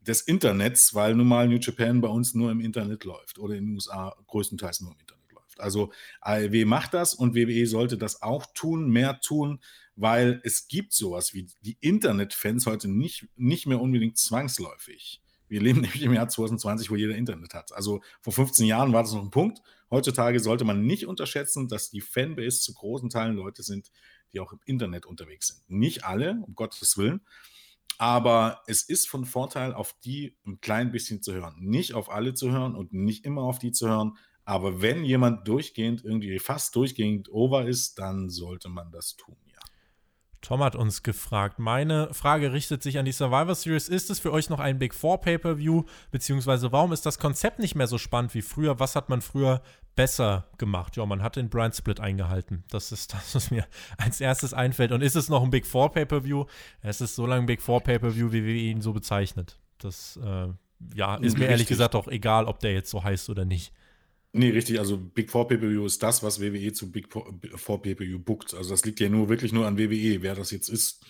des 0.00 0.22
Internets, 0.22 0.94
weil 0.94 1.14
nun 1.14 1.28
mal 1.28 1.46
New 1.46 1.58
Japan 1.60 2.00
bei 2.00 2.08
uns 2.08 2.34
nur 2.34 2.50
im 2.50 2.60
Internet 2.60 3.04
läuft 3.04 3.38
oder 3.38 3.54
in 3.54 3.66
den 3.66 3.74
USA 3.74 4.16
größtenteils 4.26 4.80
nur 4.80 4.92
im 4.92 4.98
Internet. 4.98 5.21
Also 5.62 5.92
AEW 6.20 6.64
macht 6.64 6.94
das 6.94 7.14
und 7.14 7.34
WWE 7.34 7.66
sollte 7.66 7.96
das 7.96 8.22
auch 8.22 8.46
tun, 8.54 8.90
mehr 8.90 9.20
tun, 9.20 9.60
weil 9.96 10.40
es 10.44 10.68
gibt 10.68 10.92
sowas 10.92 11.34
wie 11.34 11.48
die 11.60 11.78
Internetfans 11.80 12.66
heute 12.66 12.88
nicht, 12.88 13.28
nicht 13.36 13.66
mehr 13.66 13.80
unbedingt 13.80 14.18
zwangsläufig. 14.18 15.22
Wir 15.48 15.60
leben 15.60 15.80
nämlich 15.82 16.02
im 16.02 16.14
Jahr 16.14 16.28
2020, 16.28 16.90
wo 16.90 16.96
jeder 16.96 17.14
Internet 17.14 17.54
hat. 17.54 17.72
Also 17.72 18.00
vor 18.20 18.32
15 18.32 18.66
Jahren 18.66 18.92
war 18.92 19.02
das 19.02 19.12
noch 19.12 19.22
ein 19.22 19.30
Punkt. 19.30 19.60
Heutzutage 19.90 20.40
sollte 20.40 20.64
man 20.64 20.86
nicht 20.86 21.06
unterschätzen, 21.06 21.68
dass 21.68 21.90
die 21.90 22.00
Fanbase 22.00 22.60
zu 22.60 22.72
großen 22.72 23.10
Teilen 23.10 23.36
Leute 23.36 23.62
sind, 23.62 23.90
die 24.32 24.40
auch 24.40 24.52
im 24.52 24.60
Internet 24.64 25.04
unterwegs 25.04 25.48
sind. 25.48 25.68
Nicht 25.68 26.04
alle, 26.04 26.42
um 26.46 26.54
Gottes 26.54 26.96
Willen. 26.96 27.20
Aber 27.98 28.62
es 28.66 28.82
ist 28.82 29.08
von 29.08 29.26
Vorteil, 29.26 29.74
auf 29.74 29.94
die 30.04 30.36
ein 30.46 30.60
klein 30.60 30.90
bisschen 30.90 31.22
zu 31.22 31.34
hören. 31.34 31.56
Nicht 31.60 31.92
auf 31.92 32.10
alle 32.10 32.32
zu 32.32 32.50
hören 32.50 32.74
und 32.74 32.94
nicht 32.94 33.26
immer 33.26 33.42
auf 33.42 33.58
die 33.58 33.72
zu 33.72 33.88
hören, 33.88 34.16
aber 34.44 34.82
wenn 34.82 35.04
jemand 35.04 35.46
durchgehend, 35.46 36.04
irgendwie 36.04 36.38
fast 36.38 36.74
durchgehend 36.76 37.30
over 37.30 37.66
ist, 37.66 37.98
dann 37.98 38.28
sollte 38.28 38.68
man 38.68 38.90
das 38.90 39.16
tun, 39.16 39.36
ja. 39.46 39.60
Tom 40.42 40.60
hat 40.62 40.74
uns 40.74 41.04
gefragt. 41.04 41.60
Meine 41.60 42.12
Frage 42.12 42.52
richtet 42.52 42.82
sich 42.82 42.98
an 42.98 43.04
die 43.04 43.12
Survivor 43.12 43.54
Series. 43.54 43.88
Ist 43.88 44.10
es 44.10 44.18
für 44.18 44.32
euch 44.32 44.50
noch 44.50 44.58
ein 44.58 44.80
Big 44.80 44.92
Four 44.92 45.20
Pay-Per-View? 45.20 45.84
Beziehungsweise 46.10 46.72
warum 46.72 46.92
ist 46.92 47.06
das 47.06 47.20
Konzept 47.20 47.60
nicht 47.60 47.76
mehr 47.76 47.86
so 47.86 47.96
spannend 47.96 48.34
wie 48.34 48.42
früher? 48.42 48.80
Was 48.80 48.96
hat 48.96 49.08
man 49.08 49.22
früher 49.22 49.62
besser 49.94 50.48
gemacht? 50.58 50.96
Ja, 50.96 51.06
man 51.06 51.22
hat 51.22 51.36
den 51.36 51.48
Brand 51.48 51.76
Split 51.76 52.00
eingehalten. 52.00 52.64
Das 52.70 52.90
ist 52.90 53.14
das, 53.14 53.36
was 53.36 53.52
mir 53.52 53.64
als 53.98 54.20
erstes 54.20 54.52
einfällt. 54.52 54.90
Und 54.90 55.00
ist 55.00 55.14
es 55.14 55.28
noch 55.28 55.44
ein 55.44 55.50
Big 55.50 55.64
Four 55.64 55.92
Pay-Per-View? 55.92 56.46
Es 56.80 57.00
ist 57.00 57.14
so 57.14 57.24
lange 57.24 57.44
ein 57.44 57.46
Big 57.46 57.62
Four 57.62 57.80
Pay-Per-View, 57.80 58.32
wie 58.32 58.44
wir 58.44 58.54
ihn 58.54 58.80
so 58.80 58.92
bezeichnet. 58.92 59.60
Das, 59.78 60.16
äh, 60.16 60.48
ja, 60.94 61.14
ist 61.14 61.20
mir 61.20 61.26
Richtig. 61.28 61.50
ehrlich 61.50 61.66
gesagt 61.68 61.94
auch 61.94 62.08
egal, 62.08 62.46
ob 62.46 62.58
der 62.58 62.72
jetzt 62.72 62.90
so 62.90 63.04
heißt 63.04 63.30
oder 63.30 63.44
nicht. 63.44 63.72
Nee, 64.34 64.50
richtig. 64.50 64.78
Also 64.78 64.96
Big 64.96 65.30
Four 65.30 65.46
Pay-Per-View 65.46 65.84
ist 65.84 66.02
das, 66.02 66.22
was 66.22 66.40
WWE 66.40 66.72
zu 66.72 66.90
Big 66.90 67.12
Four 67.12 67.82
Pay-Per-View 67.82 68.18
bookt. 68.18 68.54
Also 68.54 68.70
das 68.70 68.84
liegt 68.84 69.00
ja 69.00 69.08
nur 69.10 69.28
wirklich 69.28 69.52
nur 69.52 69.66
an 69.66 69.78
WWE. 69.78 70.22
Wer 70.22 70.34
das 70.34 70.50
jetzt 70.50 70.68
ist, 70.68 71.04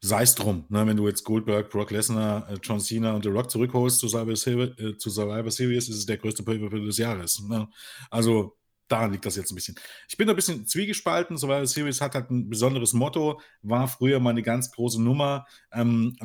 sei 0.00 0.22
es 0.22 0.34
drum. 0.34 0.64
Ne? 0.68 0.84
Wenn 0.84 0.96
du 0.96 1.06
jetzt 1.06 1.22
Goldberg, 1.22 1.70
Brock 1.70 1.92
Lesnar, 1.92 2.50
äh, 2.50 2.58
John 2.60 2.80
Cena 2.80 3.14
und 3.14 3.22
The 3.22 3.30
Rock 3.30 3.50
zurückholst 3.52 4.00
zu 4.00 4.08
Survivor, 4.08 4.36
Series, 4.36 4.78
äh, 4.78 4.98
zu 4.98 5.10
Survivor 5.10 5.50
Series, 5.50 5.88
ist 5.88 5.96
es 5.96 6.06
der 6.06 6.16
größte 6.16 6.42
Pay-Per-View 6.42 6.86
des 6.86 6.98
Jahres. 6.98 7.40
Ne? 7.48 7.68
Also 8.10 8.56
daran 8.88 9.12
liegt 9.12 9.26
das 9.26 9.36
jetzt 9.36 9.52
ein 9.52 9.56
bisschen. 9.56 9.76
Ich 10.08 10.16
bin 10.16 10.28
ein 10.28 10.36
bisschen 10.36 10.66
zwiegespalten. 10.66 11.36
Survivor 11.36 11.66
Series 11.66 12.00
hat 12.00 12.14
halt 12.14 12.30
ein 12.30 12.48
besonderes 12.48 12.92
Motto, 12.94 13.40
war 13.62 13.86
früher 13.86 14.18
mal 14.18 14.30
eine 14.30 14.42
ganz 14.42 14.72
große 14.72 15.00
Nummer, 15.00 15.46
ähm, 15.72 16.16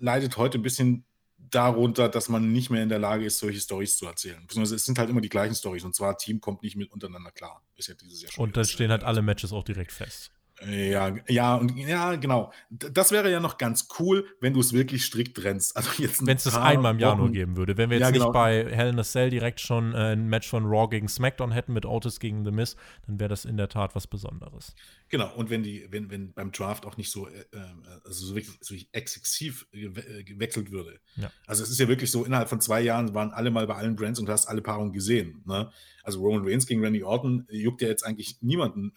leidet 0.00 0.36
heute 0.36 0.58
ein 0.58 0.62
bisschen 0.62 1.04
darunter, 1.50 2.08
dass 2.08 2.28
man 2.28 2.52
nicht 2.52 2.70
mehr 2.70 2.82
in 2.82 2.88
der 2.88 2.98
Lage 2.98 3.24
ist, 3.24 3.38
solche 3.38 3.60
Stories 3.60 3.96
zu 3.96 4.06
erzählen. 4.06 4.40
Beziehungsweise 4.42 4.76
es 4.76 4.84
sind 4.84 4.98
halt 4.98 5.10
immer 5.10 5.20
die 5.20 5.28
gleichen 5.28 5.54
Stories 5.54 5.84
und 5.84 5.94
zwar 5.94 6.16
Team 6.18 6.40
kommt 6.40 6.62
nicht 6.62 6.76
mit 6.76 6.90
untereinander 6.92 7.30
klar. 7.30 7.62
Ist 7.76 7.88
ja 7.88 7.94
dieses 7.94 8.22
Jahr 8.22 8.32
schon. 8.32 8.44
Und 8.44 8.56
da 8.56 8.64
stehen 8.64 8.90
halt 8.90 9.04
alle 9.04 9.22
Matches 9.22 9.52
auch 9.52 9.64
direkt 9.64 9.92
fest. 9.92 10.32
Ja, 10.66 11.14
ja, 11.28 11.64
ja, 11.76 12.16
genau. 12.16 12.52
Das 12.70 13.12
wäre 13.12 13.30
ja 13.30 13.38
noch 13.38 13.58
ganz 13.58 13.88
cool, 13.98 14.26
wenn 14.40 14.54
du 14.54 14.60
es 14.60 14.72
wirklich 14.72 15.04
strikt 15.04 15.36
trennst. 15.36 15.76
Also 15.76 15.90
Wenn 15.98 16.36
es 16.36 16.44
das 16.44 16.56
einmal 16.56 16.94
im 16.94 16.98
Jahr 16.98 17.16
nur 17.16 17.30
geben 17.30 17.56
würde. 17.56 17.76
Wenn 17.76 17.90
wir 17.90 17.98
jetzt 17.98 18.06
ja, 18.06 18.10
genau. 18.10 18.26
nicht 18.26 18.32
bei 18.32 18.66
Hell 18.68 18.88
in 18.88 18.98
a 18.98 19.04
Cell 19.04 19.30
direkt 19.30 19.60
schon 19.60 19.94
äh, 19.94 20.12
ein 20.12 20.28
Match 20.28 20.48
von 20.48 20.64
Raw 20.66 20.88
gegen 20.88 21.08
SmackDown 21.08 21.52
hätten 21.52 21.72
mit 21.72 21.86
Otis 21.86 22.18
gegen 22.18 22.44
The 22.44 22.50
Miz, 22.50 22.76
dann 23.06 23.20
wäre 23.20 23.28
das 23.28 23.44
in 23.44 23.56
der 23.56 23.68
Tat 23.68 23.94
was 23.94 24.06
Besonderes. 24.06 24.74
Genau, 25.08 25.32
und 25.36 25.50
wenn 25.50 25.62
die, 25.62 25.86
wenn, 25.90 26.10
wenn 26.10 26.32
beim 26.32 26.50
Draft 26.52 26.84
auch 26.86 26.96
nicht 26.96 27.10
so, 27.10 27.28
äh, 27.28 27.40
äh 27.52 27.58
also 28.04 28.26
so 28.26 28.34
wirklich, 28.34 28.58
so 28.60 28.74
exzessiv 28.92 29.66
äh, 29.72 30.24
gewechselt 30.24 30.70
würde. 30.70 30.98
Ja. 31.16 31.30
Also 31.46 31.62
es 31.62 31.70
ist 31.70 31.78
ja 31.78 31.88
wirklich 31.88 32.10
so, 32.10 32.24
innerhalb 32.24 32.48
von 32.48 32.60
zwei 32.60 32.80
Jahren 32.80 33.14
waren 33.14 33.30
alle 33.30 33.50
mal 33.50 33.66
bei 33.66 33.76
allen 33.76 33.96
Brands 33.96 34.18
und 34.18 34.26
du 34.26 34.32
hast 34.32 34.46
alle 34.46 34.60
Paarungen 34.62 34.92
gesehen. 34.92 35.42
Ne? 35.46 35.70
Also 36.02 36.20
Roman 36.20 36.46
Reigns 36.46 36.66
gegen 36.66 36.82
Randy 36.82 37.02
Orton 37.02 37.46
juckt 37.50 37.82
ja 37.82 37.88
jetzt 37.88 38.04
eigentlich 38.04 38.38
niemanden, 38.40 38.92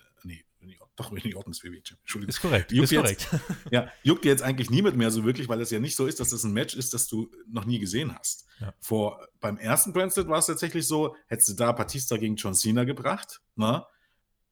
doch, 0.96 1.12
Orton 1.12 1.52
ist 1.52 1.64
WWE 1.64 1.78
Entschuldigung. 1.78 2.30
Ist 2.30 2.42
korrekt. 2.42 2.72
Juckt 2.72 2.92
ist 2.92 2.98
korrekt. 2.98 3.28
ja, 3.72 3.88
juckt 4.04 4.26
jetzt 4.26 4.44
eigentlich 4.44 4.70
niemand 4.70 4.98
mehr 4.98 5.10
so 5.10 5.24
wirklich, 5.24 5.48
weil 5.48 5.62
es 5.62 5.72
ja 5.72 5.80
nicht 5.80 5.96
so 5.96 6.06
ist, 6.06 6.20
dass 6.20 6.30
das 6.30 6.44
ein 6.44 6.54
Match 6.54 6.76
ist, 6.76 6.94
das 6.94 7.08
du 7.08 7.32
noch 7.48 7.66
nie 7.66 7.80
gesehen 7.80 8.14
hast. 8.16 8.46
Ja. 8.60 8.74
Vor, 8.80 9.28
beim 9.40 9.58
ersten 9.58 9.94
Brandstead 9.94 10.28
war 10.28 10.40
es 10.40 10.48
tatsächlich 10.48 10.86
so, 10.86 11.16
hättest 11.28 11.50
du 11.50 11.54
da 11.54 11.72
Batista 11.72 12.18
gegen 12.18 12.36
John 12.36 12.54
Cena 12.54 12.84
gebracht, 12.84 13.42
ne? 13.56 13.86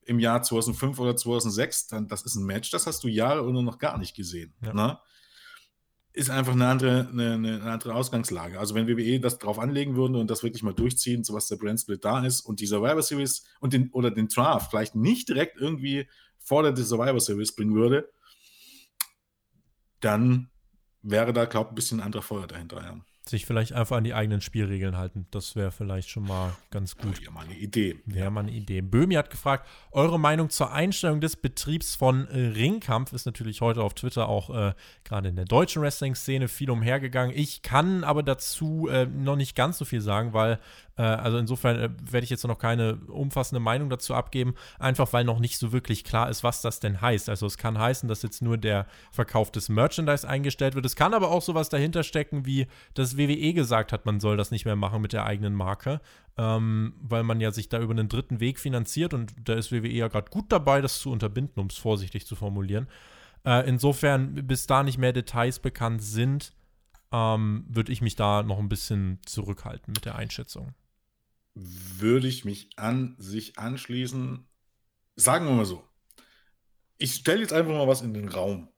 im 0.06 0.18
Jahr 0.18 0.42
2005 0.42 0.98
oder 0.98 1.14
2006, 1.14 1.88
dann 1.88 2.08
das 2.08 2.22
ist 2.22 2.34
ein 2.34 2.44
Match, 2.44 2.70
das 2.70 2.86
hast 2.86 3.04
du 3.04 3.08
Jahre 3.08 3.44
oder 3.44 3.62
noch 3.62 3.78
gar 3.78 3.98
nicht 3.98 4.16
gesehen. 4.16 4.54
Ja. 4.62 4.72
Ne? 4.72 4.98
ist 6.12 6.30
einfach 6.30 6.52
eine 6.52 6.66
andere, 6.66 7.08
eine, 7.08 7.34
eine, 7.34 7.62
andere 7.62 7.94
Ausgangslage. 7.94 8.58
Also 8.58 8.74
wenn 8.74 8.88
WWE 8.88 9.20
das 9.20 9.38
drauf 9.38 9.58
anlegen 9.58 9.94
würde 9.94 10.18
und 10.18 10.28
das 10.28 10.42
wirklich 10.42 10.62
mal 10.62 10.74
durchziehen, 10.74 11.22
so 11.22 11.34
was 11.34 11.46
der 11.46 11.56
Brand 11.56 11.80
Split 11.80 12.04
da 12.04 12.24
ist 12.24 12.40
und 12.40 12.60
die 12.60 12.66
Survivor 12.66 13.02
Series 13.02 13.44
und 13.60 13.72
den, 13.72 13.90
oder 13.92 14.10
den 14.10 14.28
Draft 14.28 14.70
vielleicht 14.70 14.96
nicht 14.96 15.28
direkt 15.28 15.60
irgendwie 15.60 16.08
vor 16.40 16.62
der 16.62 16.76
Survivor 16.76 17.20
Series 17.20 17.54
bringen 17.54 17.74
würde, 17.74 18.10
dann 20.00 20.50
wäre 21.02 21.32
da, 21.32 21.44
glaube 21.44 21.68
ich, 21.68 21.72
ein 21.72 21.74
bisschen 21.76 22.00
anderer 22.00 22.22
Feuer 22.22 22.46
dahinter. 22.46 22.82
Ja. 22.82 23.00
Sich 23.28 23.46
vielleicht 23.46 23.74
einfach 23.74 23.96
an 23.96 24.04
die 24.04 24.14
eigenen 24.14 24.40
Spielregeln 24.40 24.96
halten. 24.96 25.26
Das 25.30 25.54
wäre 25.54 25.70
vielleicht 25.70 26.08
schon 26.08 26.24
mal 26.24 26.56
ganz 26.70 26.96
gut. 26.96 27.20
Wäre 27.20 27.30
mal 27.32 27.44
eine 27.44 27.54
Idee. 27.54 28.00
Wäre 28.06 28.30
mal 28.30 28.40
eine 28.40 28.50
Idee. 28.50 28.80
Böhmi 28.80 29.14
hat 29.14 29.30
gefragt, 29.30 29.68
eure 29.92 30.18
Meinung 30.18 30.50
zur 30.50 30.72
Einstellung 30.72 31.20
des 31.20 31.36
Betriebs 31.36 31.94
von 31.94 32.26
äh, 32.28 32.48
Ringkampf 32.48 33.12
ist 33.12 33.26
natürlich 33.26 33.60
heute 33.60 33.82
auf 33.82 33.94
Twitter 33.94 34.28
auch 34.28 34.50
äh, 34.50 34.74
gerade 35.04 35.28
in 35.28 35.36
der 35.36 35.44
deutschen 35.44 35.82
Wrestling-Szene 35.82 36.48
viel 36.48 36.70
umhergegangen. 36.70 37.36
Ich 37.36 37.62
kann 37.62 38.04
aber 38.04 38.22
dazu 38.22 38.88
äh, 38.88 39.06
noch 39.06 39.36
nicht 39.36 39.54
ganz 39.54 39.78
so 39.78 39.84
viel 39.84 40.00
sagen, 40.00 40.32
weil 40.32 40.58
äh, 41.00 41.02
also 41.02 41.38
insofern 41.38 41.78
äh, 41.78 41.90
werde 42.12 42.24
ich 42.24 42.30
jetzt 42.30 42.46
noch 42.46 42.58
keine 42.58 42.96
umfassende 43.08 43.60
Meinung 43.60 43.88
dazu 43.88 44.14
abgeben, 44.14 44.54
einfach 44.78 45.12
weil 45.12 45.24
noch 45.24 45.38
nicht 45.38 45.58
so 45.58 45.72
wirklich 45.72 46.04
klar 46.04 46.28
ist, 46.28 46.44
was 46.44 46.60
das 46.60 46.78
denn 46.78 47.00
heißt. 47.00 47.30
Also 47.30 47.46
es 47.46 47.56
kann 47.56 47.78
heißen, 47.78 48.08
dass 48.08 48.22
jetzt 48.22 48.42
nur 48.42 48.58
der 48.58 48.86
Verkauf 49.10 49.50
des 49.50 49.70
Merchandise 49.70 50.28
eingestellt 50.28 50.74
wird. 50.74 50.84
Es 50.84 50.96
kann 50.96 51.14
aber 51.14 51.30
auch 51.30 51.42
sowas 51.42 51.70
dahinter 51.70 52.02
stecken, 52.02 52.44
wie 52.44 52.66
das 53.10 53.18
WWE 53.18 53.52
gesagt 53.52 53.92
hat, 53.92 54.06
man 54.06 54.20
soll 54.20 54.36
das 54.36 54.50
nicht 54.50 54.64
mehr 54.64 54.76
machen 54.76 55.02
mit 55.02 55.12
der 55.12 55.24
eigenen 55.24 55.54
Marke. 55.54 56.00
Ähm, 56.36 56.94
weil 57.00 57.22
man 57.22 57.40
ja 57.40 57.52
sich 57.52 57.68
da 57.68 57.80
über 57.80 57.92
einen 57.92 58.08
dritten 58.08 58.40
Weg 58.40 58.58
finanziert 58.58 59.12
und 59.12 59.34
da 59.44 59.54
ist 59.54 59.72
WWE 59.72 59.88
ja 59.88 60.08
gerade 60.08 60.30
gut 60.30 60.50
dabei, 60.50 60.80
das 60.80 61.00
zu 61.00 61.10
unterbinden, 61.10 61.60
um 61.60 61.66
es 61.66 61.76
vorsichtig 61.76 62.26
zu 62.26 62.34
formulieren. 62.34 62.88
Äh, 63.44 63.68
insofern, 63.68 64.46
bis 64.46 64.66
da 64.66 64.82
nicht 64.82 64.98
mehr 64.98 65.12
Details 65.12 65.58
bekannt 65.58 66.02
sind, 66.02 66.54
ähm, 67.12 67.64
würde 67.68 67.92
ich 67.92 68.00
mich 68.00 68.16
da 68.16 68.42
noch 68.42 68.58
ein 68.58 68.68
bisschen 68.68 69.18
zurückhalten 69.26 69.92
mit 69.92 70.04
der 70.04 70.14
Einschätzung. 70.14 70.74
Würde 71.54 72.28
ich 72.28 72.44
mich 72.44 72.70
an 72.76 73.16
sich 73.18 73.58
anschließen. 73.58 74.46
Sagen 75.16 75.46
wir 75.46 75.52
mal 75.52 75.66
so. 75.66 75.84
Ich 76.96 77.14
stelle 77.14 77.40
jetzt 77.40 77.52
einfach 77.52 77.72
mal 77.72 77.88
was 77.88 78.02
in 78.02 78.14
den 78.14 78.28
Raum. 78.28 78.68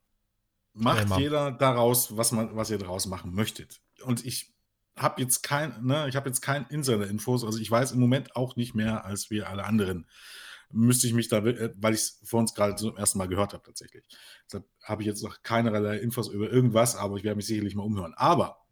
Macht 0.74 1.10
ja, 1.10 1.18
jeder 1.18 1.52
daraus, 1.52 2.16
was, 2.16 2.32
man, 2.32 2.56
was 2.56 2.70
ihr 2.70 2.78
daraus 2.78 3.06
machen 3.06 3.34
möchtet. 3.34 3.82
Und 4.02 4.24
ich 4.24 4.52
habe 4.96 5.20
jetzt 5.20 5.42
kein, 5.42 5.84
ne, 5.84 6.08
ich 6.08 6.16
habe 6.16 6.28
jetzt 6.28 6.40
kein 6.40 6.66
Insider-Infos, 6.66 7.44
also 7.44 7.58
ich 7.58 7.70
weiß 7.70 7.92
im 7.92 8.00
Moment 8.00 8.36
auch 8.36 8.56
nicht 8.56 8.74
mehr 8.74 9.04
als 9.04 9.30
wir 9.30 9.48
alle 9.48 9.64
anderen. 9.64 10.06
Müsste 10.70 11.06
ich 11.06 11.12
mich 11.12 11.28
da, 11.28 11.38
äh, 11.38 11.72
weil 11.76 11.94
ich 11.94 12.00
es 12.00 12.20
vor 12.24 12.40
uns 12.40 12.54
gerade 12.54 12.76
zum 12.76 12.96
ersten 12.96 13.18
Mal 13.18 13.28
gehört 13.28 13.52
habe, 13.52 13.62
tatsächlich. 13.62 14.04
Deshalb 14.46 14.66
habe 14.82 15.02
ich 15.02 15.06
jetzt 15.06 15.22
noch 15.22 15.42
keinerlei 15.42 15.98
Infos 15.98 16.28
über 16.28 16.50
irgendwas, 16.50 16.96
aber 16.96 17.16
ich 17.16 17.24
werde 17.24 17.36
mich 17.36 17.46
sicherlich 17.46 17.74
mal 17.74 17.82
umhören. 17.82 18.14
Aber 18.14 18.62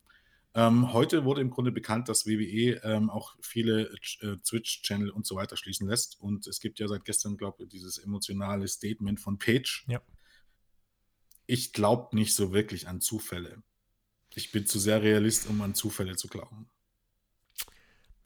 ähm, 0.52 0.92
heute 0.92 1.24
wurde 1.24 1.42
im 1.42 1.50
Grunde 1.50 1.70
bekannt, 1.70 2.08
dass 2.08 2.26
WWE 2.26 2.80
ähm, 2.82 3.08
auch 3.08 3.36
viele 3.40 3.92
äh, 4.20 4.36
Twitch-Channel 4.38 5.10
und 5.10 5.26
so 5.26 5.36
weiter 5.36 5.56
schließen 5.56 5.86
lässt. 5.86 6.20
Und 6.20 6.46
es 6.46 6.60
gibt 6.60 6.80
ja 6.80 6.88
seit 6.88 7.04
gestern, 7.04 7.36
glaube 7.36 7.64
ich, 7.64 7.68
dieses 7.68 7.98
emotionale 7.98 8.66
Statement 8.66 9.20
von 9.20 9.38
Page. 9.38 9.84
Ja. 9.86 10.00
Ich 11.46 11.72
glaube 11.72 12.16
nicht 12.16 12.34
so 12.34 12.52
wirklich 12.52 12.88
an 12.88 13.00
Zufälle. 13.00 13.62
Ich 14.34 14.52
bin 14.52 14.66
zu 14.66 14.78
sehr 14.78 15.02
Realist, 15.02 15.48
um 15.48 15.60
an 15.62 15.74
Zufälle 15.74 16.16
zu 16.16 16.28
glauben. 16.28 16.68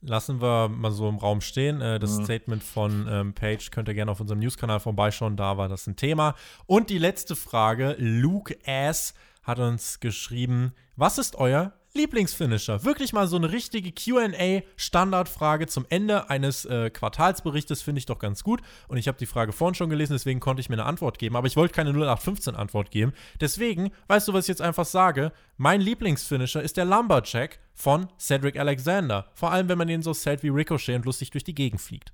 Lassen 0.01 0.43
wir 0.43 0.69
mal 0.69 0.93
so 0.93 1.09
im 1.09 1.17
Raum 1.17 1.41
stehen. 1.41 1.81
Äh, 1.81 1.99
das 1.99 2.19
mhm. 2.19 2.25
Statement 2.25 2.63
von 2.63 3.09
ähm, 3.09 3.33
Page 3.33 3.71
könnt 3.71 3.89
ihr 3.89 3.95
gerne 3.95 4.11
auf 4.11 4.21
unserem 4.21 4.39
News-Kanal 4.41 4.81
vorbeischauen. 4.81 5.37
Da 5.37 5.57
war 5.57 5.69
das 5.69 5.87
ein 5.87 5.97
Thema. 5.97 6.35
Und 6.67 6.91
die 6.91 6.99
letzte 6.99 7.37
Frage: 7.37 7.97
Luke 7.99 8.59
S. 8.67 9.15
hat 9.43 9.59
uns 9.59 10.01
geschrieben: 10.01 10.75
Was 10.97 11.17
ist 11.17 11.37
euer 11.37 11.73
Lieblingsfinisher? 11.97 12.83
Wirklich 12.83 13.13
mal 13.13 13.29
so 13.29 13.37
eine 13.37 13.53
richtige 13.53 13.93
QA-Standardfrage 13.93 15.69
zum 15.69 15.87
Ende 15.91 16.29
eines 16.29 16.65
äh, 16.65 16.91
Quartalsberichtes 16.91 17.83
finde 17.83 18.01
ich 18.01 18.07
doch 18.07 18.19
ganz 18.19 18.43
gut. 18.43 18.63
Und 18.89 18.97
ich 18.97 19.07
habe 19.07 19.17
die 19.17 19.27
Frage 19.27 19.53
vorhin 19.53 19.77
schon 19.77 19.91
gelesen, 19.91 20.15
deswegen 20.15 20.41
konnte 20.41 20.61
ich 20.61 20.69
mir 20.69 20.75
eine 20.75 20.87
Antwort 20.87 21.21
geben. 21.21 21.37
Aber 21.37 21.47
ich 21.47 21.57
wollte 21.57 21.73
keine 21.73 21.93
0815-Antwort 21.93 22.91
geben. 22.91 23.13
Deswegen, 23.41 23.93
weißt 24.09 24.27
du, 24.27 24.33
was 24.33 24.47
ich 24.47 24.49
jetzt 24.49 24.61
einfach 24.61 24.87
sage? 24.87 25.31
Mein 25.57 25.81
Lieblingsfinisher 25.81 26.63
ist 26.63 26.77
der 26.77 26.85
Lumberjack 26.85 27.61
von 27.75 28.09
Cedric 28.19 28.59
Alexander. 28.59 29.31
Vor 29.35 29.53
allem, 29.53 29.69
wenn 29.69 29.79
man 29.79 29.87
den 29.87 30.03
so 30.03 30.13
zählt 30.13 30.43
wie 30.43 30.49
Ricochet 30.49 30.97
und 30.97 31.05
lustig 31.05 31.31
durch 31.31 31.45
die 31.45 31.55
Gegend 31.55 31.81
fliegt. 31.81 32.13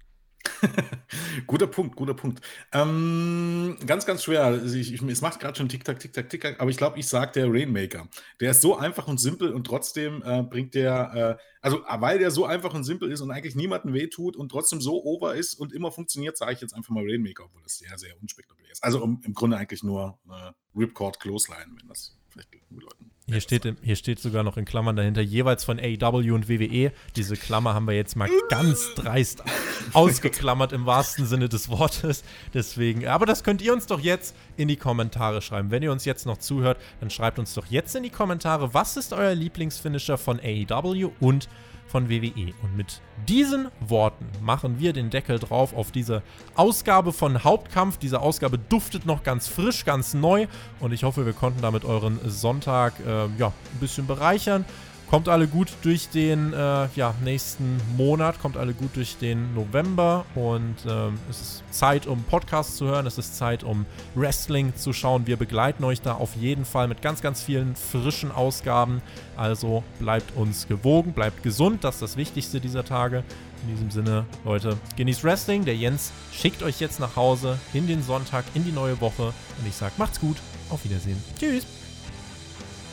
guter 1.47 1.67
Punkt, 1.67 1.97
guter 1.97 2.15
Punkt. 2.15 2.41
Ähm, 2.73 3.77
ganz, 3.87 4.07
ganz 4.07 4.25
schwer. 4.25 4.45
Also 4.45 4.77
ich, 4.77 4.93
ich, 4.93 5.03
es 5.03 5.21
macht 5.21 5.41
gerade 5.41 5.57
schon 5.57 5.69
Tick-Tack, 5.69 5.99
Tick-Tack, 5.99 6.31
Tick-Tack, 6.31 6.61
aber 6.61 6.71
ich 6.71 6.77
glaube, 6.77 6.99
ich 6.99 7.07
sage 7.07 7.33
der 7.33 7.53
Rainmaker. 7.53 8.09
Der 8.41 8.53
ist 8.53 8.63
so 8.63 8.77
einfach 8.77 9.07
und 9.09 9.19
simpel 9.19 9.53
und 9.53 9.65
trotzdem 9.67 10.23
äh, 10.25 10.43
bringt 10.43 10.75
der, 10.75 11.39
äh, 11.39 11.43
also 11.61 11.83
weil 11.99 12.19
der 12.19 12.31
so 12.31 12.47
einfach 12.47 12.75
und 12.75 12.85
simpel 12.85 13.11
ist 13.11 13.21
und 13.21 13.31
eigentlich 13.31 13.55
niemanden 13.55 13.93
wehtut 13.93 14.37
und 14.37 14.51
trotzdem 14.51 14.81
so 14.81 15.03
over 15.05 15.35
ist 15.35 15.55
und 15.55 15.73
immer 15.73 15.91
funktioniert, 15.91 16.37
sage 16.37 16.53
ich 16.53 16.61
jetzt 16.61 16.75
einfach 16.75 16.91
mal 16.91 17.05
Rainmaker, 17.05 17.45
obwohl 17.45 17.63
das 17.63 17.79
sehr, 17.79 17.97
sehr 17.99 18.15
unspektakulär 18.21 18.73
ist. 18.73 18.83
Also 18.83 19.03
um, 19.03 19.21
im 19.25 19.35
Grunde 19.35 19.57
eigentlich 19.57 19.83
nur 19.83 20.19
äh, 20.29 20.53
Ripcord 20.79 21.21
Clothesline, 21.21 21.73
wenn 21.79 21.89
das 21.89 22.17
vielleicht 22.31 22.51
Leuten. 22.71 23.11
Hier 23.31 23.41
steht, 23.41 23.75
hier 23.83 23.97
steht 23.97 24.19
sogar 24.19 24.43
noch 24.43 24.57
in 24.57 24.65
Klammern 24.65 24.97
dahinter, 24.97 25.21
jeweils 25.21 25.63
von 25.63 25.79
AEW 25.79 26.35
und 26.35 26.49
WWE. 26.49 26.91
Diese 27.15 27.37
Klammer 27.37 27.75
haben 27.75 27.87
wir 27.87 27.95
jetzt 27.95 28.17
mal 28.17 28.29
ganz 28.49 28.95
dreist 28.97 29.45
ausgeklammert 29.93 30.73
im 30.73 30.85
wahrsten 30.85 31.27
Sinne 31.27 31.49
des 31.49 31.69
Wortes. 31.69 32.25
Deswegen, 32.55 33.07
aber 33.07 33.27
das 33.27 33.45
könnt 33.45 33.63
ihr 33.63 33.73
uns 33.73 33.87
doch 33.87 34.01
jetzt 34.01 34.35
in 34.57 34.67
die 34.67 34.77
Kommentare 34.77 35.43
schreiben. 35.43 35.71
Wenn 35.71 35.83
ihr 35.83 35.93
uns 35.93 36.05
jetzt 36.05 36.27
noch 36.27 36.39
zuhört, 36.39 36.79
dann 36.99 37.11
schreibt 37.11 37.39
uns 37.39 37.55
doch 37.55 37.67
jetzt 37.67 37.95
in 37.95 38.03
die 38.03 38.11
Kommentare, 38.11 38.75
was 38.75 38.97
ist 38.97 39.13
euer 39.13 39.35
Lieblingsfinisher 39.35 40.19
von 40.19 40.41
AEW 40.41 41.13
und 41.21 41.49
von 41.91 42.09
WWE. 42.09 42.55
Und 42.63 42.77
mit 42.77 43.01
diesen 43.29 43.69
Worten 43.81 44.27
machen 44.41 44.79
wir 44.79 44.93
den 44.93 45.11
Deckel 45.11 45.39
drauf 45.39 45.75
auf 45.75 45.91
diese 45.91 46.23
Ausgabe 46.55 47.13
von 47.13 47.45
Hauptkampf. 47.45 47.99
Diese 47.99 48.21
Ausgabe 48.21 48.59
duftet 48.59 49.07
noch 49.07 49.23
ganz 49.23 49.49
frisch, 49.49 49.85
ganz 49.85 50.15
neu 50.15 50.47
und 50.79 50.93
ich 50.93 51.05
hoffe, 51.05 51.27
wir 51.27 51.33
konnten 51.33 51.61
damit 51.63 51.85
euren 51.85 52.19
Sonntag 52.25 52.95
äh, 53.01 53.27
ja, 53.39 53.49
ein 53.49 53.81
bisschen 53.81 54.07
bereichern. 54.07 54.65
Kommt 55.11 55.29
alle 55.29 55.49
gut 55.49 55.73
durch 55.83 56.09
den 56.09 56.53
äh, 56.53 56.87
ja, 56.95 57.15
nächsten 57.25 57.81
Monat, 57.97 58.41
kommt 58.41 58.57
alle 58.57 58.73
gut 58.73 58.95
durch 58.95 59.17
den 59.17 59.53
November 59.57 60.25
und 60.37 60.77
ähm, 60.89 61.19
es 61.29 61.41
ist 61.41 61.63
Zeit, 61.73 62.07
um 62.07 62.23
Podcasts 62.23 62.77
zu 62.77 62.87
hören, 62.87 63.09
es 63.09 63.19
ist 63.19 63.37
Zeit, 63.37 63.65
um 63.65 63.87
Wrestling 64.15 64.73
zu 64.77 64.93
schauen. 64.93 65.27
Wir 65.27 65.37
begleiten 65.37 65.83
euch 65.83 66.01
da 66.01 66.15
auf 66.15 66.37
jeden 66.37 66.65
Fall 66.65 66.87
mit 66.87 67.03
ganz, 67.03 67.23
ganz 67.23 67.43
vielen 67.43 67.75
frischen 67.75 68.31
Ausgaben. 68.31 69.03
Also 69.37 69.83
bleibt 69.99 70.37
uns 70.37 70.69
gewogen, 70.69 71.13
bleibt 71.13 71.43
gesund, 71.43 71.83
das 71.83 71.97
ist 71.97 72.03
das 72.03 72.17
Wichtigste 72.17 72.61
dieser 72.61 72.85
Tage. 72.85 73.25
In 73.65 73.75
diesem 73.75 73.91
Sinne, 73.91 74.27
Leute, 74.45 74.79
genießt 74.97 75.25
Wrestling. 75.25 75.65
Der 75.65 75.75
Jens 75.75 76.13
schickt 76.33 76.63
euch 76.63 76.79
jetzt 76.79 77.01
nach 77.01 77.17
Hause 77.17 77.59
in 77.75 77.89
den 77.89 78.05
Sonntag, 78.05 78.45
in 78.55 78.65
die 78.65 78.71
neue 78.71 79.01
Woche. 79.01 79.25
Und 79.25 79.67
ich 79.67 79.75
sage, 79.75 79.93
macht's 79.99 80.21
gut, 80.21 80.37
auf 80.71 80.85
Wiedersehen. 80.85 81.21
Tschüss. 81.37 81.67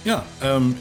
Ja, 0.03 0.25
ähm, 0.41 0.75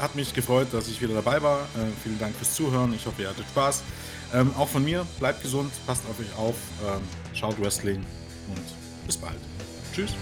hat 0.00 0.14
mich 0.14 0.34
gefreut, 0.34 0.68
dass 0.72 0.88
ich 0.88 1.00
wieder 1.00 1.14
dabei 1.14 1.42
war. 1.42 1.60
Äh, 1.60 1.90
vielen 2.02 2.18
Dank 2.18 2.34
fürs 2.34 2.54
Zuhören. 2.54 2.92
Ich 2.94 3.06
hoffe, 3.06 3.22
ihr 3.22 3.28
hattet 3.28 3.46
Spaß. 3.50 3.82
Ähm, 4.32 4.52
auch 4.56 4.68
von 4.68 4.84
mir, 4.84 5.06
bleibt 5.18 5.42
gesund, 5.42 5.72
passt 5.86 6.04
auf 6.08 6.18
euch 6.20 6.38
auf, 6.38 6.54
ähm, 6.86 7.02
schaut 7.34 7.60
Wrestling 7.60 8.04
und 8.48 9.06
bis 9.06 9.16
bald. 9.16 9.38
Tschüss. 9.92 10.14